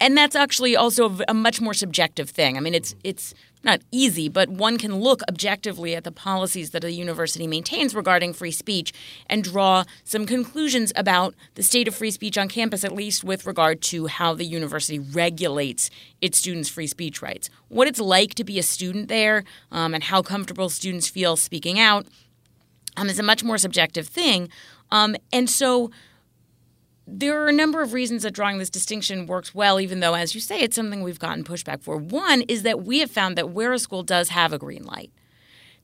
and 0.00 0.16
that's 0.16 0.36
actually 0.36 0.76
also 0.76 1.18
a 1.26 1.34
much 1.34 1.60
more 1.60 1.74
subjective 1.74 2.30
thing. 2.30 2.56
I 2.56 2.60
mean, 2.60 2.74
it's 2.74 2.94
it's 3.02 3.34
not 3.64 3.80
easy, 3.90 4.28
but 4.28 4.48
one 4.48 4.78
can 4.78 4.96
look 4.96 5.22
objectively 5.28 5.94
at 5.94 6.04
the 6.04 6.12
policies 6.12 6.70
that 6.70 6.84
a 6.84 6.92
university 6.92 7.46
maintains 7.46 7.94
regarding 7.94 8.32
free 8.32 8.50
speech 8.50 8.92
and 9.28 9.44
draw 9.44 9.84
some 10.04 10.26
conclusions 10.26 10.92
about 10.96 11.34
the 11.54 11.62
state 11.62 11.88
of 11.88 11.94
free 11.94 12.10
speech 12.10 12.36
on 12.36 12.48
campus, 12.48 12.84
at 12.84 12.92
least 12.92 13.24
with 13.24 13.46
regard 13.46 13.80
to 13.82 14.06
how 14.06 14.34
the 14.34 14.44
university 14.44 14.98
regulates 14.98 15.90
its 16.20 16.38
students' 16.38 16.68
free 16.68 16.86
speech 16.86 17.22
rights. 17.22 17.50
What 17.68 17.88
it's 17.88 18.00
like 18.00 18.34
to 18.34 18.44
be 18.44 18.58
a 18.58 18.62
student 18.62 19.08
there 19.08 19.44
um, 19.70 19.94
and 19.94 20.04
how 20.04 20.22
comfortable 20.22 20.68
students 20.68 21.08
feel 21.08 21.36
speaking 21.36 21.78
out 21.78 22.06
um, 22.96 23.08
is 23.08 23.18
a 23.18 23.22
much 23.22 23.42
more 23.42 23.58
subjective 23.58 24.08
thing. 24.08 24.48
Um, 24.90 25.16
and 25.32 25.48
so 25.48 25.90
there 27.06 27.42
are 27.42 27.48
a 27.48 27.52
number 27.52 27.82
of 27.82 27.92
reasons 27.92 28.22
that 28.22 28.32
drawing 28.32 28.58
this 28.58 28.70
distinction 28.70 29.26
works 29.26 29.54
well, 29.54 29.80
even 29.80 30.00
though, 30.00 30.14
as 30.14 30.34
you 30.34 30.40
say, 30.40 30.60
it's 30.60 30.76
something 30.76 31.02
we've 31.02 31.18
gotten 31.18 31.44
pushback 31.44 31.82
for. 31.82 31.96
One 31.96 32.42
is 32.42 32.62
that 32.62 32.84
we 32.84 33.00
have 33.00 33.10
found 33.10 33.36
that 33.36 33.50
where 33.50 33.72
a 33.72 33.78
school 33.78 34.02
does 34.02 34.28
have 34.30 34.52
a 34.52 34.58
green 34.58 34.84
light, 34.84 35.10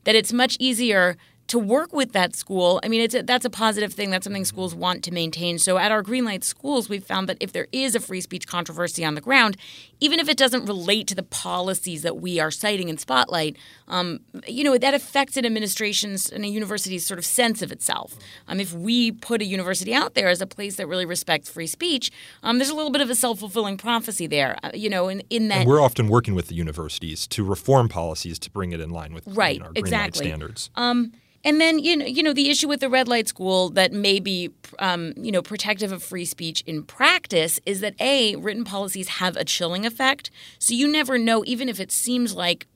that 0.05 0.15
it's 0.15 0.33
much 0.33 0.57
easier 0.61 1.17
to 1.49 1.59
work 1.59 1.95
with 1.95 2.13
that 2.13 2.37
school. 2.37 2.79
I 2.85 2.89
mean, 2.89 3.01
it's 3.01 3.15
a, 3.15 3.23
that's 3.23 3.45
a 3.45 3.51
positive 3.51 3.93
thing. 3.93 4.11
That's 4.11 4.25
something 4.25 4.45
schools 4.45 4.75
want 4.75 5.03
to 5.05 5.11
maintain. 5.11 5.59
So 5.59 5.79
at 5.79 5.91
our 5.91 6.03
green 6.03 6.25
light 6.25 6.45
schools, 6.45 6.89
we've 6.89 7.05
found 7.05 7.29
that 7.29 7.39
if 7.41 7.53
there 7.53 7.67
is 7.73 7.95
a 7.95 8.01
free 8.01 8.21
speech 8.21 8.47
controversy 8.47 9.05
on 9.05 9.15
the 9.15 9.21
ground, 9.23 9.57
even 9.99 10.21
if 10.21 10.29
it 10.29 10.37
doesn't 10.37 10.67
relate 10.67 11.07
to 11.09 11.15
the 11.15 11.23
policies 11.23 12.03
that 12.03 12.19
we 12.19 12.39
are 12.39 12.51
citing 12.51 12.91
in 12.91 12.99
Spotlight, 12.99 13.57
um, 13.89 14.21
you 14.47 14.63
know, 14.63 14.77
that 14.77 14.93
affects 14.93 15.39
an 15.39 15.47
administration's 15.47 16.29
and 16.29 16.45
a 16.45 16.49
university's 16.49 17.07
sort 17.07 17.19
of 17.19 17.25
sense 17.25 17.63
of 17.63 17.73
itself. 17.73 18.15
Um, 18.47 18.61
if 18.61 18.75
we 18.75 19.11
put 19.11 19.41
a 19.41 19.47
university 19.47 19.95
out 19.95 20.15
there 20.15 20.29
as 20.29 20.43
a 20.43 20.47
place 20.47 20.77
that 20.77 20.87
really 20.87 21.07
respects 21.07 21.49
free 21.49 21.67
speech, 21.67 22.11
um, 22.43 22.59
there's 22.59 22.71
a 22.71 22.75
little 22.75 22.93
bit 22.93 23.01
of 23.01 23.09
a 23.09 23.15
self 23.15 23.39
fulfilling 23.39 23.79
prophecy 23.79 24.27
there. 24.27 24.59
Uh, 24.63 24.71
you 24.75 24.91
know, 24.91 25.09
in, 25.09 25.23
in 25.31 25.49
that 25.49 25.61
and 25.61 25.69
we're 25.69 25.81
often 25.81 26.09
working 26.09 26.35
with 26.35 26.49
the 26.49 26.55
universities 26.55 27.27
to 27.29 27.43
reform 27.43 27.89
policies 27.89 28.39
to 28.41 28.51
bring 28.51 28.73
it 28.73 28.81
in 28.81 28.91
line 28.91 29.15
with 29.15 29.27
right 29.27 29.57
you 29.57 29.63
know, 29.63 29.73
exactly 29.75 30.27
standards. 30.27 30.71
Um, 30.77 31.13
and 31.45 31.61
then 31.61 31.79
you 31.79 31.97
know, 31.97 32.07
you 32.07 32.23
know 32.23 32.33
the 32.33 32.51
issue 32.51 32.69
with 32.69 32.81
the 32.81 32.89
red 32.89 33.09
light 33.09 33.29
school 33.29 33.71
that 33.71 33.93
may 33.93 34.21
be 34.21 34.51
um, 34.79 35.13
you 35.17 35.31
know 35.33 35.43
protective 35.43 35.93
of 35.93 36.03
free 36.03 36.25
speech 36.25 36.63
in 36.67 36.83
practice 36.83 37.61
is 37.67 37.81
that 37.81 37.95
a 38.01 38.37
written 38.37 38.65
policies 38.65 39.09
have 39.09 39.37
a 39.37 39.45
chilling 39.45 39.87
effect, 39.87 40.31
so 40.59 40.75
you 40.75 40.89
never 40.89 41.19
know 41.19 41.45
even 41.47 41.69
if 41.69 41.81
it 41.81 41.93
seems 41.93 42.35
like 42.35 42.67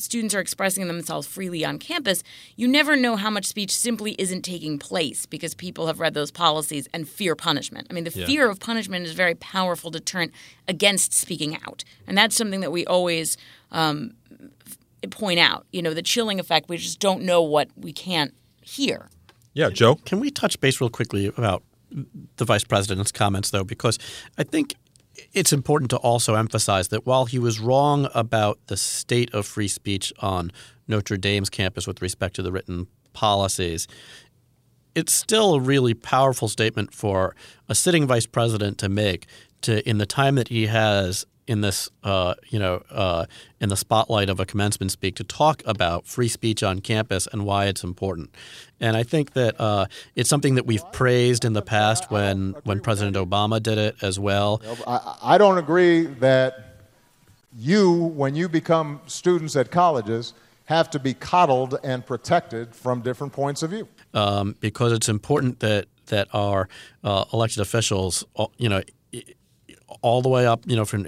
students 0.00 0.32
are 0.32 0.38
expressing 0.38 0.86
themselves 0.86 1.26
freely 1.26 1.64
on 1.64 1.76
campus, 1.76 2.22
you 2.54 2.68
never 2.68 2.94
know 2.94 3.16
how 3.16 3.28
much 3.28 3.44
speech 3.44 3.74
simply 3.74 4.14
isn't 4.16 4.42
taking 4.42 4.78
place 4.78 5.26
because 5.26 5.54
people 5.56 5.88
have 5.88 5.98
read 5.98 6.14
those 6.14 6.30
policies 6.30 6.88
and 6.94 7.08
fear 7.08 7.34
punishment. 7.34 7.84
I 7.90 7.94
mean, 7.94 8.04
the 8.04 8.16
Yeah. 8.16 8.26
fear 8.26 8.48
of 8.48 8.60
punishment 8.60 9.06
is 9.06 9.10
a 9.10 9.16
very 9.16 9.34
powerful 9.34 9.90
deterrent 9.90 10.32
against 10.68 11.12
speaking 11.12 11.56
out, 11.66 11.82
and 12.06 12.16
that's 12.16 12.36
something 12.36 12.60
that 12.60 12.70
we 12.70 12.86
always 12.86 13.36
um, 13.72 14.12
point 15.08 15.38
out. 15.38 15.66
You 15.72 15.82
know, 15.82 15.94
the 15.94 16.02
chilling 16.02 16.40
effect. 16.40 16.68
We 16.68 16.76
just 16.76 17.00
don't 17.00 17.22
know 17.22 17.42
what 17.42 17.68
we 17.76 17.92
can't 17.92 18.34
hear. 18.62 19.08
Yeah, 19.54 19.70
Joe? 19.70 19.96
Can 19.96 20.20
we 20.20 20.30
touch 20.30 20.60
base 20.60 20.80
real 20.80 20.90
quickly 20.90 21.26
about 21.26 21.62
the 22.36 22.44
vice 22.44 22.64
president's 22.64 23.12
comments, 23.12 23.50
though? 23.50 23.64
Because 23.64 23.98
I 24.36 24.44
think 24.44 24.74
it's 25.32 25.52
important 25.52 25.90
to 25.90 25.96
also 25.96 26.34
emphasize 26.34 26.88
that 26.88 27.06
while 27.06 27.24
he 27.24 27.38
was 27.38 27.58
wrong 27.58 28.08
about 28.14 28.58
the 28.66 28.76
state 28.76 29.32
of 29.34 29.46
free 29.46 29.68
speech 29.68 30.12
on 30.20 30.52
Notre 30.86 31.16
Dame's 31.16 31.50
campus 31.50 31.86
with 31.86 32.00
respect 32.00 32.36
to 32.36 32.42
the 32.42 32.52
written 32.52 32.86
policies, 33.12 33.88
it's 34.94 35.12
still 35.12 35.54
a 35.54 35.60
really 35.60 35.94
powerful 35.94 36.48
statement 36.48 36.94
for 36.94 37.34
a 37.68 37.74
sitting 37.74 38.06
vice 38.06 38.26
president 38.26 38.78
to 38.78 38.88
make 38.88 39.26
to 39.62 39.86
in 39.88 39.98
the 39.98 40.06
time 40.06 40.36
that 40.36 40.48
he 40.48 40.66
has 40.66 41.24
in 41.48 41.62
this, 41.62 41.90
uh, 42.04 42.34
you 42.50 42.58
know, 42.58 42.82
uh, 42.90 43.24
in 43.58 43.70
the 43.70 43.76
spotlight 43.76 44.28
of 44.28 44.38
a 44.38 44.44
commencement 44.44 44.92
speak 44.92 45.16
to 45.16 45.24
talk 45.24 45.62
about 45.64 46.06
free 46.06 46.28
speech 46.28 46.62
on 46.62 46.80
campus 46.80 47.26
and 47.32 47.44
why 47.44 47.64
it's 47.64 47.82
important. 47.82 48.30
And 48.78 48.96
I 48.96 49.02
think 49.02 49.32
that 49.32 49.58
uh, 49.60 49.86
it's 50.14 50.28
something 50.28 50.54
that 50.54 50.66
we've 50.66 50.84
praised 50.92 51.44
in 51.44 51.54
the 51.54 51.62
past 51.62 52.10
when 52.10 52.54
when 52.64 52.80
President 52.80 53.16
Obama 53.16 53.60
did 53.62 53.78
it 53.78 53.96
as 54.02 54.20
well. 54.20 54.62
I, 54.86 55.16
I 55.22 55.38
don't 55.38 55.58
agree 55.58 56.02
that 56.20 56.76
you, 57.56 57.92
when 57.92 58.36
you 58.36 58.48
become 58.48 59.00
students 59.06 59.56
at 59.56 59.70
colleges, 59.70 60.34
have 60.66 60.90
to 60.90 60.98
be 60.98 61.14
coddled 61.14 61.78
and 61.82 62.04
protected 62.04 62.74
from 62.74 63.00
different 63.00 63.32
points 63.32 63.62
of 63.62 63.70
view. 63.70 63.88
Um, 64.12 64.54
because 64.60 64.92
it's 64.92 65.08
important 65.08 65.60
that 65.60 65.86
that 66.06 66.28
our 66.32 66.68
uh, 67.04 67.24
elected 67.32 67.60
officials, 67.60 68.24
you 68.58 68.68
know, 68.68 68.82
all 70.02 70.22
the 70.22 70.28
way 70.28 70.46
up, 70.46 70.60
you 70.66 70.76
know, 70.76 70.84
from 70.84 71.06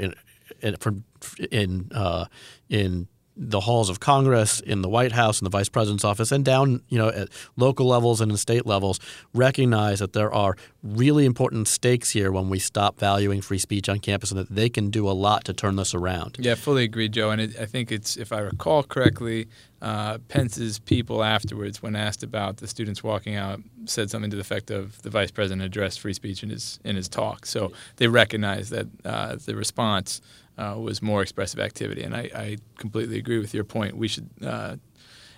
from 0.78 1.04
in 1.50 1.90
uh, 1.94 2.26
in 2.68 3.08
the 3.42 3.60
halls 3.60 3.88
of 3.88 4.00
Congress, 4.00 4.60
in 4.60 4.82
the 4.82 4.88
White 4.88 5.12
House, 5.12 5.40
in 5.40 5.44
the 5.44 5.50
Vice 5.50 5.70
President's 5.70 6.04
office, 6.04 6.30
and 6.30 6.44
down, 6.44 6.82
you 6.88 6.98
know, 6.98 7.08
at 7.08 7.28
local 7.56 7.86
levels 7.86 8.20
and 8.20 8.30
in 8.30 8.36
state 8.36 8.66
levels, 8.66 9.00
recognize 9.32 10.00
that 10.00 10.12
there 10.12 10.32
are 10.32 10.56
really 10.82 11.24
important 11.24 11.66
stakes 11.66 12.10
here 12.10 12.30
when 12.30 12.50
we 12.50 12.58
stop 12.58 12.98
valuing 12.98 13.40
free 13.40 13.58
speech 13.58 13.88
on 13.88 13.98
campus, 13.98 14.30
and 14.30 14.38
that 14.38 14.50
they 14.54 14.68
can 14.68 14.90
do 14.90 15.08
a 15.08 15.12
lot 15.12 15.44
to 15.44 15.54
turn 15.54 15.76
this 15.76 15.94
around. 15.94 16.36
Yeah, 16.38 16.54
fully 16.54 16.84
agree, 16.84 17.08
Joe. 17.08 17.30
And 17.30 17.40
it, 17.40 17.58
I 17.58 17.64
think 17.64 17.90
it's, 17.90 18.18
if 18.18 18.30
I 18.30 18.40
recall 18.40 18.82
correctly, 18.82 19.48
uh, 19.82 20.18
Pence's 20.28 20.78
people 20.78 21.24
afterwards, 21.24 21.82
when 21.82 21.96
asked 21.96 22.22
about 22.22 22.58
the 22.58 22.66
students 22.66 23.02
walking 23.02 23.34
out, 23.34 23.60
said 23.86 24.10
something 24.10 24.30
to 24.30 24.36
the 24.36 24.42
effect 24.42 24.70
of 24.70 25.00
the 25.02 25.10
vice 25.10 25.30
president 25.30 25.62
addressed 25.62 26.00
free 26.00 26.12
speech 26.12 26.42
in 26.42 26.50
his 26.50 26.78
in 26.84 26.96
his 26.96 27.08
talk. 27.08 27.46
So 27.46 27.72
they 27.96 28.06
recognize 28.06 28.70
that 28.70 28.86
uh, 29.04 29.36
the 29.36 29.56
response 29.56 30.20
uh, 30.58 30.76
was 30.78 31.00
more 31.00 31.22
expressive 31.22 31.60
activity. 31.60 32.02
And 32.02 32.14
I, 32.14 32.30
I, 32.34 32.56
completely 32.76 33.18
agree 33.18 33.38
with 33.38 33.54
your 33.54 33.64
point. 33.64 33.96
We 33.96 34.08
should, 34.08 34.28
uh, 34.44 34.76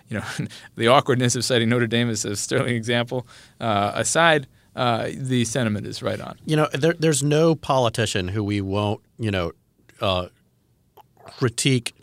you 0.08 0.18
know, 0.18 0.24
the 0.76 0.88
awkwardness 0.88 1.36
of 1.36 1.44
citing 1.44 1.68
Notre 1.68 1.86
Dame 1.86 2.10
as 2.10 2.24
a 2.24 2.34
sterling 2.34 2.74
example 2.74 3.26
uh, 3.60 3.92
aside. 3.94 4.48
Uh, 4.74 5.10
the 5.14 5.44
sentiment 5.44 5.86
is 5.86 6.02
right 6.02 6.20
on. 6.20 6.38
You 6.46 6.56
know, 6.56 6.66
there, 6.72 6.94
there's 6.98 7.22
no 7.22 7.54
politician 7.54 8.28
who 8.28 8.42
we 8.42 8.62
won't, 8.62 9.02
you 9.18 9.30
know, 9.30 9.52
critique 11.36 11.94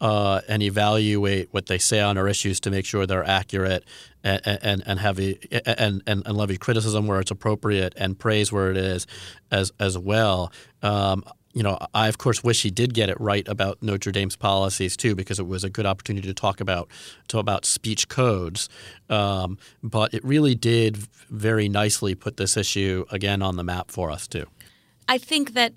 uh, 0.00 0.40
and 0.48 0.62
evaluate 0.62 1.48
what 1.52 1.66
they 1.66 1.78
say 1.78 2.00
on 2.00 2.18
our 2.18 2.28
issues 2.28 2.60
to 2.60 2.70
make 2.70 2.84
sure 2.84 3.06
they're 3.06 3.28
accurate 3.28 3.84
and 4.22 4.40
and, 4.44 4.82
and 4.86 5.00
have 5.00 5.18
a, 5.18 5.38
and, 5.80 6.02
and, 6.06 6.26
and 6.26 6.36
levy 6.36 6.56
criticism 6.56 7.06
where 7.06 7.20
it's 7.20 7.30
appropriate 7.30 7.94
and 7.96 8.18
praise 8.18 8.52
where 8.52 8.70
it 8.70 8.76
is 8.76 9.06
as 9.50 9.72
as 9.78 9.96
well. 9.96 10.52
Um, 10.82 11.24
you 11.52 11.62
know, 11.62 11.78
I 11.94 12.08
of 12.08 12.18
course 12.18 12.44
wish 12.44 12.62
he 12.62 12.70
did 12.70 12.92
get 12.92 13.08
it 13.08 13.18
right 13.18 13.48
about 13.48 13.82
Notre 13.82 14.12
Dame's 14.12 14.36
policies 14.36 14.94
too, 14.94 15.14
because 15.14 15.38
it 15.38 15.46
was 15.46 15.64
a 15.64 15.70
good 15.70 15.86
opportunity 15.86 16.28
to 16.28 16.34
talk 16.34 16.60
about 16.60 16.90
to 17.28 17.38
about 17.38 17.64
speech 17.64 18.08
codes. 18.08 18.68
Um, 19.08 19.56
but 19.82 20.12
it 20.12 20.22
really 20.22 20.54
did 20.54 20.98
very 21.30 21.68
nicely 21.68 22.14
put 22.14 22.36
this 22.36 22.56
issue 22.58 23.06
again 23.10 23.40
on 23.40 23.56
the 23.56 23.64
map 23.64 23.90
for 23.90 24.10
us 24.10 24.28
too. 24.28 24.46
I 25.08 25.16
think 25.18 25.54
that 25.54 25.72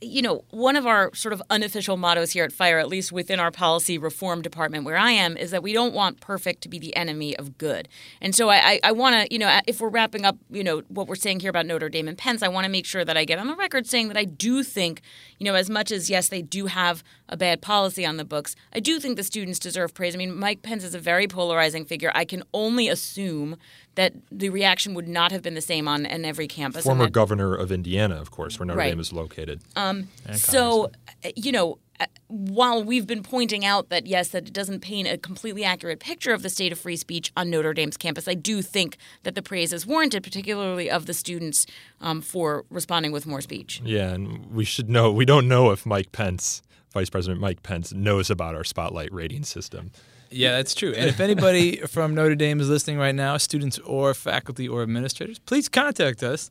you 0.00 0.22
know, 0.22 0.44
one 0.50 0.76
of 0.76 0.86
our 0.86 1.14
sort 1.14 1.32
of 1.32 1.42
unofficial 1.50 1.96
mottos 1.96 2.32
here 2.32 2.44
at 2.44 2.52
Fire, 2.52 2.78
at 2.78 2.88
least 2.88 3.12
within 3.12 3.40
our 3.40 3.50
policy 3.50 3.98
reform 3.98 4.42
department 4.42 4.84
where 4.84 4.96
I 4.96 5.12
am, 5.12 5.36
is 5.36 5.50
that 5.50 5.62
we 5.62 5.72
don't 5.72 5.94
want 5.94 6.20
perfect 6.20 6.62
to 6.62 6.68
be 6.68 6.78
the 6.78 6.94
enemy 6.94 7.36
of 7.36 7.58
good. 7.58 7.88
And 8.20 8.34
so 8.34 8.48
I, 8.50 8.80
I 8.84 8.92
want 8.92 9.16
to, 9.16 9.32
you 9.32 9.38
know, 9.38 9.60
if 9.66 9.80
we're 9.80 9.88
wrapping 9.88 10.24
up, 10.24 10.36
you 10.50 10.62
know, 10.62 10.82
what 10.88 11.08
we're 11.08 11.16
saying 11.16 11.40
here 11.40 11.50
about 11.50 11.66
Notre 11.66 11.88
Dame 11.88 12.08
and 12.08 12.16
Pence, 12.16 12.42
I 12.42 12.48
want 12.48 12.64
to 12.64 12.70
make 12.70 12.86
sure 12.86 13.04
that 13.04 13.16
I 13.16 13.24
get 13.24 13.38
on 13.38 13.46
the 13.46 13.56
record 13.56 13.86
saying 13.86 14.08
that 14.08 14.16
I 14.16 14.24
do 14.24 14.62
think, 14.62 15.02
you 15.38 15.44
know, 15.44 15.54
as 15.54 15.68
much 15.68 15.90
as 15.90 16.08
yes, 16.08 16.28
they 16.28 16.42
do 16.42 16.66
have 16.66 17.02
a 17.28 17.36
bad 17.36 17.62
policy 17.62 18.06
on 18.06 18.16
the 18.16 18.24
books, 18.24 18.54
I 18.72 18.80
do 18.80 19.00
think 19.00 19.16
the 19.16 19.24
students 19.24 19.58
deserve 19.58 19.94
praise. 19.94 20.14
I 20.14 20.18
mean, 20.18 20.38
Mike 20.38 20.62
Pence 20.62 20.84
is 20.84 20.94
a 20.94 20.98
very 20.98 21.26
polarizing 21.26 21.84
figure. 21.84 22.12
I 22.14 22.24
can 22.24 22.42
only 22.52 22.88
assume 22.88 23.56
that 23.94 24.14
the 24.30 24.48
reaction 24.48 24.94
would 24.94 25.08
not 25.08 25.32
have 25.32 25.42
been 25.42 25.54
the 25.54 25.60
same 25.60 25.86
on, 25.86 26.06
on 26.06 26.24
every 26.24 26.48
campus. 26.48 26.84
Former 26.84 27.04
that, 27.04 27.12
governor 27.12 27.54
of 27.54 27.70
Indiana, 27.70 28.20
of 28.20 28.30
course, 28.30 28.58
where 28.58 28.66
Notre 28.66 28.78
right. 28.78 28.90
Dame 28.90 29.00
is 29.00 29.12
located. 29.12 29.60
Um, 29.76 30.08
so, 30.32 30.90
you 31.36 31.52
know, 31.52 31.78
uh, 32.00 32.06
while 32.28 32.82
we've 32.82 33.06
been 33.06 33.22
pointing 33.22 33.64
out 33.64 33.90
that 33.90 34.06
yes, 34.06 34.28
that 34.28 34.46
it 34.46 34.52
doesn't 34.52 34.80
paint 34.80 35.08
a 35.08 35.18
completely 35.18 35.62
accurate 35.62 36.00
picture 36.00 36.32
of 36.32 36.42
the 36.42 36.48
state 36.48 36.72
of 36.72 36.78
free 36.78 36.96
speech 36.96 37.30
on 37.36 37.50
Notre 37.50 37.74
Dame's 37.74 37.98
campus, 37.98 38.26
I 38.26 38.34
do 38.34 38.62
think 38.62 38.96
that 39.24 39.34
the 39.34 39.42
praise 39.42 39.72
is 39.72 39.86
warranted, 39.86 40.22
particularly 40.22 40.90
of 40.90 41.06
the 41.06 41.14
students 41.14 41.66
um, 42.00 42.22
for 42.22 42.64
responding 42.70 43.12
with 43.12 43.26
more 43.26 43.42
speech. 43.42 43.82
Yeah, 43.84 44.08
and 44.12 44.46
we 44.46 44.64
should 44.64 44.88
know 44.88 45.12
we 45.12 45.26
don't 45.26 45.46
know 45.46 45.70
if 45.70 45.84
Mike 45.84 46.12
Pence, 46.12 46.62
Vice 46.92 47.10
President 47.10 47.40
Mike 47.40 47.62
Pence, 47.62 47.92
knows 47.92 48.30
about 48.30 48.54
our 48.54 48.64
spotlight 48.64 49.12
rating 49.12 49.44
system. 49.44 49.90
Yeah, 50.32 50.52
that's 50.52 50.74
true. 50.74 50.92
And 50.96 51.08
if 51.08 51.20
anybody 51.20 51.76
from 51.88 52.14
Notre 52.14 52.34
Dame 52.34 52.60
is 52.60 52.68
listening 52.68 52.98
right 52.98 53.14
now, 53.14 53.36
students 53.36 53.78
or 53.80 54.14
faculty 54.14 54.68
or 54.68 54.82
administrators, 54.82 55.38
please 55.38 55.68
contact 55.68 56.22
us. 56.22 56.50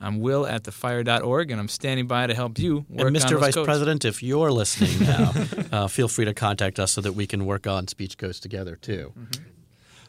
I'm 0.00 0.18
Will 0.18 0.44
at 0.46 0.64
thefire.org, 0.64 1.52
and 1.52 1.60
I'm 1.60 1.68
standing 1.68 2.08
by 2.08 2.26
to 2.26 2.34
help 2.34 2.58
you 2.58 2.84
work 2.88 3.06
and 3.06 3.16
Mr. 3.16 3.36
on 3.36 3.40
Vice 3.40 3.54
codes. 3.54 3.66
President, 3.66 4.04
if 4.04 4.20
you're 4.20 4.50
listening 4.50 4.98
now, 5.06 5.32
uh, 5.72 5.86
feel 5.86 6.08
free 6.08 6.24
to 6.24 6.34
contact 6.34 6.80
us 6.80 6.90
so 6.90 7.00
that 7.02 7.12
we 7.12 7.26
can 7.26 7.46
work 7.46 7.68
on 7.68 7.86
speech 7.86 8.18
codes 8.18 8.40
together 8.40 8.74
too. 8.74 9.12
Mm-hmm. 9.16 9.42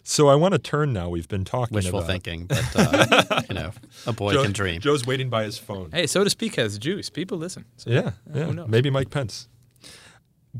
So 0.05 0.28
I 0.28 0.36
want 0.36 0.53
to 0.53 0.59
turn 0.59 0.91
now. 0.91 1.09
We've 1.09 1.28
been 1.30 1.45
talking 1.45 1.76
wishful 1.76 1.99
about 1.99 2.09
thinking, 2.09 2.47
but 2.47 2.66
uh, 2.76 3.41
you 3.49 3.55
know, 3.55 3.72
a 4.05 4.11
boy 4.11 4.34
Joe, 4.34 4.43
can 4.43 4.51
dream. 4.51 4.82
Joe's 4.82 5.05
waiting 5.05 5.30
by 5.30 5.43
his 5.43 5.57
phone. 5.57 5.91
Hey, 5.91 6.07
so 6.07 6.24
to 6.26 6.30
speak 6.30 6.55
has 6.55 6.78
juice. 6.78 7.09
People 7.09 7.38
listen. 7.38 7.64
So, 7.78 7.89
yeah, 7.89 7.99
uh, 7.99 8.11
yeah. 8.34 8.43
who 8.45 8.53
knows? 8.53 8.68
Maybe 8.68 8.89
Mike 8.89 9.11
Pence. 9.11 9.47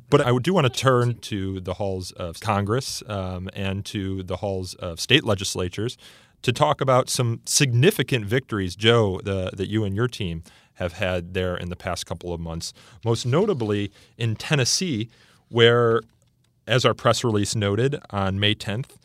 But 0.10 0.26
I 0.26 0.36
do 0.39 0.54
want 0.54 0.66
to 0.66 0.80
turn 0.80 1.20
to 1.20 1.60
the 1.60 1.76
halls 1.76 2.12
of 2.14 2.39
Congress 2.39 3.04
um, 3.08 3.50
and 3.54 3.86
to 3.86 4.24
the 4.24 4.38
halls 4.38 4.74
of 4.76 5.00
state 5.00 5.24
legislatures 5.24 5.98
to 6.41 6.52
talk 6.52 6.82
about 6.82 7.10
some 7.10 7.41
significant 7.46 8.26
victories, 8.26 8.76
Joe, 8.76 9.20
the, 9.24 9.52
that 9.54 9.70
you 9.70 9.84
and 9.84 9.96
your 9.96 10.08
team 10.08 10.44
have 10.76 10.94
had 10.94 11.34
there 11.34 11.56
in 11.56 11.70
the 11.70 11.76
past 11.76 12.06
couple 12.06 12.34
of 12.34 12.39
months. 12.39 12.74
Most 13.06 13.26
notably 13.26 13.91
in 14.18 14.36
Tennessee, 14.36 15.10
where, 15.50 16.02
as 16.68 16.86
our 16.86 16.94
press 16.94 17.24
release 17.24 17.56
noted 17.56 18.00
on 18.10 18.39
May 18.39 18.56
10th, 18.56 18.98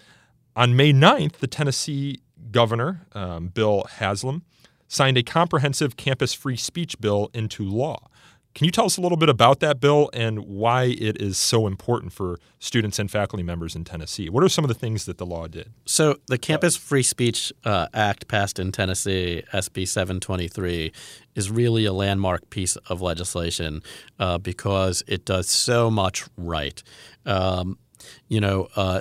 on 0.57 0.75
May 0.75 0.93
9th, 0.93 1.35
the 1.35 1.47
Tennessee 1.47 2.21
governor, 2.51 3.07
um, 3.13 3.49
Bill 3.49 3.85
Haslam, 3.99 4.43
signed 4.89 5.19
a 5.19 5.23
comprehensive 5.23 5.97
campus 5.97 6.33
free 6.33 6.57
speech 6.57 6.99
bill 6.99 7.31
into 7.35 7.63
law. 7.63 8.09
Can 8.55 8.65
you 8.65 8.71
tell 8.71 8.87
us 8.87 8.97
a 8.97 9.01
little 9.01 9.19
bit 9.19 9.29
about 9.29 9.61
that 9.61 9.79
bill 9.81 10.11
and 10.13 10.41
why 10.41 10.85
it 10.85 11.21
is 11.23 11.39
so 11.39 11.67
important 11.67 12.13
for 12.13 12.41
students 12.59 12.99
and 12.99 13.11
faculty 13.11 13.43
members 13.43 13.77
in 13.77 13.85
Tennessee? 13.85 14.29
What 14.29 14.43
are 14.43 14.49
some 14.49 14.65
of 14.65 14.69
the 14.69 14.75
things 14.75 15.05
that 15.05 15.19
the 15.19 15.27
law 15.27 15.47
did? 15.47 15.71
So, 15.87 16.17
the 16.27 16.39
Campus 16.39 16.77
Free 16.77 17.03
Speech 17.05 17.53
uh, 17.65 17.87
Act 17.95 18.27
passed 18.27 18.59
in 18.59 18.73
Tennessee, 18.73 19.45
SB 19.53 19.87
723, 19.87 20.93
is 21.37 21.51
really 21.51 21.85
a 21.85 21.93
landmark 21.93 22.51
piece 22.51 22.75
of 22.77 23.01
legislation 23.01 23.83
uh, 24.19 24.39
because 24.39 25.05
it 25.07 25.25
does 25.25 25.49
so 25.49 25.91
much 25.91 26.25
right. 26.37 26.83
Um, 27.27 27.79
you 28.29 28.41
know, 28.41 28.69
uh, 28.75 29.01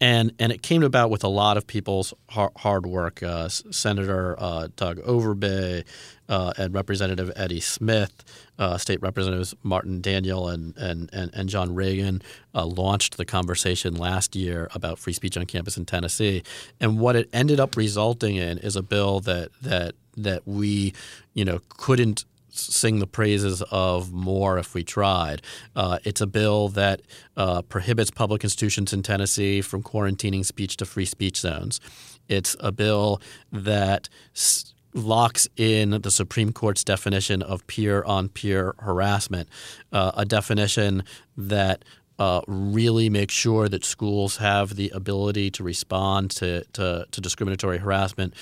and 0.00 0.32
and 0.38 0.52
it 0.52 0.62
came 0.62 0.82
about 0.82 1.10
with 1.10 1.24
a 1.24 1.28
lot 1.28 1.56
of 1.56 1.66
people's 1.66 2.12
hard 2.28 2.86
work. 2.86 3.22
Uh, 3.22 3.48
Senator 3.48 4.34
uh, 4.38 4.68
Doug 4.76 4.98
Overbey 4.98 5.84
uh, 6.28 6.52
and 6.56 6.74
Representative 6.74 7.32
Eddie 7.36 7.60
Smith, 7.60 8.24
uh, 8.58 8.78
State 8.78 9.00
Representatives 9.02 9.54
Martin 9.62 10.00
Daniel 10.00 10.48
and 10.48 10.76
and 10.76 11.10
and, 11.12 11.30
and 11.34 11.48
John 11.48 11.70
Ragan 11.70 12.22
uh, 12.54 12.66
launched 12.66 13.16
the 13.16 13.24
conversation 13.24 13.94
last 13.94 14.36
year 14.36 14.68
about 14.74 14.98
free 14.98 15.12
speech 15.12 15.36
on 15.36 15.46
campus 15.46 15.76
in 15.76 15.86
Tennessee. 15.86 16.42
And 16.80 16.98
what 16.98 17.16
it 17.16 17.28
ended 17.32 17.60
up 17.60 17.76
resulting 17.76 18.36
in 18.36 18.58
is 18.58 18.76
a 18.76 18.82
bill 18.82 19.20
that 19.20 19.50
that 19.62 19.94
that 20.16 20.46
we, 20.46 20.94
you 21.34 21.44
know, 21.44 21.60
couldn't 21.68 22.24
sing 22.58 22.98
the 22.98 23.06
praises 23.06 23.62
of 23.70 24.12
more 24.12 24.58
if 24.58 24.74
we 24.74 24.82
tried. 24.82 25.42
Uh, 25.74 25.98
it's 26.04 26.20
a 26.20 26.26
bill 26.26 26.68
that 26.70 27.02
uh, 27.36 27.62
prohibits 27.62 28.10
public 28.10 28.42
institutions 28.42 28.92
in 28.92 29.02
Tennessee 29.02 29.60
from 29.60 29.82
quarantining 29.82 30.44
speech 30.44 30.76
to 30.78 30.86
free 30.86 31.04
speech 31.04 31.38
zones. 31.38 31.80
It's 32.28 32.56
a 32.60 32.72
bill 32.72 33.20
that 33.52 34.08
locks 34.96 35.46
in 35.56 35.90
the 35.90 36.10
Supreme 36.10 36.52
Court's 36.52 36.82
definition 36.82 37.42
of 37.42 37.66
peer 37.66 38.02
on 38.04 38.28
peer 38.28 38.74
harassment, 38.78 39.48
uh, 39.92 40.12
a 40.16 40.24
definition 40.24 41.04
that 41.36 41.84
uh, 42.18 42.40
really 42.46 43.10
make 43.10 43.30
sure 43.30 43.68
that 43.68 43.84
schools 43.84 44.38
have 44.38 44.74
the 44.74 44.90
ability 44.94 45.50
to 45.50 45.62
respond 45.62 46.30
to, 46.30 46.64
to, 46.72 47.06
to 47.10 47.20
discriminatory 47.20 47.78
harassment 47.78 48.34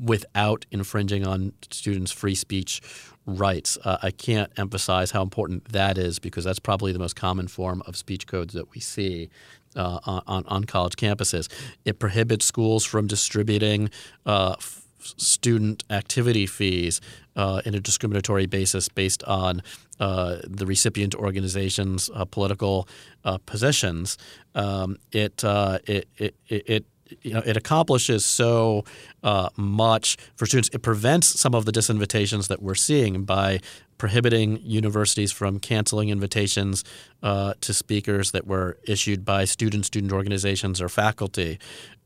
without 0.00 0.66
infringing 0.70 1.26
on 1.26 1.52
students' 1.70 2.10
free 2.10 2.34
speech 2.34 2.82
rights. 3.24 3.78
Uh, 3.84 3.98
I 4.02 4.10
can't 4.10 4.50
emphasize 4.56 5.12
how 5.12 5.22
important 5.22 5.72
that 5.72 5.96
is 5.96 6.18
because 6.18 6.44
that's 6.44 6.58
probably 6.58 6.92
the 6.92 6.98
most 6.98 7.14
common 7.14 7.46
form 7.46 7.82
of 7.86 7.96
speech 7.96 8.26
codes 8.26 8.54
that 8.54 8.74
we 8.74 8.80
see. 8.80 9.30
Uh, 9.76 10.22
on, 10.26 10.44
on 10.46 10.64
college 10.64 10.96
campuses. 10.96 11.46
It 11.84 11.98
prohibits 11.98 12.46
schools 12.46 12.86
from 12.86 13.06
distributing 13.06 13.90
uh, 14.24 14.56
student 15.00 15.84
activity 15.90 16.46
fees 16.46 17.00
uh, 17.36 17.62
in 17.64 17.74
a 17.74 17.80
discriminatory 17.80 18.46
basis 18.46 18.88
based 18.88 19.22
on 19.24 19.62
uh, 20.00 20.36
the 20.44 20.66
recipient 20.66 21.14
organization's 21.14 22.10
uh, 22.14 22.24
political 22.24 22.88
uh, 23.24 23.38
positions. 23.46 24.18
Um, 24.54 24.98
it, 25.12 25.42
it, 25.44 26.08
it, 26.16 26.34
it 26.48 26.84
you 27.22 27.32
know, 27.32 27.42
it 27.44 27.56
accomplishes 27.56 28.24
so 28.24 28.84
uh, 29.22 29.48
much 29.56 30.16
for 30.36 30.46
students. 30.46 30.70
It 30.72 30.82
prevents 30.82 31.40
some 31.40 31.54
of 31.54 31.64
the 31.64 31.72
disinvitations 31.72 32.48
that 32.48 32.62
we're 32.62 32.74
seeing 32.74 33.24
by 33.24 33.60
prohibiting 33.98 34.60
universities 34.62 35.32
from 35.32 35.58
canceling 35.58 36.08
invitations 36.08 36.84
uh, 37.22 37.54
to 37.60 37.74
speakers 37.74 38.30
that 38.30 38.46
were 38.46 38.78
issued 38.86 39.24
by 39.24 39.44
student 39.44 39.84
student 39.84 40.12
organizations 40.12 40.80
or 40.80 40.88
faculty. 40.88 41.58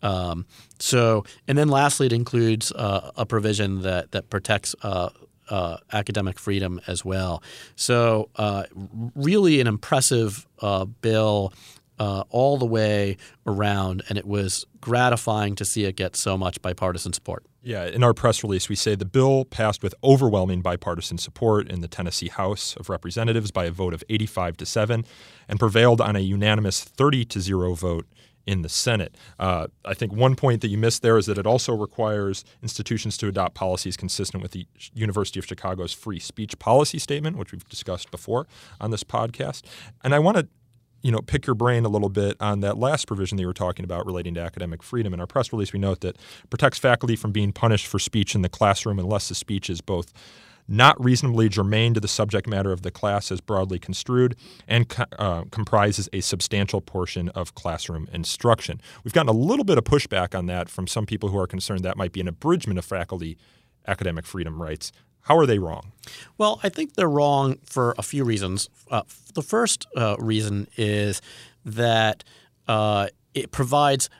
Um, 0.03 0.47
so, 0.79 1.25
and 1.47 1.57
then 1.57 1.69
lastly, 1.69 2.07
it 2.07 2.13
includes 2.13 2.73
uh, 2.73 3.13
a 3.17 3.27
provision 3.27 3.83
that 3.83 4.13
that 4.13 4.31
protects. 4.31 4.75
Uh, 4.83 5.11
uh 5.51 5.77
academic 5.93 6.39
freedom 6.39 6.81
as 6.87 7.05
well. 7.05 7.43
So, 7.75 8.31
uh, 8.37 8.63
really, 9.17 9.61
an 9.61 9.67
impressive 9.67 10.47
uh, 10.61 10.85
bill 10.85 11.53
uh, 11.99 12.25
all 12.31 12.59
the 12.59 12.67
way 12.67 13.17
around, 13.47 14.03
and 14.09 14.19
it 14.19 14.27
was 14.27 14.67
gratifying 14.81 15.55
to 15.57 15.65
see 15.65 15.85
it 15.85 15.97
get 15.97 16.17
so 16.17 16.37
much 16.37 16.61
bipartisan 16.63 17.13
support. 17.13 17.45
Yeah, 17.65 17.85
in 17.85 18.03
our 18.03 18.13
press 18.13 18.43
release, 18.43 18.69
we 18.69 18.75
say 18.75 18.97
the 18.97 19.05
bill 19.05 19.45
passed 19.45 19.85
with 19.85 19.95
overwhelming 20.03 20.63
bipartisan 20.63 21.19
support 21.19 21.71
in 21.71 21.81
the 21.81 21.87
Tennessee 21.87 22.29
House 22.29 22.75
of 22.77 22.89
Representatives 22.89 23.53
by 23.53 23.67
a 23.67 23.71
vote 23.71 23.95
of 23.95 24.03
85 24.09 24.57
to 24.57 24.67
7 24.67 25.05
and 25.49 25.61
prevailed 25.61 26.01
on 26.01 26.17
a 26.17 26.21
unanimous 26.21 26.83
30 26.83 27.25
to 27.27 27.41
0 27.41 27.75
vote 27.75 28.07
in 28.47 28.63
the 28.63 28.69
Senate. 28.69 29.17
Uh, 29.39 29.69
I 29.85 29.95
think 29.95 30.13
one 30.13 30.35
point 30.35 30.61
that 30.63 30.69
you 30.69 30.79
missed 30.79 31.03
there 31.03 31.17
is 31.17 31.27
that 31.27 31.39
it 31.39 31.47
also 31.47 31.73
requires 31.73 32.45
institutions 32.63 33.17
to 33.19 33.29
adopt 33.29 33.55
policies 33.55 33.97
consistent 33.97 34.43
with 34.43 34.53
the 34.53 34.67
University 34.93 35.39
of 35.39 35.47
Chicago's 35.47 35.93
free 35.93 36.19
speech 36.19 36.59
policy 36.59 36.99
statement, 36.99 37.37
which 37.37 37.53
we've 37.53 37.69
discussed 37.69 38.11
before 38.11 38.47
on 38.81 38.91
this 38.91 39.05
podcast. 39.05 39.63
And 40.03 40.15
I 40.15 40.19
want 40.19 40.39
to 40.39 40.49
you 41.03 41.11
know, 41.11 41.21
pick 41.21 41.47
your 41.47 41.55
brain 41.55 41.85
a 41.85 41.89
little 41.89 42.09
bit 42.09 42.37
on 42.41 42.61
that 42.61 42.79
last 42.79 43.07
provision 43.07 43.37
that 43.37 43.43
you 43.43 43.47
were 43.47 43.53
talking 43.53 43.85
about 43.85 44.07
relating 44.07 44.35
to 44.35 44.41
academic 44.41 44.83
freedom. 44.83 45.13
In 45.13 45.21
our 45.21 45.27
press 45.27 45.53
release, 45.53 45.73
we 45.73 45.79
note 45.79 46.01
that 46.01 46.17
protects 46.49 46.79
faculty 46.79 47.17
from 47.17 47.33
being 47.33 47.53
punished 47.53 47.87
for 47.87 47.99
speech 47.99 48.35
in 48.35 48.43
the 48.43 48.49
classroom 48.49 48.99
unless 48.99 49.29
the 49.29 49.35
speech 49.35 49.69
is 49.69 49.81
both 49.81 50.13
not 50.69 51.03
reasonably 51.03 51.49
germane 51.49 51.95
to 51.95 52.01
the 52.01 52.09
subject 52.09 52.47
matter 52.47 52.73
of 52.73 52.83
the 52.83 52.91
class 52.91 53.33
as 53.33 53.41
broadly 53.41 53.79
construed, 53.79 54.37
and 54.69 54.95
uh, 55.19 55.43
comprises 55.51 56.09
a 56.13 56.21
substantial 56.21 56.81
portion 56.81 57.29
of 57.31 57.55
classroom 57.55 58.09
instruction. 58.13 58.81
We've 59.05 59.13
gotten 59.13 59.29
a 59.29 59.39
little 59.39 59.65
bit 59.65 59.77
of 59.77 59.85
pushback 59.85 60.39
on 60.39 60.47
that 60.47 60.69
from 60.69 60.87
some 60.87 61.05
people 61.05 61.29
who 61.31 61.39
are 61.39 61.47
concerned 61.47 61.83
that 61.83 61.97
might 61.97 62.13
be 62.13 62.21
an 62.21 62.29
abridgment 62.29 62.79
of 62.79 62.85
faculty 62.85 63.37
academic 63.87 64.25
freedom 64.25 64.63
rights. 64.63 64.93
How 65.23 65.37
are 65.37 65.47
they 65.47 65.59
wrong? 65.59 65.93
Well, 66.37 66.61
I 66.63 66.69
think 66.69 66.95
they're 66.95 67.09
wrong 67.09 67.59
for 67.65 67.95
a 67.97 68.03
few 68.03 68.25
reasons. 68.25 68.69
Uh, 68.91 69.03
the 69.35 69.43
first 69.43 69.87
uh, 69.97 70.17
reason 70.19 70.67
is 70.77 71.23
that 71.65 72.25
uh, 72.69 73.09
it 73.35 73.51
provides 73.53 74.11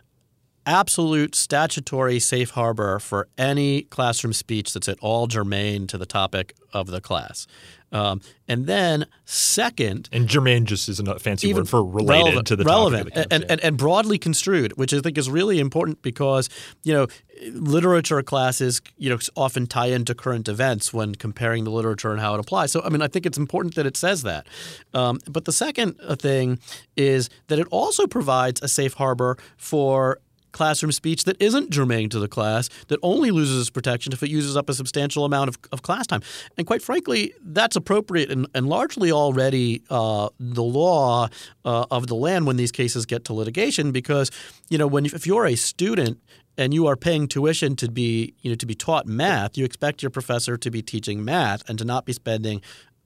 absolute 0.65 1.35
statutory 1.35 2.21
safe 2.21 2.51
harbor 2.51 2.99
for 2.99 3.29
any 3.37 3.83
classroom 3.83 4.33
speech 4.33 4.73
that's 4.73 4.89
at 4.89 4.99
all 5.01 5.27
germane 5.27 5.87
to 5.89 5.99
the 5.99 6.07
topic 6.07 6.55
of 6.73 6.87
the 6.87 7.01
class. 7.01 7.47
Um, 7.93 8.21
and 8.49 8.67
then 8.67 9.07
second, 9.25 10.09
and 10.13 10.29
germane 10.29 10.65
just 10.67 10.89
is 10.89 10.99
a 10.99 11.19
fancy 11.19 11.53
word 11.53 11.69
for 11.69 11.85
related 11.85 12.09
relevant, 12.09 12.47
to 12.49 12.57
the 12.57 12.65
relevant 12.65 13.09
topic 13.15 13.27
and, 13.31 13.45
and, 13.51 13.61
and 13.61 13.77
broadly 13.77 14.19
construed, 14.19 14.73
which 14.79 14.95
I 14.95 15.01
think 15.01 15.19
is 15.19 15.31
really 15.31 15.61
important 15.61 16.01
because 16.03 16.49
you 16.83 16.95
know 16.95 17.07
literature 17.53 18.23
classes 18.23 18.81
you 18.97 19.11
know 19.11 19.19
often 19.37 19.67
tie 19.67 19.87
into 19.87 20.15
current 20.15 20.49
events 20.49 20.93
when 20.93 21.15
comparing 21.15 21.65
the 21.65 21.71
literature 21.71 22.11
and 22.11 22.21
how 22.21 22.35
it 22.35 22.41
applies. 22.41 22.73
So 22.73 22.83
I 22.83 22.89
mean 22.89 23.03
I 23.03 23.09
think 23.09 23.27
it's 23.27 23.39
important 23.39 23.75
that 23.75 23.87
it 23.87 23.97
says 23.97 24.23
that. 24.23 24.47
Um, 24.95 25.19
but 25.29 25.45
the 25.45 25.53
second 25.53 25.95
thing 26.19 26.59
is 26.97 27.29
that 27.49 27.59
it 27.59 27.69
also 27.71 28.07
provides 28.07 28.63
a 28.63 28.69
safe 28.69 28.95
harbor 28.95 29.37
for 29.59 30.19
classroom 30.53 30.93
speech 30.93 31.25
that 31.25 31.41
isn't 31.41 31.71
germane 31.71 32.09
to 32.11 32.19
the 32.19 32.29
class, 32.29 32.69
that 32.89 32.99
only 33.03 33.31
loses 33.31 33.61
its 33.61 33.71
protection 33.71 34.13
if 34.13 34.23
it 34.23 34.31
uses 34.31 34.57
up 34.57 34.69
a 34.69 34.75
substantial 34.75 35.25
amount 35.25 35.49
of, 35.49 35.59
of 35.73 35.83
class 35.83 36.07
time. 36.07 36.23
And 36.57 36.67
quite 36.67 36.83
frankly, 36.83 37.35
that's 37.43 37.77
appropriate 37.77 38.31
and, 38.31 38.47
and 38.55 38.69
largely 38.69 39.11
already 39.11 39.83
uh, 39.91 40.29
the 40.39 40.63
law 40.63 41.29
uh, 41.65 41.87
of 41.91 42.07
the 42.07 42.15
land 42.15 42.47
when 42.47 42.57
these 42.57 42.73
cases 42.73 43.07
get 43.07 43.25
to 43.27 43.33
litigation 43.33 43.93
because, 43.93 44.31
you 44.69 44.79
know, 44.79 44.87
when 44.87 45.07
if 45.07 45.27
you're 45.27 45.47
a 45.47 45.57
student 45.57 46.19
and 46.59 46.75
you 46.75 46.87
are 46.87 46.97
paying 46.97 47.27
tuition 47.27 47.77
to 47.77 47.91
be 47.91 48.35
you 48.41 48.51
know 48.51 48.57
to 48.57 48.67
be 48.67 48.75
taught 48.75 49.07
math, 49.07 49.57
you 49.57 49.65
expect 49.65 50.03
your 50.03 50.11
professor 50.11 50.57
to 50.57 50.71
be 50.71 50.83
teaching 50.83 51.25
math 51.25 51.69
and 51.69 51.79
to 51.79 51.85
not 51.85 52.05
be 52.05 52.13
spending 52.13 52.61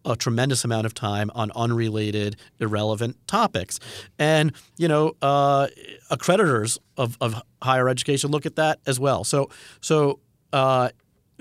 a 0.06 0.16
tremendous 0.16 0.64
amount 0.64 0.86
of 0.86 0.94
time 0.94 1.30
on 1.34 1.50
unrelated, 1.54 2.36
irrelevant 2.58 3.16
topics. 3.26 3.78
And, 4.18 4.52
you 4.78 4.88
know, 4.88 5.14
uh, 5.20 5.66
accreditors 6.10 6.78
of, 6.96 7.18
of 7.20 7.42
higher 7.62 7.88
education 7.88 8.30
look 8.30 8.46
at 8.46 8.56
that 8.56 8.78
as 8.86 8.98
well. 8.98 9.24
So, 9.24 9.50
so, 9.80 10.20
uh, 10.52 10.90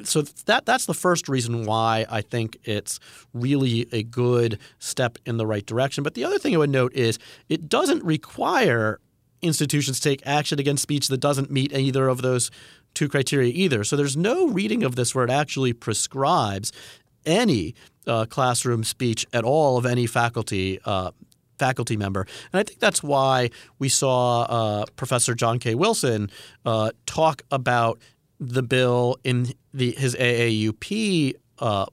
so 0.03 0.23
that 0.23 0.65
that's 0.65 0.87
the 0.87 0.93
first 0.93 1.29
reason 1.29 1.65
why 1.65 2.05
I 2.09 2.21
think 2.21 2.57
it's 2.63 2.99
really 3.33 3.87
a 3.93 4.03
good 4.03 4.59
step 4.79 5.17
in 5.25 5.37
the 5.37 5.45
right 5.45 5.65
direction. 5.65 6.03
But 6.03 6.15
the 6.15 6.25
other 6.25 6.37
thing 6.37 6.53
I 6.53 6.57
would 6.57 6.69
note 6.69 6.93
is 6.93 7.17
it 7.47 7.69
doesn't 7.69 8.03
require 8.03 8.99
institutions 9.41 9.99
take 9.99 10.25
action 10.25 10.59
against 10.59 10.83
speech 10.83 11.07
that 11.07 11.19
doesn't 11.19 11.51
meet 11.51 11.71
either 11.73 12.07
of 12.07 12.21
those 12.21 12.51
two 12.93 13.07
criteria 13.07 13.51
either. 13.53 13.83
So 13.83 13.95
there's 13.95 14.17
no 14.17 14.47
reading 14.47 14.83
of 14.83 14.95
this 14.95 15.13
where 15.13 15.23
it 15.23 15.29
actually 15.29 15.73
prescribes 15.73 16.71
any 17.25 17.75
uh, 18.07 18.25
classroom 18.25 18.83
speech 18.83 19.25
at 19.33 19.43
all 19.43 19.77
of 19.77 19.85
any 19.85 20.05
faculty 20.07 20.79
uh, 20.85 21.11
faculty 21.57 21.95
member. 21.95 22.27
And 22.51 22.59
I 22.59 22.63
think 22.63 22.79
that's 22.79 23.01
why 23.01 23.49
we 23.79 23.89
saw 23.89 24.41
uh, 24.43 24.85
Professor 24.95 25.33
John 25.33 25.59
K. 25.59 25.75
Wilson 25.75 26.29
uh, 26.65 26.91
talk 27.05 27.43
about 27.51 27.99
the 28.39 28.63
bill 28.63 29.17
in 29.23 29.53
the, 29.73 29.91
his 29.91 30.15
AAUP 30.15 31.33
uh, 31.59 31.85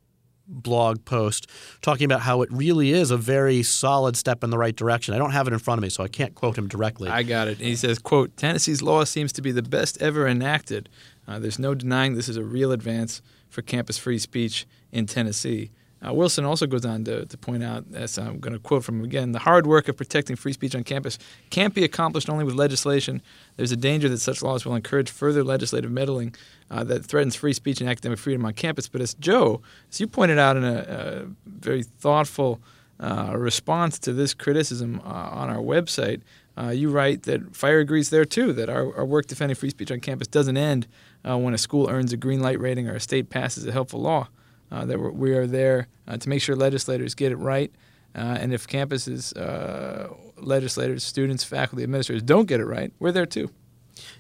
blog 0.49 1.05
post 1.05 1.49
talking 1.81 2.05
about 2.05 2.21
how 2.21 2.43
it 2.43 2.53
really 2.53 2.91
is 2.91 3.11
a 3.11 3.17
very 3.17 3.63
solid 3.63 4.17
step 4.17 4.43
in 4.45 4.51
the 4.51 4.59
right 4.59 4.75
direction. 4.75 5.15
I 5.15 5.19
don't 5.19 5.31
have 5.31 5.47
it 5.47 5.53
in 5.53 5.59
front 5.59 5.79
of 5.79 5.83
me, 5.83 5.89
so 5.89 6.03
I 6.03 6.09
can't 6.09 6.35
quote 6.35 6.59
him 6.59 6.69
directly. 6.69 7.09
I 7.09 7.23
got 7.23 7.49
it. 7.49 7.59
He 7.59 7.77
says, 7.77 7.99
quote, 7.99 8.37
Tennessee's 8.37 8.83
law 8.83 9.05
seems 9.05 9.33
to 9.35 9.43
be 9.43 9.53
the 9.53 9.63
best 9.63 10.01
ever 10.03 10.27
enacted. 10.27 10.89
Uh, 11.27 11.39
there's 11.39 11.59
no 11.59 11.75
denying 11.75 12.15
this 12.15 12.29
is 12.29 12.37
a 12.37 12.45
real 12.45 12.73
advance 12.73 13.23
for 13.53 13.61
campus 13.63 13.99
free 13.99 14.19
speech 14.19 14.67
in 14.91 15.07
Tennessee. 15.07 15.71
Uh, 16.05 16.13
Wilson 16.13 16.45
also 16.45 16.67
goes 16.67 16.85
on 16.85 17.05
to, 17.05 17.27
to 17.27 17.37
point 17.37 17.63
out, 17.63 17.85
as 17.95 18.19
I'm 18.19 18.41
going 18.41 18.55
to 18.55 18.59
quote 18.59 18.83
from 18.83 18.99
him 18.99 19.05
again, 19.05 19.33
the 19.33 19.39
hard 19.39 19.67
work 19.67 19.87
of 19.89 19.97
protecting 19.97 20.35
free 20.35 20.53
speech 20.53 20.75
on 20.75 20.83
campus 20.83 21.19
can't 21.51 21.75
be 21.75 21.85
accomplished 21.85 22.29
only 22.29 22.45
with 22.45 22.55
legislation. 22.55 23.23
There's 23.57 23.71
a 23.71 23.77
danger 23.77 24.09
that 24.09 24.19
such 24.19 24.43
laws 24.43 24.65
will 24.65 24.75
encourage 24.75 25.11
further 25.11 25.45
legislative 25.45 25.93
meddling 25.93 26.35
uh, 26.71 26.83
that 26.85 27.05
threatens 27.05 27.37
free 27.37 27.53
speech 27.53 27.81
and 27.81 27.89
academic 27.89 28.19
freedom 28.19 28.45
on 28.45 28.55
campus. 28.55 28.89
But 28.89 29.01
as 29.01 29.15
Joe, 29.15 29.61
as 29.91 30.01
you 30.01 30.09
pointed 30.09 30.39
out 30.39 30.57
in 30.57 30.65
a, 30.65 30.79
a 30.89 31.27
very 31.47 31.85
thoughtful 31.85 32.61
uh, 32.99 33.35
response 33.37 33.99
to 34.01 34.13
this 34.13 34.35
criticism 34.35 35.01
uh, 35.05 35.09
on 35.09 35.51
our 35.51 35.63
website, 35.63 36.23
uh, 36.57 36.69
you 36.69 36.91
write 36.91 37.23
that 37.23 37.57
FIRE 37.57 37.81
agrees 37.81 38.11
there 38.11 38.25
too, 38.25 38.53
that 38.53 38.69
our, 38.69 38.95
our 38.97 39.05
work 39.05 39.27
defending 39.27 39.55
free 39.55 39.71
speech 39.71 39.91
on 39.91 40.01
campus 40.01 40.29
doesn't 40.29 40.57
end 40.57 40.87
uh, 41.29 41.39
when 41.39 41.55
a 41.55 41.59
school 41.59 41.89
earns 41.89 42.13
a 42.13 42.17
green 42.17 42.41
light 42.41 42.61
rating 42.61 42.89
or 42.89 42.95
a 42.95 43.01
state 43.01 43.31
passes 43.31 43.67
a 43.67 43.73
helpful 43.73 44.01
law 44.01 44.29
uh, 44.71 44.85
that 44.85 44.99
we 44.99 45.33
are 45.33 45.47
there 45.47 45.89
uh, 46.09 46.17
to 46.17 46.29
make 46.29 46.43
sure 46.43 46.57
legislators 46.57 47.15
get 47.15 47.33
it 47.33 47.37
right. 47.37 47.73
Uh, 48.15 48.37
and 48.41 48.53
if 48.53 48.67
campuses, 48.67 49.35
uh, 49.37 50.13
legislators, 50.37 51.03
students, 51.03 51.45
faculty, 51.45 51.83
administrators 51.83 52.23
don't 52.23 52.47
get 52.47 52.61
it 52.61 52.67
right, 52.67 52.93
we're 52.99 53.13
there 53.13 53.27
too. 53.27 53.51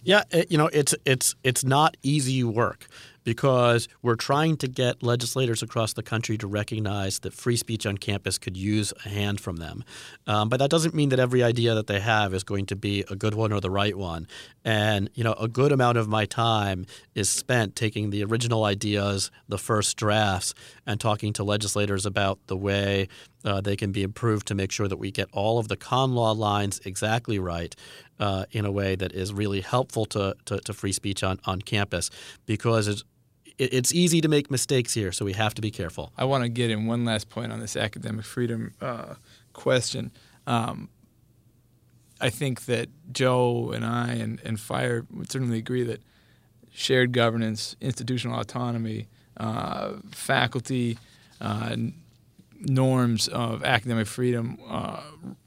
Yeah, 0.03 0.22
it, 0.30 0.51
you 0.51 0.59
know, 0.59 0.68
it's 0.72 0.95
it's 1.05 1.35
it's 1.43 1.64
not 1.64 1.97
easy 2.03 2.45
work. 2.45 2.87
Because 3.24 3.88
we're 4.02 4.16
trying 4.16 4.56
to 4.58 4.68
get 4.68 5.02
legislators 5.02 5.62
across 5.62 5.92
the 5.92 6.02
country 6.02 6.36
to 6.38 6.46
recognize 6.46 7.20
that 7.20 7.32
free 7.32 7.56
speech 7.56 7.86
on 7.86 7.98
campus 7.98 8.38
could 8.38 8.56
use 8.56 8.92
a 9.04 9.08
hand 9.08 9.40
from 9.40 9.56
them. 9.56 9.84
Um, 10.26 10.48
but 10.48 10.58
that 10.58 10.70
doesn't 10.70 10.94
mean 10.94 11.10
that 11.10 11.18
every 11.18 11.42
idea 11.42 11.74
that 11.74 11.86
they 11.86 12.00
have 12.00 12.34
is 12.34 12.44
going 12.44 12.66
to 12.66 12.76
be 12.76 13.04
a 13.10 13.16
good 13.16 13.34
one 13.34 13.52
or 13.52 13.60
the 13.60 13.70
right 13.70 13.96
one. 13.96 14.26
And 14.64 15.10
you 15.14 15.24
know, 15.24 15.34
a 15.34 15.48
good 15.48 15.72
amount 15.72 15.98
of 15.98 16.08
my 16.08 16.26
time 16.26 16.86
is 17.14 17.28
spent 17.30 17.76
taking 17.76 18.10
the 18.10 18.24
original 18.24 18.64
ideas, 18.64 19.30
the 19.48 19.58
first 19.58 19.96
drafts, 19.96 20.54
and 20.86 21.00
talking 21.00 21.32
to 21.34 21.44
legislators 21.44 22.06
about 22.06 22.38
the 22.46 22.56
way 22.56 23.08
uh, 23.44 23.60
they 23.60 23.76
can 23.76 23.92
be 23.92 24.02
improved 24.02 24.46
to 24.48 24.54
make 24.54 24.70
sure 24.70 24.88
that 24.88 24.96
we 24.96 25.10
get 25.10 25.28
all 25.32 25.58
of 25.58 25.68
the 25.68 25.76
con 25.76 26.14
law 26.14 26.32
lines 26.32 26.80
exactly 26.84 27.38
right 27.38 27.74
uh, 28.20 28.44
in 28.52 28.64
a 28.64 28.70
way 28.70 28.94
that 28.94 29.12
is 29.12 29.32
really 29.32 29.60
helpful 29.60 30.06
to, 30.06 30.34
to, 30.44 30.60
to 30.60 30.72
free 30.72 30.92
speech 30.92 31.22
on, 31.22 31.40
on 31.44 31.60
campus 31.60 32.10
because 32.46 33.04
it's, 33.59 33.74
it's 33.74 33.94
easy 33.94 34.20
to 34.20 34.28
make 34.28 34.50
mistakes 34.50 34.94
here, 34.94 35.12
so 35.12 35.24
we 35.24 35.32
have 35.32 35.55
to 35.55 35.62
be 35.62 35.70
careful. 35.70 36.12
I 36.16 36.24
want 36.24 36.44
to 36.44 36.48
get 36.48 36.70
in 36.70 36.86
one 36.86 37.05
last 37.05 37.28
point 37.28 37.53
on 37.53 37.61
this 37.61 37.76
academic 37.76 38.24
freedom 38.24 38.74
uh, 38.80 39.14
question. 39.53 40.11
Um, 40.46 40.88
I 42.20 42.30
think 42.30 42.66
that 42.66 42.88
Joe 43.12 43.72
and 43.72 43.84
I 43.84 44.12
and, 44.12 44.40
and 44.44 44.61
FIRE 44.61 45.07
would 45.11 45.30
certainly 45.30 45.59
agree 45.59 45.82
that 45.84 46.00
shared 46.70 47.12
governance, 47.12 47.76
institutional 47.80 48.38
autonomy, 48.38 49.09
uh, 49.36 49.94
faculty, 50.12 50.98
uh, 51.40 51.76
norms 52.61 53.28
of 53.28 53.64
academic 53.64 54.07
freedom 54.07 54.59
uh, 54.68 55.03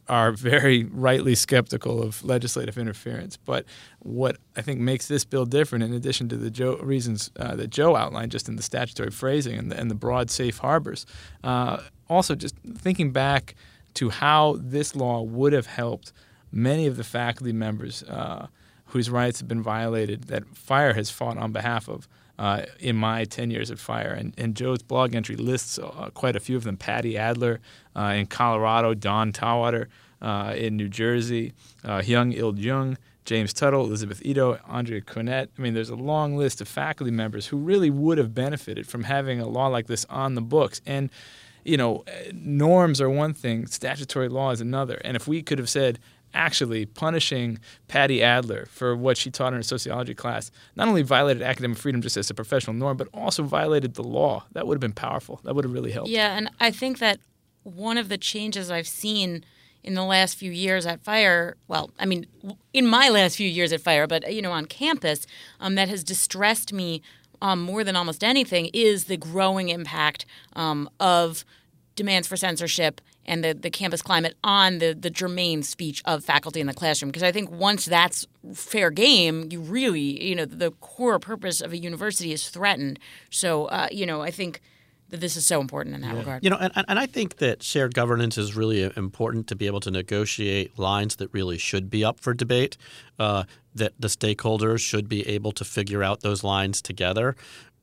are 0.08 0.32
very 0.32 0.84
rightly 0.86 1.36
skeptical 1.36 2.02
of 2.02 2.24
legislative 2.24 2.78
interference. 2.78 3.38
But 3.38 3.66
what 4.00 4.38
I 4.56 4.62
think 4.62 4.80
makes 4.80 5.08
this 5.08 5.26
bill 5.26 5.46
different, 5.46 5.84
in 5.84 5.94
addition 5.94 6.30
to 6.30 6.38
the 6.38 6.52
Joe, 6.52 6.78
reasons 6.78 7.32
uh, 7.40 7.56
that 7.56 7.70
Joe 7.70 7.96
outlined 7.96 8.32
just 8.32 8.48
in 8.48 8.56
the 8.56 8.64
statutory 8.64 9.12
phrasing 9.12 9.58
and 9.58 9.72
the, 9.72 9.80
and 9.80 9.90
the 9.90 9.96
broad 9.96 10.30
safe 10.30 10.60
harbors, 10.60 11.06
uh, 11.44 11.82
also 12.08 12.36
just 12.36 12.56
thinking 12.78 13.12
back 13.12 13.56
to 13.96 14.10
how 14.10 14.58
this 14.60 14.96
law 14.96 15.22
would 15.22 15.54
have 15.54 15.68
helped 15.68 16.12
many 16.52 16.86
of 16.86 16.98
the 16.98 17.04
faculty 17.04 17.54
members 17.54 18.04
uh, 18.04 18.48
whose 18.88 19.10
rights 19.10 19.40
have 19.40 19.48
been 19.48 19.64
violated 19.64 20.26
that 20.26 20.46
FIRE 20.56 20.94
has 20.94 21.10
fought 21.10 21.38
on 21.38 21.52
behalf 21.52 21.90
of 21.90 22.08
uh, 22.38 22.64
in 22.80 22.96
my 22.96 23.26
10 23.26 23.52
years 23.52 23.72
at 23.72 23.80
FIRE. 23.80 24.14
And, 24.14 24.34
and 24.38 24.56
Joe's 24.56 24.82
blog 24.82 25.16
entry 25.16 25.36
lists 25.36 25.80
uh, 25.80 26.10
quite 26.14 26.36
a 26.36 26.40
few 26.40 26.58
of 26.58 26.64
them 26.64 26.78
Patti 26.78 27.18
Adler 27.18 27.60
uh, 27.96 28.14
in 28.16 28.28
Colorado, 28.28 28.94
Don 28.94 29.32
Tauwater 29.32 29.88
uh, 30.22 30.54
in 30.56 30.76
New 30.76 30.90
Jersey, 30.90 31.54
uh, 31.84 32.00
Hyung 32.00 32.34
Il 32.34 32.58
Jung. 32.58 32.98
James 33.26 33.54
Tuttle, 33.54 33.86
Elizabeth 33.86 34.24
Ito, 34.24 34.60
Andrea 34.68 35.02
Cornett. 35.02 35.48
I 35.58 35.62
mean, 35.62 35.74
there's 35.74 35.90
a 35.90 35.96
long 35.96 36.38
list 36.38 36.62
of 36.62 36.68
faculty 36.68 37.12
members 37.12 37.48
who 37.48 37.58
really 37.58 37.90
would 37.90 38.20
have 38.20 38.36
benefited 38.36 38.86
from 38.86 39.04
having 39.04 39.40
a 39.40 39.48
law 39.48 39.66
like 39.66 39.88
this 39.88 40.06
on 40.12 40.36
the 40.36 40.42
books. 40.42 40.80
And, 40.86 41.10
you 41.64 41.76
know, 41.76 42.06
norms 42.32 43.02
are 43.02 43.10
one 43.10 43.34
thing, 43.34 43.66
statutory 43.66 44.30
law 44.30 44.52
is 44.52 44.62
another. 44.62 45.02
And 45.04 45.16
if 45.16 45.28
we 45.28 45.42
could 45.42 45.58
have 45.58 45.70
said, 45.70 45.98
actually 46.36 46.86
punishing 46.86 47.58
Patti 47.88 48.22
Adler 48.22 48.68
for 48.68 48.96
what 48.96 49.18
she 49.18 49.32
taught 49.32 49.54
in 49.54 49.58
her 49.58 49.64
sociology 49.64 50.14
class 50.14 50.52
not 50.76 50.88
only 50.88 51.02
violated 51.02 51.42
academic 51.42 51.78
freedom 51.78 52.02
just 52.02 52.18
as 52.18 52.30
a 52.30 52.34
professional 52.34 52.76
norm, 52.76 52.98
but 52.98 53.08
also 53.14 53.44
violated 53.44 53.96
the 53.96 54.04
law. 54.04 54.46
That 54.52 54.68
would 54.68 54.76
have 54.76 54.82
been 54.82 54.94
powerful. 54.94 55.40
That 55.44 55.56
would 55.56 55.66
have 55.66 55.74
really 55.74 55.92
helped. 55.92 56.10
Yeah, 56.10 56.38
and 56.38 56.50
I 56.60 56.72
think 56.72 57.00
that 57.00 57.20
one 57.64 57.98
of 57.98 58.10
the 58.10 58.18
changes 58.18 58.70
I've 58.70 58.88
seen 58.88 59.44
in 59.84 59.94
the 59.94 60.04
last 60.04 60.36
few 60.38 60.52
years 60.52 60.86
at 60.86 61.04
Fire, 61.04 61.58
well, 61.68 61.92
I 62.00 62.06
mean, 62.06 62.26
in 62.74 62.88
my 62.88 63.10
last 63.10 63.38
few 63.38 63.48
years 63.48 63.72
at 63.72 63.82
Fire, 63.82 64.08
but 64.08 64.34
you 64.34 64.42
know, 64.42 64.52
on 64.52 64.66
campus, 64.66 65.28
um, 65.60 65.76
that 65.76 65.90
has 65.90 66.04
distressed 66.04 66.74
me 66.74 67.02
um, 67.42 67.62
more 67.62 67.84
than 67.84 67.96
almost 67.96 68.24
anything 68.24 68.70
is 68.74 69.06
the 69.06 69.18
growing 69.18 69.70
impact 69.70 70.26
um, 70.56 70.90
of 71.00 71.46
demands 71.96 72.28
for 72.28 72.38
censorship 72.38 73.02
and 73.26 73.44
the, 73.44 73.54
the 73.54 73.70
campus 73.70 74.02
climate 74.02 74.36
on 74.44 74.80
the, 74.80 74.94
the 74.94 75.10
germane 75.10 75.64
speech 75.64 76.02
of 76.06 76.24
faculty 76.24 76.60
in 76.60 76.68
the 76.68 76.74
classroom. 76.74 77.10
Because 77.10 77.24
I 77.24 77.32
think 77.32 77.50
once 77.52 77.86
that's 77.86 78.28
fair 78.54 78.92
game, 78.92 79.48
you 79.50 79.62
really, 79.62 80.24
you 80.24 80.36
know, 80.36 80.46
the 80.46 80.72
core 80.72 81.20
purpose 81.20 81.62
of 81.62 81.74
a 81.74 81.78
university 81.78 82.32
is 82.32 82.50
threatened. 82.50 83.00
So, 83.30 83.66
uh, 83.66 83.88
you 83.92 84.06
know, 84.06 84.22
I 84.22 84.32
think 84.32 84.62
that 85.10 85.22
this 85.22 85.38
is 85.38 85.46
so 85.46 85.62
important 85.62 85.96
in 85.96 86.02
that 86.02 86.14
yeah. 86.14 86.20
regard. 86.20 86.44
You 86.44 86.50
know, 86.50 86.58
and, 86.58 86.86
and 86.88 87.00
I 87.00 87.06
think 87.06 87.38
that 87.38 87.64
shared 87.64 87.94
governance 87.94 88.38
is 88.38 88.56
really 88.56 88.92
important 88.96 89.48
to 89.48 89.56
be 89.56 89.68
able 89.68 89.80
to 89.82 89.92
negotiate 89.92 90.78
lines 90.78 91.18
that 91.18 91.32
really 91.34 91.58
should 91.58 91.90
be 91.90 92.04
up 92.04 92.20
for 92.20 92.34
debate, 92.34 92.78
uh, 93.20 93.44
that 93.74 93.94
the 94.00 94.08
stakeholders 94.08 94.80
should 94.80 95.08
be 95.08 95.28
able 95.28 95.52
to 95.54 95.64
figure 95.64 96.04
out 96.04 96.22
those 96.22 96.44
lines 96.44 96.82
together. 96.82 97.36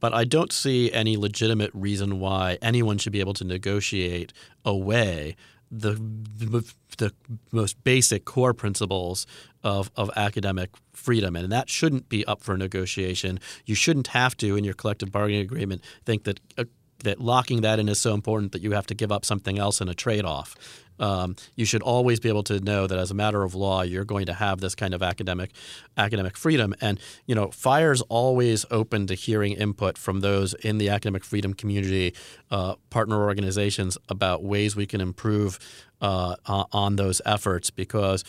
But 0.03 0.13
I 0.13 0.25
don't 0.25 0.53
see 0.53 0.91
any 0.93 1.17
legitimate 1.17 1.71
reason 1.73 2.19
why 2.19 2.59
anyone 2.61 2.99
should 2.99 3.13
be 3.13 3.21
able 3.21 3.35
to 3.35 3.45
negotiate 3.45 4.33
away 4.65 5.37
the, 5.71 5.93
the, 5.93 7.13
most 7.53 7.83
basic 7.85 8.25
core 8.25 8.53
principles 8.53 9.29
of, 9.63 9.93
of 9.97 10.11
academic 10.17 10.71
freedom. 10.93 11.37
And 11.37 11.53
that 11.53 11.71
shouldn't 11.71 12.09
be 12.09 12.27
up 12.27 12.43
for 12.43 12.57
negotiation. 12.57 13.39
You 13.65 13.77
shouldn't 13.77 14.09
have 14.09 14.37
to, 14.39 14.57
in 14.57 14.65
your 14.65 14.75
collective 14.75 15.13
bargaining 15.13 15.41
agreement, 15.41 15.83
think 16.05 16.25
that 16.25 16.41
uh, 16.59 16.65
that 17.05 17.21
locking 17.21 17.61
that 17.61 17.79
in 17.79 17.89
is 17.89 18.01
so 18.01 18.13
important 18.13 18.53
that 18.53 18.63
you 18.63 18.73
have 18.73 18.87
to 18.89 18.95
give 18.95 19.13
up 19.13 19.25
something 19.25 19.59
else 19.59 19.81
in 19.81 19.89
a 19.89 19.95
trade 19.95 20.25
off 20.25 20.55
um, 20.99 21.37
you 21.57 21.65
should 21.65 21.83
always 21.83 22.21
be 22.21 22.29
able 22.29 22.43
to 22.45 22.61
know 22.61 22.87
that 22.87 22.99
as 22.99 23.11
a 23.11 23.15
matter 23.15 23.43
of 23.43 23.55
law, 23.55 23.83
you're 23.83 24.05
going 24.05 24.27
to 24.27 24.35
have 24.35 24.61
this 24.61 24.75
kind 24.75 24.95
of 24.95 25.03
academic 25.03 25.51
academic 25.97 26.37
freedom. 26.37 26.75
And 26.81 27.01
you 27.27 27.35
know, 27.35 27.49
FIRE's 27.49 28.03
always 28.03 28.65
open 28.71 29.07
to 29.09 29.15
hearing 29.15 29.53
input 29.53 29.99
from 29.99 30.21
those 30.21 30.55
in 30.55 30.79
the 30.79 30.89
academic 30.89 31.25
freedom 31.25 31.55
community, 31.55 32.15
uh, 32.51 32.77
partner 32.91 33.23
organizations 33.23 33.99
about 34.09 34.43
ways 34.43 34.77
we 34.77 34.87
can 34.87 35.01
improve 35.01 35.59
uh, 36.01 36.37
on 36.47 36.97
those 36.97 37.21
efforts 37.25 37.71
because 37.71 38.25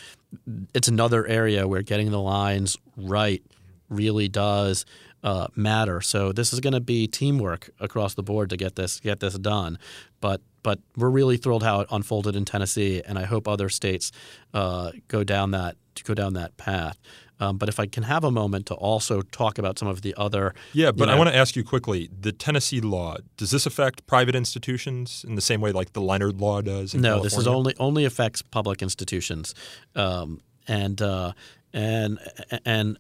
it's 0.73 0.87
another 0.87 1.25
area 1.25 1.67
where 1.67 1.81
getting 1.81 2.11
the 2.11 2.19
lines 2.19 2.77
right 2.95 3.43
really 3.89 4.27
does 4.27 4.85
uh, 5.23 5.47
matter. 5.55 6.01
So 6.01 6.31
this 6.31 6.53
is 6.53 6.59
going 6.59 6.73
to 6.73 6.81
be 6.81 7.07
teamwork 7.07 7.69
across 7.79 8.13
the 8.13 8.23
board 8.23 8.49
to 8.49 8.57
get 8.57 8.75
this 8.75 8.99
get 8.99 9.19
this 9.19 9.35
done. 9.35 9.79
But 10.21 10.41
but 10.63 10.79
we're 10.95 11.09
really 11.09 11.37
thrilled 11.37 11.63
how 11.63 11.81
it 11.81 11.87
unfolded 11.91 12.35
in 12.35 12.45
Tennessee, 12.45 13.01
and 13.05 13.17
I 13.17 13.25
hope 13.25 13.47
other 13.47 13.69
states 13.69 14.11
uh, 14.53 14.91
go 15.07 15.23
down 15.23 15.51
that 15.51 15.75
go 16.03 16.13
down 16.13 16.33
that 16.33 16.57
path. 16.57 16.99
Um, 17.39 17.57
but 17.57 17.67
if 17.67 17.79
I 17.79 17.87
can 17.87 18.03
have 18.03 18.23
a 18.23 18.31
moment 18.31 18.67
to 18.67 18.73
also 18.75 19.21
talk 19.21 19.57
about 19.57 19.77
some 19.77 19.87
of 19.87 20.01
the 20.01 20.13
other 20.15 20.53
yeah, 20.71 20.91
but 20.91 21.07
know, 21.07 21.13
I 21.13 21.17
want 21.17 21.29
to 21.29 21.35
ask 21.35 21.55
you 21.55 21.63
quickly: 21.63 22.09
the 22.17 22.31
Tennessee 22.31 22.79
law 22.79 23.17
does 23.37 23.51
this 23.51 23.65
affect 23.65 24.05
private 24.07 24.35
institutions 24.35 25.25
in 25.27 25.35
the 25.35 25.41
same 25.41 25.59
way 25.59 25.71
like 25.71 25.93
the 25.93 26.01
Leonard 26.01 26.39
law 26.39 26.61
does? 26.61 26.93
no, 26.93 27.01
California? 27.01 27.23
this 27.23 27.37
is 27.37 27.47
only 27.47 27.75
only 27.79 28.05
affects 28.05 28.41
public 28.41 28.81
institutions, 28.81 29.55
um, 29.95 30.41
and 30.67 31.01
uh, 31.01 31.33
and 31.73 32.19
and 32.65 32.97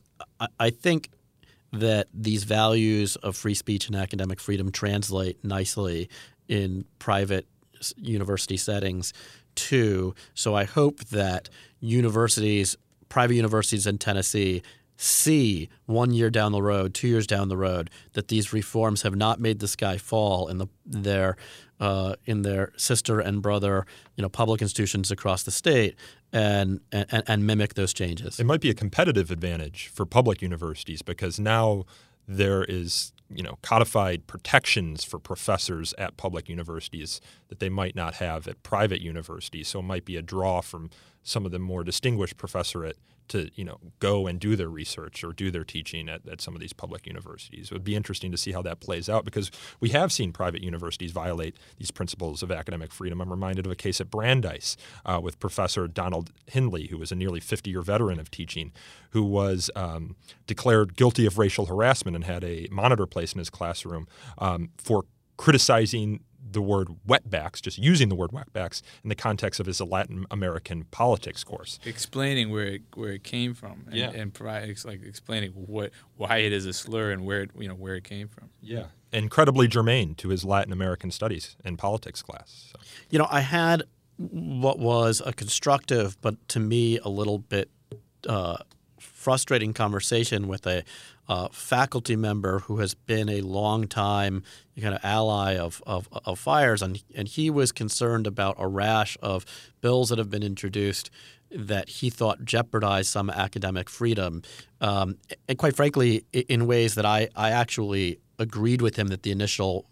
I 0.59 0.71
think 0.71 1.09
that 1.73 2.07
these 2.13 2.43
values 2.43 3.15
of 3.17 3.35
free 3.35 3.55
speech 3.55 3.87
and 3.87 3.95
academic 3.95 4.39
freedom 4.39 4.71
translate 4.71 5.43
nicely 5.43 6.07
in 6.47 6.85
private 6.99 7.47
university 7.97 8.57
settings 8.57 9.11
too. 9.55 10.13
So 10.35 10.55
I 10.55 10.63
hope 10.65 11.03
that 11.05 11.49
universities, 11.79 12.77
private 13.09 13.35
universities 13.35 13.87
in 13.87 13.97
Tennessee, 13.97 14.61
see 14.97 15.69
one 15.85 16.11
year 16.11 16.29
down 16.29 16.51
the 16.51 16.61
road, 16.61 16.93
two 16.93 17.07
years 17.07 17.27
down 17.27 17.49
the 17.49 17.57
road, 17.57 17.89
that 18.13 18.27
these 18.27 18.53
reforms 18.53 19.01
have 19.01 19.15
not 19.15 19.39
made 19.39 19.59
the 19.59 19.67
sky 19.67 19.97
fall 19.97 20.47
in 20.47 20.57
the 20.57 20.67
their 20.85 21.35
uh, 21.79 22.15
in 22.25 22.43
their 22.43 22.71
sister 22.77 23.19
and 23.19 23.41
brother, 23.41 23.85
you 24.15 24.21
know, 24.21 24.29
public 24.29 24.61
institutions 24.61 25.11
across 25.11 25.43
the 25.43 25.51
state, 25.51 25.95
and, 26.31 26.79
and 26.91 27.23
and 27.27 27.45
mimic 27.45 27.73
those 27.73 27.93
changes. 27.93 28.39
It 28.39 28.45
might 28.45 28.61
be 28.61 28.69
a 28.69 28.73
competitive 28.75 29.31
advantage 29.31 29.87
for 29.93 30.05
public 30.05 30.41
universities 30.41 31.01
because 31.01 31.39
now 31.39 31.85
there 32.27 32.63
is 32.63 33.11
you 33.29 33.43
know 33.43 33.57
codified 33.61 34.27
protections 34.27 35.03
for 35.03 35.19
professors 35.19 35.93
at 35.97 36.17
public 36.17 36.47
universities 36.47 37.19
that 37.49 37.59
they 37.59 37.69
might 37.69 37.95
not 37.95 38.15
have 38.15 38.47
at 38.47 38.61
private 38.63 39.01
universities. 39.01 39.67
So 39.67 39.79
it 39.79 39.83
might 39.83 40.05
be 40.05 40.17
a 40.17 40.21
draw 40.21 40.61
from 40.61 40.89
some 41.23 41.45
of 41.45 41.51
the 41.51 41.59
more 41.59 41.83
distinguished 41.83 42.37
professorate 42.37 42.97
to 43.29 43.49
you 43.55 43.63
know 43.63 43.79
go 43.99 44.27
and 44.27 44.39
do 44.39 44.55
their 44.55 44.69
research 44.69 45.23
or 45.23 45.33
do 45.33 45.51
their 45.51 45.63
teaching 45.63 46.09
at, 46.09 46.27
at 46.27 46.41
some 46.41 46.53
of 46.53 46.61
these 46.61 46.73
public 46.73 47.05
universities. 47.07 47.67
It 47.67 47.73
would 47.73 47.83
be 47.83 47.95
interesting 47.95 48.31
to 48.31 48.37
see 48.37 48.51
how 48.51 48.61
that 48.63 48.79
plays 48.79 49.09
out 49.09 49.25
because 49.25 49.51
we 49.79 49.89
have 49.89 50.11
seen 50.11 50.31
private 50.31 50.63
universities 50.63 51.11
violate 51.11 51.57
these 51.77 51.91
principles 51.91 52.43
of 52.43 52.51
academic 52.51 52.91
freedom. 52.91 53.21
I'm 53.21 53.29
reminded 53.29 53.65
of 53.65 53.71
a 53.71 53.75
case 53.75 54.01
at 54.01 54.09
Brandeis 54.09 54.77
uh, 55.05 55.19
with 55.21 55.39
Professor 55.39 55.87
Donald 55.87 56.31
Hindley, 56.47 56.87
who 56.87 56.97
was 56.97 57.11
a 57.11 57.15
nearly 57.15 57.39
50 57.39 57.69
year 57.69 57.81
veteran 57.81 58.19
of 58.19 58.31
teaching, 58.31 58.71
who 59.11 59.23
was 59.23 59.69
um, 59.75 60.15
declared 60.47 60.95
guilty 60.95 61.25
of 61.25 61.37
racial 61.37 61.65
harassment 61.65 62.15
and 62.15 62.25
had 62.25 62.43
a 62.43 62.67
monitor 62.71 63.05
placed 63.05 63.35
in 63.35 63.39
his 63.39 63.49
classroom 63.49 64.07
um, 64.37 64.69
for 64.77 65.05
criticizing 65.37 66.21
the 66.51 66.61
word 66.61 66.89
wetbacks, 67.07 67.61
just 67.61 67.77
using 67.77 68.09
the 68.09 68.15
word 68.15 68.31
wetbacks 68.31 68.81
in 69.03 69.09
the 69.09 69.15
context 69.15 69.59
of 69.59 69.65
his 69.65 69.79
Latin 69.81 70.25
American 70.29 70.83
politics 70.91 71.43
course. 71.43 71.79
Explaining 71.85 72.51
where 72.51 72.65
it, 72.65 72.81
where 72.95 73.11
it 73.13 73.23
came 73.23 73.53
from, 73.53 73.85
and, 73.87 73.95
Yeah. 73.95 74.11
and 74.11 74.33
provide, 74.33 74.75
like 74.85 75.03
explaining 75.03 75.51
what 75.51 75.91
why 76.17 76.37
it 76.37 76.51
is 76.53 76.65
a 76.65 76.73
slur 76.73 77.11
and 77.11 77.25
where 77.25 77.43
it, 77.43 77.51
you 77.57 77.67
know 77.67 77.75
where 77.75 77.95
it 77.95 78.03
came 78.03 78.27
from. 78.27 78.49
Yeah, 78.61 78.87
incredibly 79.11 79.67
germane 79.67 80.15
to 80.15 80.29
his 80.29 80.43
Latin 80.43 80.73
American 80.73 81.11
studies 81.11 81.55
and 81.63 81.77
politics 81.77 82.21
class. 82.21 82.71
So. 82.73 82.79
You 83.09 83.19
know, 83.19 83.27
I 83.29 83.41
had 83.41 83.83
what 84.17 84.79
was 84.79 85.21
a 85.25 85.33
constructive, 85.33 86.19
but 86.21 86.35
to 86.49 86.59
me 86.59 86.99
a 86.99 87.09
little 87.09 87.39
bit 87.39 87.69
uh, 88.27 88.57
frustrating 89.23 89.73
conversation 89.73 90.49
with 90.49 90.67
a 90.67 90.83
uh, 91.29 91.47
faculty 91.51 92.17
member 92.17 92.59
who 92.59 92.79
has 92.79 92.93
been 92.93 93.29
a 93.29 93.39
long 93.39 93.87
time 93.87 94.43
kind 94.81 94.93
of 94.93 94.99
ally 95.03 95.55
of, 95.55 95.81
of, 95.87 96.09
of 96.25 96.37
fires, 96.37 96.81
and 96.81 97.01
and 97.15 97.29
he 97.29 97.49
was 97.49 97.71
concerned 97.71 98.27
about 98.27 98.55
a 98.59 98.67
rash 98.67 99.17
of 99.21 99.45
bills 99.79 100.09
that 100.09 100.17
have 100.17 100.29
been 100.29 100.43
introduced 100.43 101.09
that 101.49 101.87
he 101.87 102.09
thought 102.09 102.43
jeopardized 102.43 103.09
some 103.09 103.29
academic 103.29 103.89
freedom, 103.89 104.41
um, 104.81 105.17
and 105.47 105.57
quite 105.57 105.75
frankly, 105.75 106.25
in 106.33 106.67
ways 106.67 106.95
that 106.95 107.05
I 107.05 107.29
I 107.35 107.51
actually 107.51 108.19
agreed 108.39 108.81
with 108.81 108.97
him 108.97 109.07
that 109.07 109.23
the 109.23 109.31
initial 109.31 109.85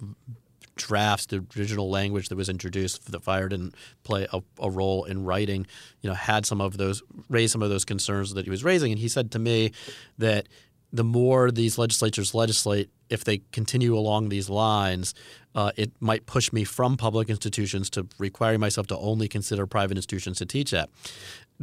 drafts, 0.75 1.27
the 1.27 1.45
original 1.57 1.89
language 1.89 2.29
that 2.29 2.35
was 2.35 2.49
introduced 2.49 3.11
the 3.11 3.19
fire 3.19 3.49
didn't 3.49 3.75
play 4.03 4.27
a, 4.31 4.41
a 4.59 4.69
role 4.69 5.03
in 5.05 5.25
writing, 5.25 5.67
you 6.01 6.09
know, 6.09 6.15
had 6.15 6.45
some 6.45 6.61
of 6.61 6.77
those 6.77 7.03
raised 7.29 7.51
some 7.51 7.61
of 7.61 7.69
those 7.69 7.85
concerns 7.85 8.33
that 8.33 8.45
he 8.45 8.51
was 8.51 8.63
raising. 8.63 8.91
And 8.91 8.99
he 8.99 9.07
said 9.07 9.31
to 9.31 9.39
me 9.39 9.71
that 10.17 10.47
the 10.93 11.03
more 11.03 11.51
these 11.51 11.77
legislatures 11.77 12.33
legislate, 12.33 12.89
if 13.09 13.23
they 13.23 13.41
continue 13.51 13.97
along 13.97 14.29
these 14.29 14.49
lines, 14.49 15.13
uh, 15.55 15.71
it 15.75 15.91
might 15.99 16.25
push 16.25 16.51
me 16.51 16.63
from 16.63 16.97
public 16.97 17.29
institutions 17.29 17.89
to 17.91 18.07
requiring 18.17 18.59
myself 18.59 18.87
to 18.87 18.97
only 18.97 19.27
consider 19.27 19.65
private 19.65 19.97
institutions 19.97 20.37
to 20.39 20.45
teach 20.45 20.73
at. 20.73 20.89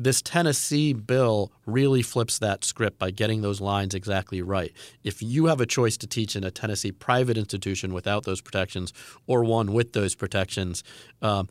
This 0.01 0.23
Tennessee 0.23 0.93
bill 0.93 1.51
really 1.67 2.03
flips 2.03 2.39
that 2.39 2.65
script 2.65 3.01
by 3.01 3.11
getting 3.11 3.43
those 3.43 3.61
lines 3.61 3.95
exactly 3.95 4.41
right. 4.43 4.73
If 5.03 5.21
you 5.21 5.47
have 5.47 5.61
a 5.61 5.67
choice 5.67 5.97
to 5.97 6.07
teach 6.07 6.37
in 6.37 6.45
a 6.45 6.53
Tennessee 6.53 6.93
private 6.93 7.37
institution 7.37 7.93
without 7.93 8.23
those 8.23 8.41
protections 8.41 8.93
or 9.27 9.43
one 9.43 9.73
with 9.73 9.95
those 9.95 10.15
protections, 10.15 10.85
um, 11.21 11.49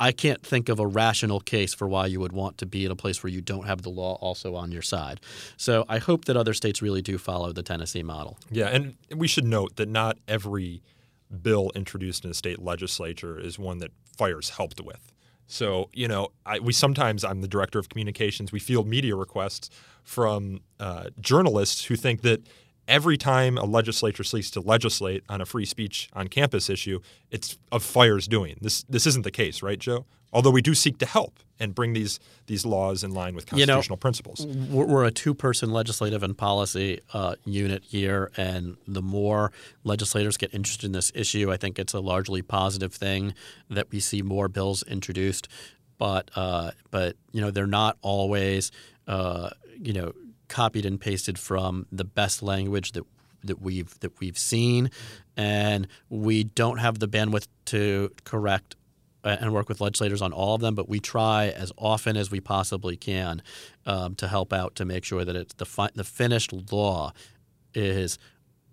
I 0.00 0.12
can't 0.12 0.42
think 0.42 0.70
of 0.70 0.80
a 0.80 0.86
rational 0.86 1.38
case 1.38 1.74
for 1.74 1.86
why 1.86 2.06
you 2.06 2.18
would 2.18 2.32
want 2.32 2.56
to 2.58 2.66
be 2.66 2.86
in 2.86 2.90
a 2.90 2.96
place 2.96 3.22
where 3.22 3.30
you 3.30 3.42
don't 3.42 3.66
have 3.66 3.82
the 3.82 3.90
law 3.90 4.14
also 4.22 4.54
on 4.54 4.72
your 4.72 4.80
side. 4.80 5.20
So 5.58 5.84
I 5.86 5.98
hope 5.98 6.24
that 6.24 6.36
other 6.36 6.54
states 6.54 6.80
really 6.80 7.02
do 7.02 7.18
follow 7.18 7.52
the 7.52 7.62
Tennessee 7.62 8.02
model. 8.02 8.38
Yeah, 8.50 8.68
and 8.68 8.94
we 9.14 9.28
should 9.28 9.44
note 9.44 9.76
that 9.76 9.90
not 9.90 10.16
every 10.26 10.82
bill 11.42 11.72
introduced 11.74 12.24
in 12.24 12.30
a 12.30 12.34
state 12.34 12.62
legislature 12.62 13.38
is 13.38 13.58
one 13.58 13.80
that 13.80 13.90
fires 14.16 14.48
helped 14.50 14.80
with. 14.80 15.12
So, 15.46 15.90
you 15.92 16.08
know, 16.08 16.28
I, 16.44 16.58
we 16.58 16.72
sometimes, 16.72 17.24
I'm 17.24 17.40
the 17.40 17.48
director 17.48 17.78
of 17.78 17.88
communications, 17.88 18.52
we 18.52 18.58
field 18.58 18.86
media 18.86 19.14
requests 19.14 19.70
from 20.02 20.60
uh, 20.80 21.10
journalists 21.20 21.84
who 21.84 21.96
think 21.96 22.22
that 22.22 22.46
every 22.88 23.16
time 23.16 23.58
a 23.58 23.64
legislature 23.64 24.24
seeks 24.24 24.50
to 24.52 24.60
legislate 24.60 25.24
on 25.28 25.40
a 25.40 25.46
free 25.46 25.64
speech 25.64 26.08
on 26.12 26.28
campus 26.28 26.70
issue, 26.70 27.00
it's 27.30 27.58
of 27.72 27.82
fire's 27.82 28.28
doing. 28.28 28.56
This 28.60 28.84
this 28.88 29.06
isn't 29.06 29.24
the 29.24 29.30
case, 29.30 29.62
right, 29.62 29.78
Joe? 29.78 30.06
Although 30.32 30.50
we 30.50 30.60
do 30.60 30.74
seek 30.74 30.98
to 30.98 31.06
help 31.06 31.38
and 31.58 31.74
bring 31.74 31.92
these 31.92 32.20
these 32.46 32.66
laws 32.66 33.02
in 33.02 33.12
line 33.12 33.34
with 33.34 33.50
You 33.52 33.66
know, 33.66 33.74
constitutional 33.74 33.96
principles. 33.96 34.46
We're 34.46 34.86
we're 34.86 35.04
a 35.04 35.10
two 35.10 35.34
person 35.34 35.72
legislative 35.72 36.22
and 36.22 36.36
policy 36.36 37.00
uh, 37.12 37.36
unit 37.44 37.84
here, 37.84 38.30
and 38.36 38.76
the 38.86 39.02
more 39.02 39.52
legislators 39.84 40.36
get 40.36 40.52
interested 40.54 40.86
in 40.86 40.92
this 40.92 41.10
issue, 41.14 41.50
I 41.50 41.56
think 41.56 41.78
it's 41.78 41.94
a 41.94 42.00
largely 42.00 42.42
positive 42.42 42.92
thing 42.92 43.34
that 43.70 43.90
we 43.90 44.00
see 44.00 44.22
more 44.22 44.48
bills 44.48 44.82
introduced. 44.82 45.48
But 45.98 46.30
uh, 46.36 46.72
but 46.90 47.16
you 47.32 47.40
know 47.40 47.50
they're 47.50 47.66
not 47.66 47.96
always 48.02 48.70
uh, 49.08 49.50
you 49.80 49.92
know 49.92 50.12
copied 50.48 50.86
and 50.86 51.00
pasted 51.00 51.38
from 51.38 51.86
the 51.90 52.04
best 52.04 52.42
language 52.42 52.92
that 52.92 53.04
that 53.44 53.60
we've 53.60 53.98
that 54.00 54.18
we've 54.20 54.38
seen, 54.38 54.90
and 55.36 55.86
we 56.08 56.44
don't 56.44 56.78
have 56.78 56.98
the 56.98 57.08
bandwidth 57.08 57.46
to 57.66 58.10
correct 58.24 58.76
uh, 59.24 59.36
and 59.40 59.52
work 59.52 59.68
with 59.68 59.80
legislators 59.80 60.22
on 60.22 60.32
all 60.32 60.54
of 60.54 60.60
them, 60.60 60.74
but 60.74 60.88
we 60.88 61.00
try 61.00 61.48
as 61.48 61.72
often 61.76 62.16
as 62.16 62.30
we 62.30 62.40
possibly 62.40 62.96
can 62.96 63.42
um, 63.84 64.14
to 64.14 64.28
help 64.28 64.52
out 64.52 64.74
to 64.76 64.84
make 64.84 65.04
sure 65.04 65.24
that 65.24 65.34
it's 65.34 65.54
the 65.54 65.66
fi- 65.66 65.90
the 65.94 66.04
finished 66.04 66.52
law 66.70 67.12
is 67.74 68.18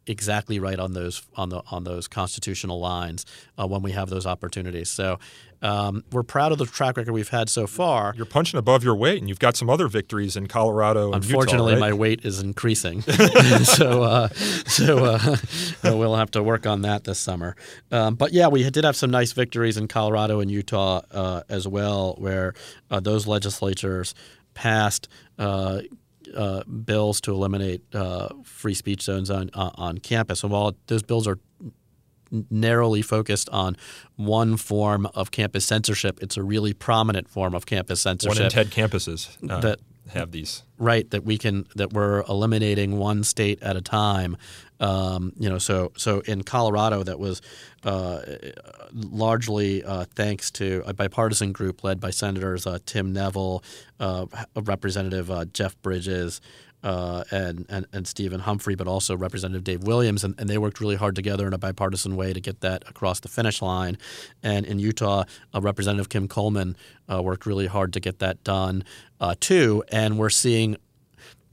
exactly 0.08 0.60
right 0.60 0.80
on 0.80 0.94
those 0.94 1.26
on 1.36 1.50
the 1.50 1.62
on 1.72 1.84
those 1.84 2.08
constitutional 2.08 2.80
lines 2.80 3.26
uh, 3.58 3.68
when 3.68 3.82
we 3.82 3.92
have 3.92 4.10
those 4.10 4.26
opportunities. 4.26 4.90
So 4.90 5.20
um, 5.62 6.04
we're 6.12 6.24
proud 6.24 6.52
of 6.52 6.58
the 6.58 6.66
track 6.66 6.98
record 6.98 7.14
we've 7.14 7.30
had 7.30 7.50
so 7.50 7.68
far. 7.68 8.14
You're 8.18 8.26
punching 8.26 8.58
above 8.58 8.84
your 8.84 8.96
weight, 8.96 9.20
and 9.20 9.30
you've 9.30 9.40
got 9.40 9.56
some 9.56 9.70
other 9.70 9.88
victories 9.88 10.36
in 10.36 10.48
Colorado 10.48 11.14
and 11.14 11.24
Unfortunately, 11.24 11.74
Utah, 11.74 11.86
right? 11.86 11.92
my 11.92 11.98
weight 11.98 12.26
is 12.26 12.42
increasing, 12.42 13.02
so 13.64 14.04
uh, 14.04 14.28
so 14.68 15.06
uh, 15.06 15.38
we'll 15.84 16.16
have 16.16 16.32
to 16.32 16.44
work 16.44 16.68
on 16.68 16.82
that 16.82 17.06
this 17.06 17.18
summer. 17.18 17.56
Um, 17.92 18.16
but 18.16 18.34
yeah, 18.34 18.50
we 18.50 18.70
did 18.70 18.84
have 18.84 18.98
some 18.98 19.10
nice 19.10 19.32
victories 19.32 19.78
in 19.78 19.88
Colorado 19.88 20.42
and 20.42 20.52
Utah 20.52 21.02
uh, 21.12 21.44
as 21.48 21.66
well, 21.66 22.16
where 22.18 22.54
uh, 22.92 23.00
those 23.00 23.26
legislatures 23.26 24.14
passed. 24.54 25.08
Uh, 26.36 26.64
bills 26.64 27.20
to 27.22 27.32
eliminate 27.32 27.82
uh, 27.94 28.30
free 28.44 28.74
speech 28.74 29.02
zones 29.02 29.30
on 29.30 29.50
uh, 29.54 29.72
on 29.76 29.98
campus. 29.98 30.44
And 30.44 30.52
while 30.52 30.74
those 30.88 31.04
bills 31.04 31.28
are 31.28 31.38
narrowly 32.50 33.02
focused 33.02 33.50
on 33.50 33.76
one 34.16 34.58
form 34.58 35.06
of 35.14 35.32
campus 35.32 35.66
censorship, 35.66 36.20
it's 36.22 36.38
a 36.38 36.44
really 36.44 36.74
prominent 36.74 37.30
form 37.30 37.54
of 37.54 37.66
campus 37.66 38.02
censorship. 38.02 38.40
One 38.40 38.46
in 38.46 38.50
ten 38.50 38.68
campuses 38.68 39.38
uh, 39.50 39.60
that 39.60 39.80
have 40.10 40.32
these. 40.32 40.64
right 40.78 41.10
that 41.12 41.24
we 41.24 41.38
can 41.38 41.66
that 41.76 41.94
we're 41.94 42.24
eliminating 42.28 42.98
one 42.98 43.24
state 43.24 43.62
at 43.62 43.76
a 43.76 43.82
time 43.82 44.36
um, 44.80 45.32
you 45.38 45.50
know 45.50 45.58
so 45.58 45.92
so 45.96 46.20
in 46.22 46.44
Colorado 46.44 47.04
that 47.04 47.20
was 47.20 47.42
uh, 47.84 48.22
largely 48.94 49.84
uh, 49.84 50.06
thanks 50.16 50.52
to 50.52 50.84
a 50.86 50.94
bipartisan 50.94 51.52
group 51.52 51.84
led 51.84 52.00
by 52.00 52.10
senators 52.10 52.68
uh, 52.68 52.80
Tim 52.86 53.14
Neville 53.14 53.64
uh, 54.00 54.26
Representative 54.56 55.32
uh, 55.32 55.46
Jeff 55.46 55.82
Bridges 55.82 56.42
uh, 56.84 57.24
and, 57.32 57.66
and 57.70 57.86
and 57.94 58.08
Stephen 58.08 58.42
Humphrey, 58.42 58.76
but 58.76 58.88
also 58.88 59.16
Representative 59.16 59.64
Dave 59.64 59.84
Williams, 59.84 60.24
and, 60.24 60.36
and 60.40 60.50
they 60.50 60.58
worked 60.58 60.80
really 60.80 60.96
hard 60.96 61.16
together 61.16 61.48
in 61.48 61.54
a 61.54 61.58
bipartisan 61.58 62.16
way 62.16 62.34
to 62.34 62.42
get 62.42 62.62
that 62.62 62.84
across 62.88 63.20
the 63.20 63.30
finish 63.30 63.62
line. 63.62 63.98
And 64.42 64.66
in 64.66 64.80
Utah, 64.80 65.24
uh, 65.54 65.62
Representative 65.62 66.10
Kim 66.10 66.28
Coleman 66.28 66.76
uh, 67.12 67.22
worked 67.22 67.46
really 67.46 67.68
hard 67.68 67.94
to 67.94 68.00
get 68.00 68.20
that 68.20 68.44
done 68.44 68.84
uh, 69.20 69.36
too. 69.40 69.84
And 69.92 70.18
we're 70.18 70.30
seeing 70.30 70.78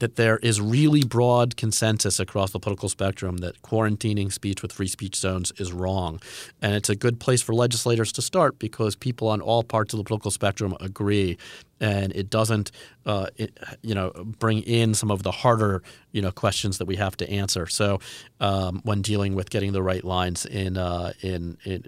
that 0.01 0.15
there 0.15 0.37
is 0.37 0.59
really 0.59 1.03
broad 1.03 1.55
consensus 1.55 2.19
across 2.19 2.51
the 2.51 2.59
political 2.59 2.89
spectrum 2.89 3.37
that 3.37 3.61
quarantining 3.61 4.33
speech 4.33 4.61
with 4.63 4.71
free 4.71 4.87
speech 4.87 5.15
zones 5.15 5.53
is 5.57 5.71
wrong. 5.71 6.19
And 6.61 6.73
it's 6.73 6.89
a 6.89 6.95
good 6.95 7.19
place 7.19 7.41
for 7.41 7.53
legislators 7.53 8.11
to 8.13 8.21
start 8.21 8.57
because 8.57 8.95
people 8.95 9.27
on 9.29 9.41
all 9.41 9.63
parts 9.63 9.93
of 9.93 9.99
the 9.99 10.03
political 10.03 10.31
spectrum 10.31 10.75
agree. 10.79 11.37
And 11.79 12.11
it 12.13 12.29
doesn't, 12.29 12.71
uh, 13.05 13.27
it, 13.37 13.57
you 13.81 13.95
know, 13.95 14.11
bring 14.39 14.61
in 14.63 14.93
some 14.93 15.09
of 15.09 15.23
the 15.23 15.31
harder, 15.31 15.81
you 16.11 16.21
know, 16.21 16.31
questions 16.31 16.77
that 16.79 16.85
we 16.85 16.95
have 16.97 17.17
to 17.17 17.29
answer. 17.29 17.65
So, 17.67 17.99
um, 18.39 18.81
when 18.83 19.01
dealing 19.01 19.33
with 19.33 19.49
getting 19.49 19.71
the 19.71 19.81
right 19.81 20.03
lines 20.03 20.45
in, 20.45 20.77
uh, 20.77 21.13
in, 21.21 21.57
in, 21.63 21.83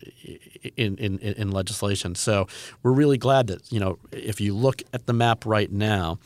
in, 0.77 0.97
in, 0.97 1.19
in 1.19 1.51
legislation, 1.51 2.15
so 2.15 2.47
we're 2.81 2.91
really 2.93 3.19
glad 3.19 3.47
that 3.47 3.71
you 3.71 3.79
know, 3.79 3.99
if 4.11 4.41
you 4.41 4.55
look 4.55 4.81
at 4.93 5.05
the 5.05 5.13
map 5.13 5.45
right 5.45 5.71
now, 5.71 6.19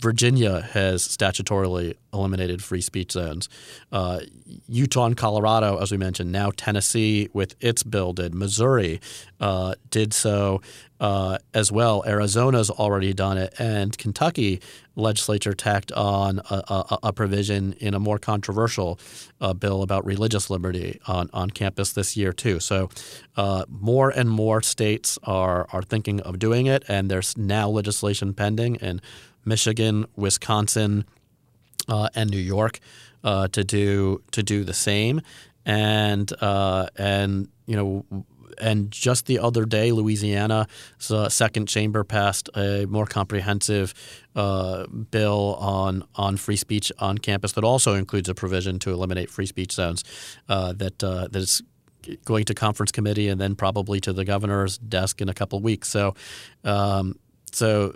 Virginia 0.00 0.60
has 0.60 1.06
statutorily 1.06 1.96
eliminated 2.12 2.62
free 2.62 2.80
speech 2.80 3.12
zones. 3.12 3.48
Uh, 3.90 4.20
Utah 4.68 5.06
and 5.06 5.16
Colorado, 5.16 5.78
as 5.78 5.90
we 5.90 5.96
mentioned, 5.96 6.30
now 6.30 6.52
Tennessee 6.56 7.28
with 7.32 7.56
its 7.60 7.82
bill 7.82 8.12
did. 8.12 8.34
Missouri 8.34 9.00
uh, 9.40 9.74
did 9.90 10.14
so 10.14 10.62
uh, 11.00 11.38
as 11.52 11.72
well. 11.72 12.04
Arizona's 12.06 12.70
already 12.70 13.12
done 13.12 13.36
it, 13.36 13.52
and 13.58 13.98
Kentucky 13.98 14.60
legislature 14.94 15.54
tacked 15.54 15.90
on 15.92 16.40
a, 16.50 16.62
a, 16.68 16.98
a 17.04 17.12
provision 17.12 17.72
in 17.74 17.94
a 17.94 17.98
more 17.98 18.18
controversial 18.18 19.00
uh, 19.40 19.52
bill 19.52 19.82
about 19.82 20.04
religious 20.06 20.50
liberty 20.50 21.00
on, 21.08 21.28
on 21.32 21.50
campus 21.50 21.92
this 21.92 22.16
year 22.16 22.32
too. 22.32 22.60
So 22.60 22.90
uh, 23.36 23.64
more 23.68 24.10
and 24.10 24.30
more 24.30 24.62
states 24.62 25.18
are 25.24 25.66
are 25.72 25.82
thinking 25.82 26.20
of 26.20 26.38
doing 26.38 26.66
it, 26.66 26.84
and 26.86 27.10
there's 27.10 27.36
now 27.36 27.68
legislation 27.68 28.34
pending 28.34 28.76
in 28.76 29.00
Michigan, 29.44 30.06
Wisconsin, 30.16 31.04
uh, 31.88 32.08
and 32.14 32.30
New 32.30 32.38
York 32.38 32.80
uh, 33.22 33.48
to 33.48 33.64
do 33.64 34.22
to 34.32 34.42
do 34.42 34.64
the 34.64 34.74
same. 34.74 35.20
And 35.66 36.30
uh, 36.40 36.88
and 36.96 37.48
you 37.66 37.76
know. 37.76 38.24
And 38.56 38.92
just 38.92 39.26
the 39.26 39.40
other 39.40 39.64
day, 39.64 39.90
Louisiana's 39.90 41.10
uh, 41.10 41.28
second 41.28 41.66
chamber 41.66 42.04
passed 42.04 42.48
a 42.54 42.86
more 42.86 43.04
comprehensive 43.04 43.92
uh, 44.36 44.86
bill 44.86 45.56
on 45.58 46.04
on 46.14 46.36
free 46.36 46.54
speech 46.54 46.92
on 47.00 47.18
campus 47.18 47.50
that 47.54 47.64
also 47.64 47.94
includes 47.94 48.28
a 48.28 48.34
provision 48.34 48.78
to 48.78 48.92
eliminate 48.92 49.28
free 49.28 49.46
speech 49.46 49.72
zones. 49.72 50.04
Uh, 50.48 50.72
that 50.74 51.02
uh, 51.02 51.26
that 51.32 51.42
is 51.42 51.62
going 52.24 52.44
to 52.44 52.54
conference 52.54 52.92
committee 52.92 53.28
and 53.28 53.40
then 53.40 53.54
probably 53.56 54.00
to 54.00 54.12
the 54.12 54.24
governor's 54.24 54.78
desk 54.78 55.20
in 55.20 55.28
a 55.28 55.34
couple 55.34 55.60
weeks. 55.60 55.88
So, 55.88 56.14
um, 56.62 57.18
so 57.54 57.94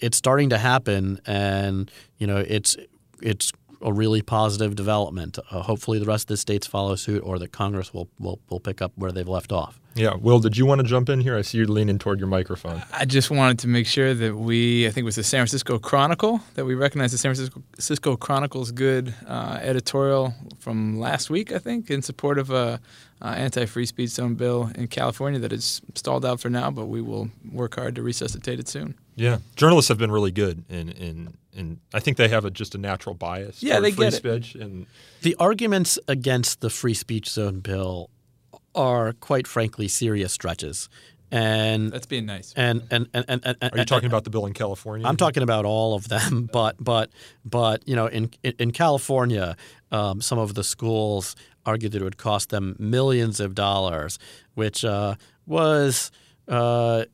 it's 0.00 0.16
starting 0.16 0.50
to 0.50 0.58
happen, 0.58 1.20
and 1.26 1.90
you 2.18 2.26
know 2.26 2.38
it's 2.38 2.76
it's 3.20 3.52
a 3.82 3.92
really 3.92 4.22
positive 4.22 4.74
development. 4.74 5.38
Uh, 5.50 5.62
hopefully, 5.62 5.98
the 5.98 6.06
rest 6.06 6.24
of 6.24 6.28
the 6.28 6.36
states 6.36 6.66
follow 6.66 6.96
suit, 6.96 7.22
or 7.22 7.38
that 7.38 7.52
Congress 7.52 7.94
will, 7.94 8.08
will 8.18 8.40
will 8.48 8.60
pick 8.60 8.82
up 8.82 8.92
where 8.96 9.12
they've 9.12 9.28
left 9.28 9.52
off. 9.52 9.80
Yeah, 9.98 10.14
Will, 10.14 10.38
did 10.38 10.56
you 10.56 10.64
want 10.64 10.80
to 10.80 10.86
jump 10.86 11.08
in 11.08 11.20
here? 11.20 11.36
I 11.36 11.42
see 11.42 11.58
you 11.58 11.66
leaning 11.66 11.98
toward 11.98 12.20
your 12.20 12.28
microphone. 12.28 12.82
I 12.92 13.04
just 13.04 13.32
wanted 13.32 13.58
to 13.60 13.68
make 13.68 13.86
sure 13.88 14.14
that 14.14 14.36
we, 14.36 14.86
I 14.86 14.90
think 14.90 15.02
it 15.02 15.04
was 15.04 15.16
the 15.16 15.24
San 15.24 15.40
Francisco 15.40 15.76
Chronicle, 15.80 16.40
that 16.54 16.64
we 16.64 16.76
recognize 16.76 17.10
the 17.10 17.18
San 17.18 17.34
Francisco 17.34 18.16
Chronicle's 18.16 18.70
good 18.70 19.12
uh, 19.26 19.58
editorial 19.60 20.34
from 20.60 21.00
last 21.00 21.30
week, 21.30 21.50
I 21.50 21.58
think, 21.58 21.90
in 21.90 22.02
support 22.02 22.38
of 22.38 22.50
a 22.50 22.80
uh, 23.20 23.24
anti-free 23.24 23.86
speech 23.86 24.10
zone 24.10 24.36
bill 24.36 24.70
in 24.76 24.86
California 24.86 25.40
that 25.40 25.52
is 25.52 25.82
stalled 25.96 26.24
out 26.24 26.38
for 26.38 26.48
now, 26.48 26.70
but 26.70 26.86
we 26.86 27.02
will 27.02 27.30
work 27.50 27.74
hard 27.74 27.96
to 27.96 28.02
resuscitate 28.02 28.60
it 28.60 28.68
soon. 28.68 28.94
Yeah, 29.16 29.38
journalists 29.56 29.88
have 29.88 29.98
been 29.98 30.12
really 30.12 30.30
good 30.30 30.64
in 30.68 30.90
in, 30.90 31.34
in 31.58 31.80
I 31.92 32.00
think 32.00 32.16
they 32.16 32.28
have 32.28 32.44
a, 32.44 32.50
just 32.50 32.74
a 32.74 32.78
natural 32.78 33.14
bias. 33.14 33.62
Yeah, 33.62 33.80
they 33.80 33.92
free 33.92 34.06
get 34.06 34.14
speech 34.14 34.54
it. 34.54 34.62
and 34.62 34.86
the 35.22 35.34
arguments 35.38 35.98
against 36.08 36.60
the 36.60 36.70
free 36.70 36.94
speech 36.94 37.28
zone 37.28 37.60
bill 37.60 38.10
are 38.74 39.12
quite 39.14 39.46
frankly 39.46 39.88
serious 39.88 40.32
stretches. 40.32 40.88
And 41.30 41.92
that's 41.92 42.06
being 42.06 42.24
nice. 42.24 42.54
And 42.56 42.82
and 42.90 43.06
and, 43.12 43.24
and, 43.28 43.44
and 43.44 43.72
are 43.72 43.78
you 43.78 43.84
talking 43.84 44.06
about 44.06 44.24
the 44.24 44.30
bill 44.30 44.46
in 44.46 44.54
California? 44.54 45.06
I'm 45.06 45.18
talking 45.18 45.42
about 45.42 45.66
all 45.66 45.94
of 45.94 46.08
them, 46.08 46.48
but 46.52 46.76
but 46.80 47.10
but 47.44 47.86
you 47.86 47.94
know, 47.94 48.06
in 48.06 48.30
in 48.42 48.70
California, 48.70 49.56
um, 49.90 50.22
some 50.22 50.38
of 50.38 50.54
the 50.54 50.64
schools 50.64 51.36
argued 51.66 51.92
that 51.92 52.00
it 52.00 52.04
would 52.04 52.16
cost 52.16 52.48
them 52.48 52.76
millions 52.78 53.40
of 53.40 53.54
dollars, 53.54 54.18
which 54.54 54.84
uh, 54.84 55.16
was. 55.46 56.10
Uh, 56.46 57.04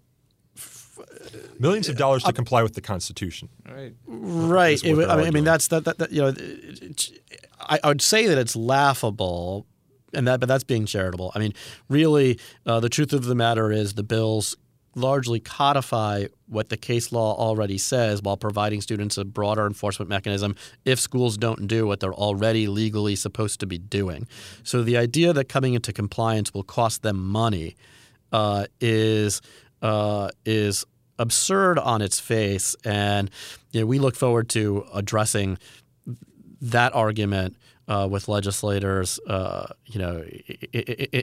millions 1.58 1.88
of 1.88 1.96
dollars 1.96 2.22
to 2.24 2.32
comply 2.32 2.62
with 2.62 2.74
the 2.74 2.80
Constitution. 2.80 3.48
Right. 3.68 3.94
Right. 4.06 4.82
It, 4.84 4.92
I, 5.08 5.16
mean, 5.16 5.26
I 5.26 5.30
mean, 5.30 5.44
that's 5.44 5.68
that, 5.68 5.84
that, 5.84 5.98
that 5.98 6.12
you 6.12 6.22
know, 6.22 6.28
it, 6.28 7.10
I, 7.60 7.78
I 7.82 7.88
would 7.88 8.02
say 8.02 8.26
that 8.26 8.38
it's 8.38 8.56
laughable 8.56 9.66
and 10.12 10.28
that 10.28 10.40
but 10.40 10.48
that's 10.48 10.64
being 10.64 10.86
charitable. 10.86 11.32
I 11.34 11.38
mean, 11.38 11.52
really, 11.88 12.38
uh, 12.66 12.80
the 12.80 12.88
truth 12.88 13.12
of 13.12 13.24
the 13.24 13.34
matter 13.34 13.72
is 13.72 13.94
the 13.94 14.02
bills 14.02 14.56
largely 14.96 15.40
codify 15.40 16.26
what 16.46 16.68
the 16.68 16.76
case 16.76 17.10
law 17.10 17.34
already 17.36 17.78
says 17.78 18.22
while 18.22 18.36
providing 18.36 18.80
students 18.80 19.18
a 19.18 19.24
broader 19.24 19.66
enforcement 19.66 20.08
mechanism 20.08 20.54
if 20.84 21.00
schools 21.00 21.36
don't 21.36 21.66
do 21.66 21.86
what 21.86 21.98
they're 21.98 22.14
already 22.14 22.68
legally 22.68 23.16
supposed 23.16 23.60
to 23.60 23.66
be 23.66 23.78
doing. 23.78 24.26
So 24.62 24.82
the 24.82 24.96
idea 24.96 25.32
that 25.32 25.48
coming 25.48 25.74
into 25.74 25.92
compliance 25.92 26.54
will 26.54 26.62
cost 26.62 27.02
them 27.02 27.16
money 27.16 27.76
uh, 28.32 28.66
is 28.80 29.40
uh, 29.82 30.30
is 30.44 30.84
absurd 31.18 31.78
on 31.78 32.02
its 32.02 32.20
face, 32.20 32.76
and 32.84 33.30
you 33.72 33.80
know, 33.80 33.86
we 33.86 33.98
look 33.98 34.16
forward 34.16 34.48
to 34.50 34.86
addressing 34.92 35.58
that 36.60 36.94
argument 36.94 37.56
uh, 37.88 38.08
with 38.10 38.28
legislators, 38.28 39.20
uh, 39.26 39.66
you 39.86 39.98
know, 39.98 40.24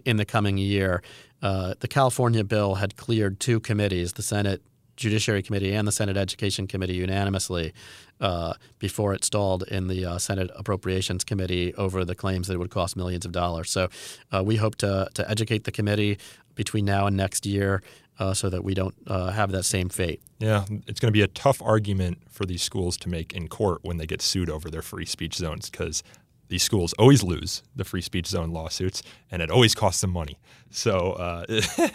in 0.05 0.17
the 0.17 0.25
coming 0.25 0.57
year. 0.57 1.01
Uh, 1.41 1.73
the 1.79 1.87
California 1.87 2.43
bill 2.43 2.75
had 2.75 2.95
cleared 2.95 3.39
two 3.39 3.59
committees, 3.59 4.13
the 4.13 4.21
Senate 4.21 4.61
Judiciary 4.95 5.41
Committee 5.41 5.73
and 5.73 5.87
the 5.87 5.91
Senate 5.91 6.15
Education 6.15 6.67
Committee, 6.67 6.93
unanimously 6.93 7.73
uh, 8.19 8.53
before 8.77 9.13
it 9.13 9.25
stalled 9.25 9.63
in 9.63 9.87
the 9.87 10.05
uh, 10.05 10.17
Senate 10.19 10.51
Appropriations 10.55 11.23
Committee 11.23 11.73
over 11.75 12.05
the 12.05 12.13
claims 12.13 12.47
that 12.47 12.53
it 12.53 12.57
would 12.57 12.69
cost 12.69 12.95
millions 12.95 13.25
of 13.25 13.31
dollars. 13.31 13.71
So 13.71 13.89
uh, 14.31 14.43
we 14.45 14.57
hope 14.57 14.75
to 14.75 15.09
to 15.15 15.29
educate 15.29 15.63
the 15.63 15.71
committee 15.71 16.19
between 16.53 16.85
now 16.85 17.07
and 17.07 17.17
next 17.17 17.45
year. 17.45 17.81
Uh, 18.19 18.35
so 18.35 18.51
that 18.51 18.63
we 18.63 18.75
don't 18.75 18.93
uh, 19.07 19.31
have 19.31 19.51
that 19.51 19.63
same 19.63 19.89
fate. 19.89 20.21
Yeah, 20.37 20.65
it's 20.85 20.99
going 20.99 21.07
to 21.07 21.11
be 21.11 21.23
a 21.23 21.27
tough 21.27 21.59
argument 21.59 22.19
for 22.29 22.45
these 22.45 22.61
schools 22.61 22.95
to 22.97 23.09
make 23.09 23.33
in 23.33 23.47
court 23.47 23.79
when 23.81 23.97
they 23.97 24.05
get 24.05 24.21
sued 24.21 24.47
over 24.47 24.69
their 24.69 24.83
free 24.83 25.07
speech 25.07 25.35
zones 25.35 25.71
because 25.71 26.03
these 26.51 26.61
schools 26.61 26.93
always 26.99 27.23
lose 27.23 27.63
the 27.75 27.85
free 27.85 28.01
speech 28.01 28.27
zone 28.27 28.51
lawsuits, 28.51 29.01
and 29.31 29.41
it 29.41 29.49
always 29.49 29.73
costs 29.73 30.01
them 30.01 30.11
money. 30.11 30.37
So, 30.69 31.13
uh, 31.13 31.45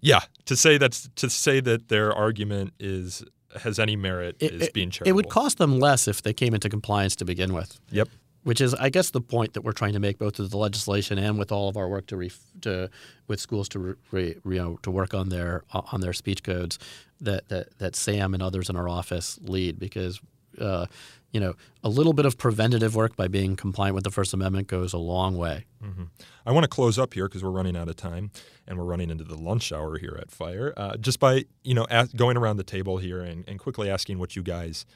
yeah, 0.00 0.20
to 0.46 0.56
say 0.56 0.78
that's 0.78 1.08
to 1.16 1.28
say 1.28 1.60
that 1.60 1.88
their 1.88 2.12
argument 2.12 2.72
is 2.80 3.22
has 3.60 3.78
any 3.78 3.94
merit 3.94 4.36
it, 4.40 4.52
is 4.52 4.70
being 4.70 4.90
charitable. 4.90 5.10
It 5.10 5.14
would 5.16 5.28
cost 5.28 5.58
them 5.58 5.78
less 5.78 6.08
if 6.08 6.22
they 6.22 6.32
came 6.32 6.54
into 6.54 6.68
compliance 6.68 7.16
to 7.16 7.24
begin 7.24 7.52
with. 7.52 7.78
Yep. 7.90 8.08
Which 8.46 8.60
is, 8.60 8.74
I 8.74 8.90
guess, 8.90 9.10
the 9.10 9.20
point 9.20 9.54
that 9.54 9.62
we're 9.62 9.72
trying 9.72 9.94
to 9.94 9.98
make 9.98 10.18
both 10.18 10.38
with 10.38 10.52
the 10.52 10.56
legislation 10.56 11.18
and 11.18 11.36
with 11.36 11.50
all 11.50 11.68
of 11.68 11.76
our 11.76 11.88
work 11.88 12.06
to, 12.06 12.30
to 12.60 12.88
with 13.26 13.40
schools 13.40 13.68
to 13.70 13.96
re, 14.12 14.36
you 14.44 14.54
know 14.54 14.78
to 14.82 14.90
work 14.90 15.14
on 15.14 15.30
their 15.30 15.64
on 15.72 16.00
their 16.00 16.12
speech 16.12 16.44
codes 16.44 16.78
that, 17.20 17.48
that 17.48 17.76
that 17.78 17.96
Sam 17.96 18.34
and 18.34 18.42
others 18.42 18.70
in 18.70 18.76
our 18.76 18.88
office 18.88 19.38
lead 19.42 19.80
because 19.80 20.20
uh, 20.60 20.86
you 21.32 21.40
know, 21.40 21.54
a 21.84 21.88
little 21.90 22.14
bit 22.14 22.24
of 22.24 22.38
preventative 22.38 22.94
work 22.94 23.14
by 23.14 23.28
being 23.28 23.56
compliant 23.56 23.94
with 23.94 24.04
the 24.04 24.10
First 24.10 24.32
Amendment 24.32 24.68
goes 24.68 24.94
a 24.94 24.98
long 24.98 25.36
way. 25.36 25.66
Mm-hmm. 25.84 26.04
I 26.46 26.52
want 26.52 26.64
to 26.64 26.68
close 26.68 26.98
up 26.98 27.12
here 27.12 27.28
because 27.28 27.44
we're 27.44 27.50
running 27.50 27.76
out 27.76 27.88
of 27.88 27.96
time 27.96 28.30
and 28.66 28.78
we're 28.78 28.84
running 28.84 29.10
into 29.10 29.24
the 29.24 29.36
lunch 29.36 29.70
hour 29.70 29.98
here 29.98 30.16
at 30.18 30.30
Fire. 30.30 30.72
Uh, 30.76 30.96
just 30.96 31.20
by 31.20 31.44
you 31.62 31.74
know 31.74 31.86
going 32.14 32.38
around 32.38 32.56
the 32.56 32.64
table 32.64 32.98
here 32.98 33.20
and, 33.20 33.44
and 33.46 33.58
quickly 33.58 33.90
asking 33.90 34.18
what 34.18 34.34
you 34.34 34.42
guys 34.42 34.86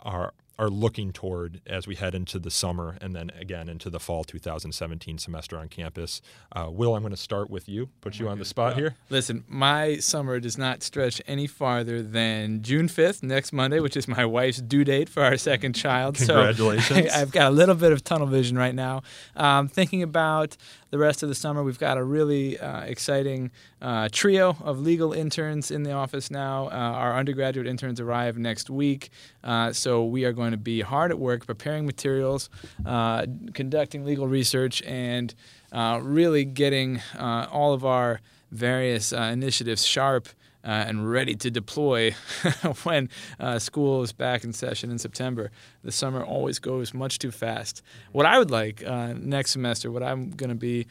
are 0.00 0.32
are 0.58 0.68
looking 0.68 1.12
toward 1.12 1.60
as 1.66 1.86
we 1.86 1.94
head 1.96 2.14
into 2.14 2.38
the 2.38 2.50
summer 2.50 2.96
and 3.00 3.14
then 3.14 3.30
again 3.38 3.68
into 3.68 3.90
the 3.90 3.98
fall 3.98 4.24
2017 4.24 5.18
semester 5.18 5.58
on 5.58 5.68
campus. 5.68 6.20
Uh, 6.52 6.68
Will, 6.70 6.94
I'm 6.94 7.02
going 7.02 7.12
to 7.12 7.16
start 7.16 7.50
with 7.50 7.68
you, 7.68 7.88
put 8.00 8.18
you 8.18 8.28
on 8.28 8.38
the 8.38 8.44
spot 8.44 8.74
here. 8.74 8.94
Listen, 9.10 9.44
my 9.48 9.96
summer 9.96 10.38
does 10.40 10.56
not 10.56 10.82
stretch 10.82 11.20
any 11.26 11.46
farther 11.46 12.02
than 12.02 12.62
June 12.62 12.88
5th, 12.88 13.22
next 13.22 13.52
Monday, 13.52 13.80
which 13.80 13.96
is 13.96 14.06
my 14.06 14.24
wife's 14.24 14.60
due 14.60 14.84
date 14.84 15.08
for 15.08 15.22
our 15.22 15.36
second 15.36 15.74
child. 15.74 16.16
Congratulations. 16.16 17.10
So 17.10 17.16
I, 17.16 17.18
have 17.18 17.32
got 17.32 17.48
a 17.48 17.54
little 17.54 17.74
bit 17.74 17.92
of 17.92 18.04
tunnel 18.04 18.26
vision 18.26 18.56
right 18.56 18.74
now. 18.74 19.02
Um, 19.36 19.68
thinking 19.68 20.02
about 20.02 20.56
the 20.94 20.98
rest 20.98 21.24
of 21.24 21.28
the 21.28 21.34
summer, 21.34 21.64
we've 21.64 21.80
got 21.80 21.98
a 21.98 22.04
really 22.04 22.56
uh, 22.56 22.82
exciting 22.82 23.50
uh, 23.82 24.08
trio 24.12 24.56
of 24.62 24.78
legal 24.78 25.12
interns 25.12 25.72
in 25.72 25.82
the 25.82 25.90
office 25.90 26.30
now. 26.30 26.66
Uh, 26.66 26.70
our 26.70 27.16
undergraduate 27.16 27.66
interns 27.66 27.98
arrive 27.98 28.38
next 28.38 28.70
week, 28.70 29.10
uh, 29.42 29.72
so 29.72 30.04
we 30.04 30.24
are 30.24 30.32
going 30.32 30.52
to 30.52 30.56
be 30.56 30.82
hard 30.82 31.10
at 31.10 31.18
work 31.18 31.46
preparing 31.46 31.84
materials, 31.84 32.48
uh, 32.86 33.26
conducting 33.54 34.04
legal 34.04 34.28
research, 34.28 34.84
and 34.84 35.34
uh, 35.72 35.98
really 36.00 36.44
getting 36.44 37.02
all 37.18 37.72
of 37.72 37.84
our 37.84 38.20
various 38.52 39.12
initiatives 39.12 39.84
sharp. 39.84 40.28
Uh, 40.64 40.84
and 40.88 41.10
ready 41.10 41.34
to 41.34 41.50
deploy 41.50 42.10
when 42.84 43.10
uh, 43.38 43.58
school 43.58 44.02
is 44.02 44.12
back 44.12 44.44
in 44.44 44.52
session 44.54 44.90
in 44.90 44.98
September. 44.98 45.50
The 45.82 45.92
summer 45.92 46.24
always 46.24 46.58
goes 46.58 46.94
much 46.94 47.18
too 47.18 47.30
fast. 47.30 47.82
What 48.12 48.24
I 48.24 48.38
would 48.38 48.50
like 48.50 48.82
uh, 48.82 49.12
next 49.12 49.50
semester, 49.50 49.90
what 49.90 50.02
I'm 50.02 50.30
going 50.30 50.48
to 50.48 50.56
be 50.56 50.86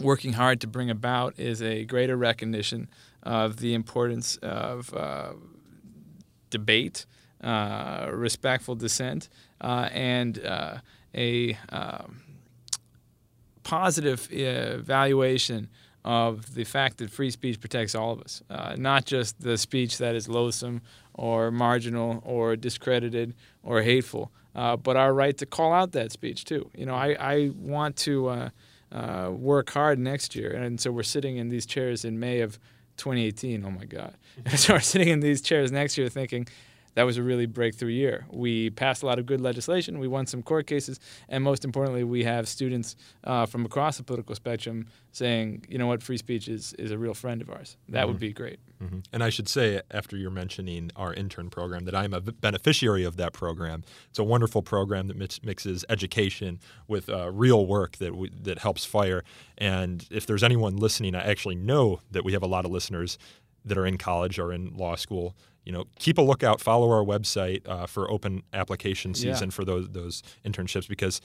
working 0.00 0.34
hard 0.34 0.60
to 0.60 0.66
bring 0.66 0.90
about 0.90 1.38
is 1.38 1.62
a 1.62 1.84
greater 1.84 2.16
recognition 2.16 2.88
of 3.22 3.58
the 3.58 3.74
importance 3.74 4.36
of 4.36 4.92
uh, 4.94 5.32
debate, 6.50 7.06
uh, 7.42 8.08
respectful 8.12 8.74
dissent, 8.74 9.28
uh, 9.60 9.88
and 9.92 10.38
a 11.14 11.56
um, 11.68 12.22
positive 13.62 14.28
evaluation 14.32 15.68
of 16.04 16.54
the 16.54 16.64
fact 16.64 16.98
that 16.98 17.10
free 17.10 17.30
speech 17.30 17.60
protects 17.60 17.94
all 17.94 18.12
of 18.12 18.20
us, 18.20 18.42
uh, 18.50 18.74
not 18.76 19.04
just 19.04 19.40
the 19.40 19.56
speech 19.56 19.98
that 19.98 20.14
is 20.14 20.28
loathsome 20.28 20.82
or 21.14 21.50
marginal 21.50 22.20
or 22.24 22.56
discredited 22.56 23.34
or 23.62 23.82
hateful, 23.82 24.32
uh, 24.54 24.76
but 24.76 24.96
our 24.96 25.14
right 25.14 25.36
to 25.38 25.46
call 25.46 25.72
out 25.72 25.92
that 25.92 26.10
speech 26.10 26.44
too. 26.44 26.68
You 26.76 26.86
know, 26.86 26.94
I, 26.94 27.16
I 27.18 27.50
want 27.56 27.96
to 27.98 28.28
uh, 28.28 28.50
uh 28.90 29.30
work 29.30 29.70
hard 29.70 29.98
next 29.98 30.34
year, 30.34 30.50
and 30.50 30.80
so 30.80 30.90
we're 30.90 31.02
sitting 31.02 31.36
in 31.36 31.48
these 31.48 31.66
chairs 31.66 32.04
in 32.04 32.18
May 32.18 32.40
of 32.40 32.58
2018. 32.96 33.64
Oh 33.64 33.70
my 33.70 33.84
God! 33.84 34.14
so 34.56 34.74
we're 34.74 34.80
sitting 34.80 35.08
in 35.08 35.20
these 35.20 35.40
chairs 35.40 35.70
next 35.70 35.96
year 35.96 36.08
thinking 36.08 36.46
that 36.94 37.04
was 37.04 37.16
a 37.16 37.22
really 37.22 37.46
breakthrough 37.46 37.90
year. 37.90 38.26
We 38.30 38.70
passed 38.70 39.02
a 39.02 39.06
lot 39.06 39.18
of 39.18 39.26
good 39.26 39.40
legislation. 39.40 39.98
We 39.98 40.08
won 40.08 40.26
some 40.26 40.42
court 40.42 40.66
cases, 40.66 41.00
and 41.28 41.42
most 41.42 41.64
importantly, 41.64 42.04
we 42.04 42.24
have 42.24 42.48
students 42.48 42.96
uh, 43.24 43.46
from 43.46 43.64
across 43.64 43.96
the 43.96 44.02
political 44.02 44.34
spectrum 44.34 44.86
saying, 45.12 45.64
you 45.68 45.78
know 45.78 45.86
what, 45.86 46.02
free 46.02 46.16
speech 46.16 46.48
is 46.48 46.72
is 46.74 46.90
a 46.90 46.98
real 46.98 47.14
friend 47.14 47.40
of 47.42 47.50
ours. 47.50 47.76
That 47.88 48.00
mm-hmm. 48.00 48.08
would 48.08 48.20
be 48.20 48.32
great. 48.32 48.58
Mm-hmm. 48.82 48.98
And 49.12 49.22
I 49.22 49.30
should 49.30 49.48
say, 49.48 49.80
after 49.90 50.16
you're 50.16 50.30
mentioning 50.30 50.90
our 50.96 51.14
intern 51.14 51.50
program, 51.50 51.84
that 51.84 51.94
I'm 51.94 52.12
a 52.12 52.20
beneficiary 52.20 53.04
of 53.04 53.16
that 53.16 53.32
program. 53.32 53.84
It's 54.10 54.18
a 54.18 54.24
wonderful 54.24 54.62
program 54.62 55.06
that 55.08 55.16
mixes 55.44 55.84
education 55.88 56.58
with 56.88 57.08
uh, 57.08 57.30
real 57.30 57.66
work 57.66 57.98
that 57.98 58.16
we, 58.16 58.30
that 58.42 58.58
helps 58.58 58.84
fire. 58.84 59.22
And 59.56 60.06
if 60.10 60.26
there's 60.26 60.42
anyone 60.42 60.76
listening, 60.76 61.14
I 61.14 61.22
actually 61.22 61.54
know 61.54 62.00
that 62.10 62.24
we 62.24 62.32
have 62.32 62.42
a 62.42 62.46
lot 62.46 62.64
of 62.64 62.72
listeners 62.72 63.18
that 63.64 63.78
are 63.78 63.86
in 63.86 63.98
college 63.98 64.38
or 64.38 64.52
in 64.52 64.74
law 64.76 64.96
school 64.96 65.36
you 65.64 65.72
know, 65.72 65.84
keep 65.98 66.18
a 66.18 66.22
lookout. 66.22 66.60
Follow 66.60 66.90
our 66.90 67.04
website 67.04 67.66
uh, 67.68 67.86
for 67.86 68.10
open 68.10 68.42
application 68.52 69.14
season 69.14 69.48
yeah. 69.48 69.52
for 69.52 69.64
those 69.64 69.88
those 69.90 70.22
internships 70.44 70.88
because 70.88 71.20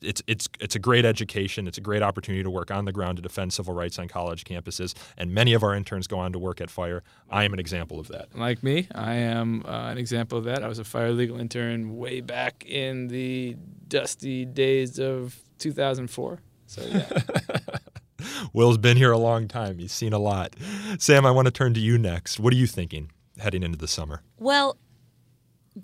it's 0.00 0.22
it's 0.26 0.48
it's 0.60 0.74
a 0.74 0.78
great 0.78 1.04
education. 1.04 1.66
It's 1.66 1.78
a 1.78 1.80
great 1.80 2.02
opportunity 2.02 2.42
to 2.42 2.50
work 2.50 2.70
on 2.70 2.84
the 2.84 2.92
ground 2.92 3.16
to 3.16 3.22
defend 3.22 3.52
civil 3.52 3.74
rights 3.74 3.98
on 3.98 4.08
college 4.08 4.44
campuses. 4.44 4.94
And 5.16 5.32
many 5.32 5.52
of 5.52 5.62
our 5.62 5.74
interns 5.74 6.06
go 6.06 6.18
on 6.18 6.32
to 6.32 6.38
work 6.38 6.60
at 6.60 6.70
Fire. 6.70 7.02
I 7.28 7.44
am 7.44 7.52
an 7.52 7.58
example 7.58 8.00
of 8.00 8.08
that. 8.08 8.36
Like 8.36 8.62
me, 8.62 8.88
I 8.94 9.14
am 9.14 9.64
uh, 9.66 9.90
an 9.90 9.98
example 9.98 10.38
of 10.38 10.44
that. 10.44 10.62
I 10.62 10.68
was 10.68 10.78
a 10.78 10.84
fire 10.84 11.12
legal 11.12 11.40
intern 11.40 11.96
way 11.96 12.20
back 12.20 12.64
in 12.66 13.08
the 13.08 13.56
dusty 13.88 14.44
days 14.44 14.98
of 14.98 15.38
2004. 15.58 16.40
So 16.66 16.82
yeah. 16.82 17.08
Will's 18.52 18.78
been 18.78 18.96
here 18.96 19.12
a 19.12 19.18
long 19.18 19.48
time. 19.48 19.78
He's 19.78 19.92
seen 19.92 20.12
a 20.12 20.18
lot. 20.18 20.54
Sam, 20.98 21.24
I 21.24 21.30
want 21.30 21.46
to 21.46 21.50
turn 21.50 21.74
to 21.74 21.80
you 21.80 21.98
next. 21.98 22.38
What 22.38 22.52
are 22.52 22.56
you 22.56 22.66
thinking 22.66 23.10
heading 23.40 23.62
into 23.62 23.78
the 23.78 23.88
summer? 23.88 24.22
Well, 24.38 24.76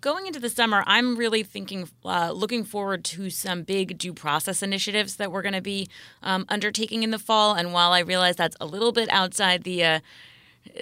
going 0.01 0.27
into 0.27 0.41
the 0.41 0.49
summer, 0.49 0.83
I'm 0.87 1.17
really 1.17 1.43
thinking, 1.43 1.89
uh, 2.05 2.33
looking 2.33 2.65
forward 2.65 3.05
to 3.07 3.31
some 3.31 3.63
big 3.63 3.99
due 3.99 4.13
process 4.13 4.63
initiatives 4.63 5.17
that 5.17 5.31
we're 5.31 5.43
going 5.43 5.55
to 5.55 5.61
be 5.61 5.89
um, 6.23 6.45
undertaking 6.49 7.03
in 7.03 7.11
the 7.11 7.19
fall. 7.19 7.55
And 7.55 7.73
while 7.73 7.93
I 7.93 8.01
realize 8.01 8.37
that's 8.37 8.57
a 8.61 8.67
little 8.67 8.93
bit 8.93 9.09
outside 9.11 9.65
the 9.65 9.85
uh, 9.85 10.01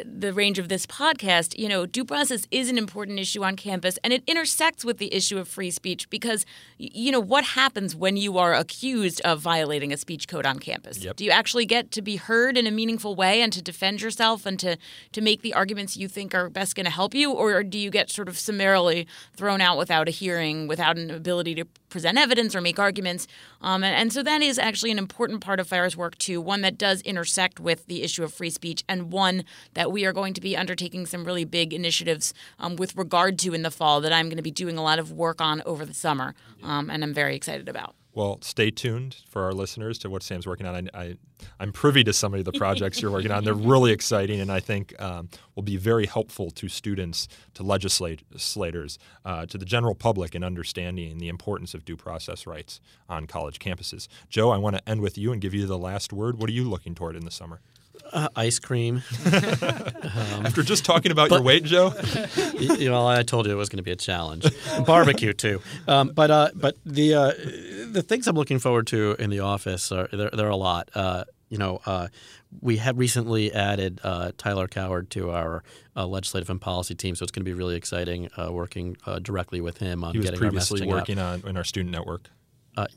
the 0.04 0.32
range 0.32 0.58
of 0.58 0.68
this 0.68 0.86
podcast, 0.86 1.58
you 1.58 1.68
know, 1.68 1.86
due 1.86 2.04
process 2.04 2.46
is 2.50 2.68
an 2.68 2.78
important 2.78 3.18
issue 3.18 3.44
on 3.44 3.56
campus 3.56 3.98
and 4.04 4.12
it 4.12 4.22
intersects 4.26 4.84
with 4.84 4.98
the 4.98 5.12
issue 5.14 5.38
of 5.38 5.48
free 5.48 5.70
speech 5.70 6.08
because, 6.10 6.44
you 6.78 7.10
know, 7.10 7.20
what 7.20 7.44
happens 7.44 7.94
when 7.94 8.16
you 8.16 8.38
are 8.38 8.54
accused 8.54 9.20
of 9.22 9.40
violating 9.40 9.92
a 9.92 9.96
speech 9.96 10.28
code 10.28 10.46
on 10.46 10.58
campus? 10.58 10.98
Yep. 10.98 11.16
Do 11.16 11.24
you 11.24 11.30
actually 11.30 11.66
get 11.66 11.90
to 11.92 12.02
be 12.02 12.16
heard 12.16 12.56
in 12.56 12.66
a 12.66 12.70
meaningful 12.70 13.14
way 13.14 13.42
and 13.42 13.52
to 13.52 13.62
defend 13.62 14.02
yourself 14.02 14.46
and 14.46 14.58
to, 14.60 14.76
to 15.12 15.20
make 15.20 15.42
the 15.42 15.54
arguments 15.54 15.96
you 15.96 16.08
think 16.08 16.34
are 16.34 16.48
best 16.48 16.74
going 16.74 16.86
to 16.86 16.92
help 16.92 17.14
you? 17.14 17.32
Or 17.32 17.62
do 17.62 17.78
you 17.78 17.90
get 17.90 18.10
sort 18.10 18.28
of 18.28 18.38
summarily 18.38 19.06
thrown 19.36 19.60
out 19.60 19.78
without 19.78 20.08
a 20.08 20.10
hearing, 20.10 20.66
without 20.66 20.96
an 20.96 21.10
ability 21.10 21.54
to 21.56 21.64
present 21.94 22.18
evidence 22.18 22.56
or 22.56 22.60
make 22.60 22.80
arguments? 22.80 23.28
Um, 23.60 23.84
and, 23.84 23.94
and 23.94 24.12
so 24.12 24.20
that 24.24 24.42
is 24.42 24.58
actually 24.58 24.90
an 24.90 24.98
important 24.98 25.40
part 25.40 25.60
of 25.60 25.68
FIRE's 25.68 25.96
work, 25.96 26.18
too, 26.18 26.40
one 26.40 26.60
that 26.62 26.76
does 26.76 27.00
intersect 27.02 27.60
with 27.60 27.86
the 27.86 28.02
issue 28.02 28.24
of 28.24 28.34
free 28.34 28.50
speech 28.50 28.82
and 28.88 29.12
one 29.12 29.44
that 29.74 29.92
we 29.92 30.04
are 30.04 30.12
going 30.12 30.34
to 30.34 30.40
be 30.40 30.56
undertaking 30.56 31.06
some 31.06 31.24
really 31.24 31.44
big 31.44 31.72
initiatives 31.72 32.34
um, 32.58 32.74
with 32.74 32.96
regard 32.96 33.38
to 33.38 33.54
in 33.54 33.62
the 33.62 33.70
fall 33.70 34.00
that 34.00 34.12
I'm 34.12 34.26
going 34.26 34.38
to 34.38 34.42
be 34.42 34.50
doing 34.50 34.76
a 34.76 34.82
lot 34.82 34.98
of 34.98 35.12
work 35.12 35.40
on 35.40 35.62
over 35.64 35.86
the 35.86 35.94
summer, 35.94 36.34
um, 36.64 36.90
and 36.90 37.04
I'm 37.04 37.14
very 37.14 37.36
excited 37.36 37.68
about. 37.68 37.94
Well, 38.14 38.38
stay 38.42 38.70
tuned 38.70 39.16
for 39.28 39.42
our 39.42 39.52
listeners 39.52 39.98
to 39.98 40.10
what 40.10 40.22
Sam's 40.22 40.46
working 40.46 40.66
on. 40.66 40.88
I, 40.94 41.16
am 41.58 41.72
privy 41.72 42.04
to 42.04 42.12
some 42.12 42.32
of 42.32 42.44
the 42.44 42.52
projects 42.52 43.02
you're 43.02 43.10
working 43.10 43.32
on. 43.32 43.42
They're 43.42 43.54
really 43.74 43.90
exciting, 43.90 44.40
and 44.40 44.52
I 44.52 44.60
think 44.60 44.94
um, 45.02 45.28
will 45.56 45.64
be 45.64 45.76
very 45.76 46.06
helpful 46.06 46.50
to 46.52 46.68
students, 46.68 47.26
to 47.54 47.64
legislators, 47.64 48.98
uh, 49.24 49.46
to 49.46 49.58
the 49.58 49.64
general 49.64 49.96
public 49.96 50.36
in 50.36 50.44
understanding 50.44 51.18
the 51.18 51.28
importance 51.28 51.74
of 51.74 51.84
due 51.84 51.96
process 51.96 52.46
rights 52.46 52.80
on 53.08 53.26
college 53.26 53.58
campuses. 53.58 54.06
Joe, 54.28 54.50
I 54.50 54.58
want 54.58 54.76
to 54.76 54.88
end 54.88 55.00
with 55.00 55.18
you 55.18 55.32
and 55.32 55.40
give 55.40 55.52
you 55.52 55.66
the 55.66 55.78
last 55.78 56.12
word. 56.12 56.38
What 56.38 56.48
are 56.48 56.52
you 56.52 56.68
looking 56.68 56.94
toward 56.94 57.16
in 57.16 57.24
the 57.24 57.32
summer? 57.32 57.60
Uh, 58.12 58.28
ice 58.36 58.58
cream. 58.58 59.02
um, 59.26 60.46
After 60.46 60.62
just 60.62 60.84
talking 60.84 61.10
about 61.10 61.30
but, 61.30 61.36
your 61.36 61.44
weight, 61.44 61.64
Joe. 61.64 61.92
you 62.58 62.88
know, 62.88 63.06
I 63.06 63.22
told 63.22 63.46
you 63.46 63.52
it 63.52 63.56
was 63.56 63.68
going 63.68 63.78
to 63.78 63.82
be 63.82 63.90
a 63.90 63.96
challenge. 63.96 64.46
Barbecue 64.86 65.32
too. 65.32 65.60
Um, 65.88 66.10
but 66.14 66.30
uh, 66.30 66.50
but 66.54 66.76
the 66.84 67.14
uh, 67.14 67.32
the 67.90 68.04
things 68.06 68.26
I'm 68.28 68.36
looking 68.36 68.58
forward 68.58 68.86
to 68.88 69.16
in 69.18 69.30
the 69.30 69.40
office 69.40 69.90
are 69.90 70.08
there. 70.12 70.30
There 70.30 70.46
are 70.46 70.50
a 70.50 70.56
lot. 70.56 70.90
Uh, 70.94 71.24
you 71.48 71.58
know, 71.58 71.80
uh, 71.86 72.08
we 72.60 72.76
have 72.76 72.98
recently 72.98 73.52
added 73.52 74.00
uh, 74.04 74.32
Tyler 74.36 74.68
Coward 74.68 75.10
to 75.10 75.30
our 75.30 75.62
legislative 75.96 76.50
and 76.50 76.60
policy 76.60 76.94
team, 76.94 77.14
so 77.14 77.22
it's 77.22 77.32
going 77.32 77.44
to 77.44 77.50
be 77.50 77.54
really 77.54 77.76
exciting 77.76 78.28
working 78.50 78.96
directly 79.22 79.60
with 79.60 79.78
him 79.78 80.04
on 80.04 80.12
he 80.12 80.18
was 80.18 80.26
getting 80.26 80.40
previously 80.40 80.82
our 80.82 80.88
working 80.88 81.18
out. 81.18 81.44
on 81.44 81.50
in 81.50 81.56
our 81.56 81.64
student 81.64 81.92
network. 81.92 82.28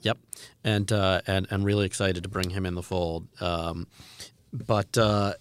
yep, 0.01 0.17
and 0.63 0.91
and 0.91 1.47
and 1.49 1.65
really 1.65 1.85
excited 1.85 2.23
to 2.23 2.29
bring 2.29 2.49
him 2.49 2.65
in 2.65 2.75
the 2.75 2.83
fold. 2.83 3.27
Um, 3.41 3.87
but 4.53 4.97
uh, 4.97 5.33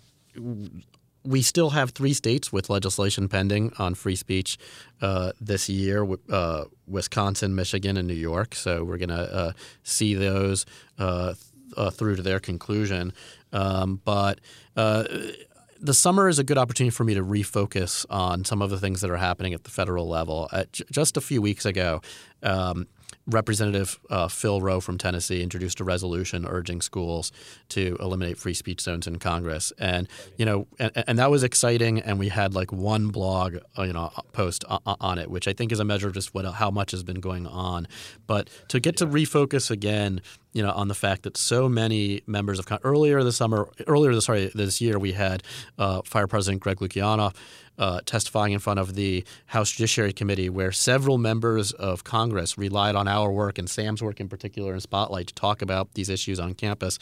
we 1.27 1.43
still 1.43 1.71
have 1.71 1.91
three 1.91 2.13
states 2.13 2.53
with 2.53 2.71
legislation 2.71 3.29
pending 3.29 3.73
on 3.79 3.95
free 3.95 4.17
speech 4.17 4.59
uh, 5.03 5.33
this 5.41 5.69
year 5.69 6.07
uh, 6.31 6.65
Wisconsin, 6.87 7.55
Michigan, 7.55 7.97
and 7.97 8.07
New 8.07 8.15
York. 8.15 8.55
So 8.55 8.85
we're 8.85 8.99
going 8.99 9.09
to 9.11 9.35
uh, 9.35 9.53
see 9.83 10.15
those 10.15 10.65
uh, 10.99 11.35
uh, 11.77 11.91
through 11.91 12.17
to 12.17 12.23
their 12.23 12.41
conclusion. 12.41 13.13
Um, 13.53 14.01
but 14.05 14.41
the 14.75 15.93
summer 15.93 16.29
is 16.29 16.39
a 16.39 16.45
good 16.45 16.57
opportunity 16.59 16.91
for 16.91 17.05
me 17.05 17.15
to 17.15 17.23
refocus 17.23 18.07
on 18.09 18.45
some 18.45 18.63
of 18.63 18.71
the 18.71 18.79
things 18.79 19.01
that 19.03 19.11
are 19.11 19.17
happening 19.17 19.53
at 19.53 19.65
the 19.65 19.71
federal 19.71 20.09
level. 20.09 20.49
J- 20.73 20.85
just 20.91 21.17
a 21.17 21.21
few 21.21 21.43
weeks 21.43 21.67
ago, 21.67 22.01
um, 22.43 22.87
Representative 23.27 23.99
uh, 24.09 24.29
Phil 24.29 24.61
Roe 24.61 24.81
from 24.81 24.99
Tennessee 24.99 25.43
introduced 25.43 25.81
a 25.81 25.85
resolution 25.85 26.47
urging 26.47 26.81
schools 26.81 27.33
to 27.71 27.97
eliminate 28.01 28.39
free 28.39 28.55
speech 28.55 28.81
zones 28.81 29.07
in 29.07 29.19
Congress, 29.19 29.73
and 29.79 30.09
you 30.37 30.45
know, 30.45 30.67
and, 30.79 30.93
and 31.09 31.19
that 31.19 31.31
was 31.31 31.43
exciting. 31.43 32.01
And 32.01 32.19
we 32.19 32.29
had 32.29 32.55
like 32.55 32.73
one 32.73 33.09
blog, 33.09 33.57
uh, 33.79 33.83
you 33.83 33.93
know, 33.93 34.11
post 34.33 34.65
on 34.69 35.19
it, 35.19 35.31
which 35.31 35.49
I 35.49 35.53
think 35.53 35.73
is 35.73 35.81
a 35.81 35.85
measure 35.85 36.09
of 36.09 36.15
just 36.15 36.35
what 36.35 36.45
how 36.45 36.71
much 36.71 36.93
has 36.93 37.03
been 37.03 37.21
going 37.21 37.47
on. 37.47 37.89
But 38.27 38.49
to 38.69 38.81
get 38.81 38.97
to 38.99 39.07
refocus 39.07 39.71
again, 39.71 40.21
you 40.57 40.63
know, 40.63 40.71
on 40.71 40.89
the 40.89 40.95
fact 40.95 41.25
that 41.25 41.37
so 41.37 41.69
many 41.69 42.23
members 42.27 42.59
of 42.59 42.67
earlier 42.83 43.23
this 43.23 43.37
summer, 43.37 43.69
earlier 43.87 44.15
this 44.15 44.25
sorry 44.25 44.51
this 44.55 44.81
year, 44.81 44.99
we 44.99 45.13
had 45.13 45.43
uh, 45.77 46.01
Fire 46.01 46.27
President 46.27 46.63
Greg 46.63 46.79
Lukianoff 46.79 47.35
uh, 47.77 48.01
testifying 48.07 48.55
in 48.55 48.59
front 48.59 48.81
of 48.81 48.95
the 48.95 49.23
House 49.45 49.71
Judiciary 49.71 50.15
Committee, 50.15 50.49
where 50.49 50.73
several 50.73 51.19
members 51.19 51.73
of 51.73 52.05
Congress 52.05 52.57
relied 52.57 52.95
on 52.95 53.07
our 53.07 53.31
work 53.31 53.59
and 53.59 53.69
Sam's 53.69 54.03
work 54.03 54.19
in 54.19 54.31
particular 54.31 54.73
in 54.73 54.81
Spotlight 54.81 55.27
to 55.27 55.35
talk 55.35 55.61
about 55.61 55.93
these 55.93 56.09
issues 56.09 56.41
on 56.41 56.55
campus. 56.55 56.99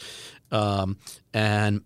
Um, 0.51 0.97
and 1.33 1.81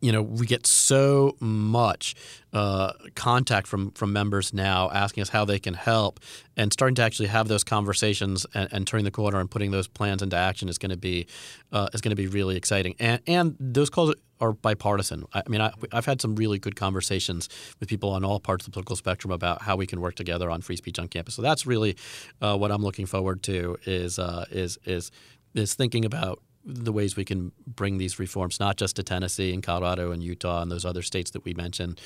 you 0.00 0.12
know, 0.12 0.22
we 0.22 0.46
get 0.46 0.66
so 0.66 1.36
much 1.40 2.14
uh, 2.52 2.92
contact 3.14 3.66
from 3.66 3.90
from 3.92 4.12
members 4.12 4.52
now 4.52 4.90
asking 4.90 5.22
us 5.22 5.28
how 5.28 5.44
they 5.44 5.58
can 5.58 5.74
help, 5.74 6.20
and 6.56 6.72
starting 6.72 6.94
to 6.94 7.02
actually 7.02 7.28
have 7.28 7.48
those 7.48 7.64
conversations 7.64 8.46
and, 8.54 8.72
and 8.72 8.86
turning 8.86 9.04
the 9.04 9.10
corner 9.10 9.40
and 9.40 9.50
putting 9.50 9.70
those 9.70 9.88
plans 9.88 10.22
into 10.22 10.36
action 10.36 10.68
is 10.68 10.78
going 10.78 10.90
to 10.90 10.96
be 10.96 11.26
uh, 11.72 11.88
is 11.92 12.00
going 12.00 12.10
to 12.10 12.16
be 12.16 12.26
really 12.26 12.56
exciting. 12.56 12.94
And 12.98 13.20
and 13.26 13.56
those 13.58 13.90
calls 13.90 14.14
are 14.40 14.52
bipartisan. 14.52 15.24
I 15.32 15.42
mean, 15.48 15.60
I, 15.60 15.72
have 15.92 16.06
had 16.06 16.20
some 16.20 16.36
really 16.36 16.58
good 16.58 16.76
conversations 16.76 17.48
with 17.80 17.88
people 17.88 18.10
on 18.10 18.24
all 18.24 18.40
parts 18.40 18.64
of 18.64 18.66
the 18.66 18.72
political 18.72 18.96
spectrum 18.96 19.32
about 19.32 19.62
how 19.62 19.76
we 19.76 19.86
can 19.86 20.00
work 20.00 20.14
together 20.14 20.50
on 20.50 20.60
free 20.60 20.76
speech 20.76 20.98
on 20.98 21.08
campus. 21.08 21.34
So 21.34 21.42
that's 21.42 21.66
really 21.66 21.96
uh, 22.40 22.56
what 22.56 22.70
I'm 22.70 22.82
looking 22.82 23.06
forward 23.06 23.42
to 23.44 23.76
is 23.84 24.18
uh, 24.18 24.44
is 24.50 24.78
is 24.84 25.10
is 25.54 25.74
thinking 25.74 26.04
about 26.04 26.40
the 26.64 26.92
ways 26.92 27.16
we 27.16 27.24
can 27.24 27.52
bring 27.66 27.98
these 27.98 28.18
reforms 28.18 28.58
not 28.58 28.76
just 28.76 28.96
to 28.96 29.02
Tennessee 29.02 29.52
and 29.52 29.62
Colorado 29.62 30.10
and 30.12 30.22
Utah 30.22 30.62
and 30.62 30.70
those 30.70 30.84
other 30.84 31.02
states 31.02 31.30
that 31.32 31.44
we 31.44 31.54
mentioned, 31.54 32.00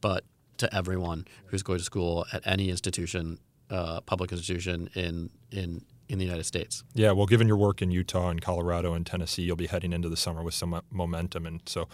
but 0.00 0.24
to 0.58 0.74
everyone 0.74 1.26
who's 1.46 1.62
going 1.62 1.78
to 1.78 1.84
school 1.84 2.26
at 2.32 2.46
any 2.46 2.68
institution, 2.68 3.38
uh, 3.70 4.00
public 4.02 4.32
institution 4.32 4.88
in 4.94 5.30
in 5.50 5.82
in 6.08 6.18
the 6.18 6.24
United 6.24 6.44
States. 6.44 6.84
Yeah, 6.94 7.12
well, 7.12 7.26
given 7.26 7.48
your 7.48 7.56
work 7.56 7.80
in 7.80 7.90
Utah 7.90 8.28
and 8.28 8.40
Colorado 8.40 8.92
and 8.92 9.06
Tennessee, 9.06 9.42
you'll 9.42 9.56
be 9.56 9.66
heading 9.66 9.94
into 9.94 10.10
the 10.10 10.16
summer 10.16 10.42
with 10.42 10.52
some 10.52 10.82
momentum, 10.90 11.46
and 11.46 11.62
so 11.64 11.88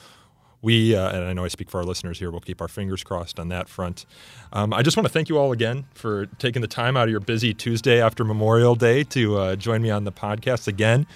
we, 0.60 0.96
uh, 0.96 1.10
and 1.10 1.24
I 1.24 1.32
know 1.32 1.44
I 1.44 1.48
speak 1.48 1.70
for 1.70 1.78
our 1.78 1.84
listeners 1.84 2.18
here, 2.18 2.30
we'll 2.30 2.40
keep 2.40 2.60
our 2.60 2.68
fingers 2.68 3.04
crossed 3.04 3.38
on 3.38 3.48
that 3.50 3.68
front. 3.68 4.06
Um, 4.52 4.72
I 4.72 4.82
just 4.82 4.96
want 4.96 5.06
to 5.06 5.12
thank 5.12 5.28
you 5.28 5.38
all 5.38 5.52
again 5.52 5.86
for 5.94 6.26
taking 6.26 6.62
the 6.62 6.68
time 6.68 6.96
out 6.96 7.04
of 7.04 7.10
your 7.10 7.20
busy 7.20 7.54
Tuesday 7.54 8.02
after 8.02 8.24
Memorial 8.24 8.74
Day 8.74 9.04
to 9.04 9.38
uh, 9.38 9.56
join 9.56 9.82
me 9.82 9.90
on 9.90 10.04
the 10.04 10.12
podcast 10.12 10.66
again 10.66 11.06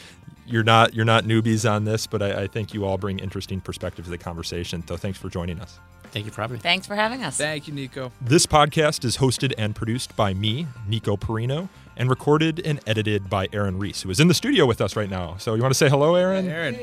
you're 0.47 0.63
not 0.63 0.95
you're 0.95 1.05
not 1.05 1.25
newbies 1.25 1.71
on 1.71 1.85
this, 1.85 2.07
but 2.07 2.23
I, 2.23 2.43
I 2.43 2.47
think 2.47 2.75
you 2.75 2.85
all 2.85 2.99
bring 2.99 3.19
interesting 3.19 3.61
perspective 3.61 4.05
to 4.05 4.11
the 4.11 4.19
conversation. 4.19 4.85
So 4.87 4.97
thanks 4.97 5.19
for 5.19 5.29
joining 5.29 5.61
us. 5.61 5.79
Thank 6.13 6.27
you 6.27 6.33
for 6.33 6.43
having 6.43 6.57
me. 6.57 6.61
Thanks 6.61 6.87
for 6.87 6.95
having 6.95 7.25
us. 7.25 7.39
Thank 7.39 7.67
you, 7.67 7.75
Nico. 7.75 8.13
This 8.21 8.45
podcast 8.45 9.03
is 9.05 9.17
hosted 9.17 9.55
and 9.57 9.75
produced 9.75 10.15
by 10.15 10.35
me, 10.35 10.67
Nico 10.87 11.17
Perino, 11.17 11.71
and 11.97 12.11
recorded 12.11 12.61
and 12.67 12.81
edited 12.87 13.31
by 13.31 13.49
Aaron 13.53 13.79
Reese, 13.79 14.03
who 14.03 14.11
is 14.11 14.21
in 14.21 14.29
the 14.29 14.35
studio 14.35 14.67
with 14.67 14.83
us 14.83 14.95
right 14.95 15.09
now. 15.09 15.37
So 15.39 15.55
you 15.55 15.63
want 15.63 15.73
to 15.73 15.79
say 15.79 15.89
hello, 15.89 16.15
Aaron? 16.15 16.47
Aaron. 16.47 16.79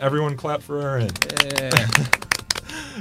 Everyone 0.00 0.36
clap 0.36 0.60
for 0.60 0.82
Aaron. 0.82 1.10
Yeah. 1.44 1.70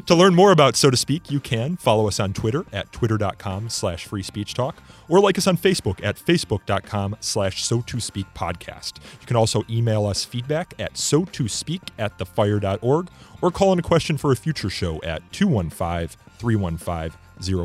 To 0.06 0.16
learn 0.16 0.36
more 0.36 0.52
about 0.52 0.76
So 0.76 0.90
to 0.90 0.98
Speak, 0.98 1.32
you 1.32 1.40
can 1.40 1.78
follow 1.78 2.08
us 2.08 2.20
on 2.20 2.34
Twitter 2.34 2.66
at 2.72 2.92
twitter.com 2.92 3.70
slash 3.70 4.06
free 4.06 4.24
speech 4.24 4.54
talk 4.54 4.78
or 5.08 5.20
like 5.20 5.38
us 5.38 5.48
on 5.48 5.58
Facebook 5.58 6.04
at 6.04 6.16
facebook.com 6.18 7.18
slash 7.20 7.64
so 7.64 7.82
to 7.82 8.00
speak 8.00 8.26
podcast. 8.34 8.98
You 9.22 9.28
can 9.28 9.36
also 9.36 9.64
email 9.70 10.06
us 10.06 10.26
feedback 10.26 10.74
at 10.80 10.98
so 10.98 11.26
to 11.26 11.48
speak 11.48 11.82
at 11.98 12.18
thefire.org 12.18 13.10
or 13.42 13.52
call 13.52 13.74
in 13.74 13.80
a 13.80 13.84
question 13.84 14.18
for 14.18 14.32
a 14.32 14.36
future 14.36 14.70
show 14.70 15.02
at 15.04 15.32
215 15.32 16.18
315 16.38 17.20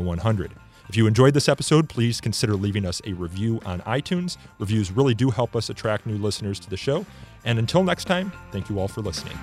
0100. 0.05 0.51
If 0.89 0.97
you 0.97 1.05
enjoyed 1.05 1.35
this 1.35 1.47
episode, 1.47 1.87
please 1.87 2.19
consider 2.19 2.55
leaving 2.55 2.83
us 2.83 2.99
a 3.05 3.13
review 3.13 3.61
on 3.63 3.81
iTunes. 3.81 4.37
Reviews 4.57 4.91
really 4.91 5.13
do 5.13 5.29
help 5.29 5.55
us 5.55 5.69
attract 5.69 6.07
new 6.07 6.17
listeners 6.17 6.59
to 6.61 6.69
the 6.69 6.77
show. 6.77 7.05
And 7.45 7.59
until 7.59 7.83
next 7.83 8.05
time, 8.05 8.31
thank 8.51 8.69
you 8.69 8.79
all 8.79 8.87
for 8.87 9.01
listening. 9.01 9.37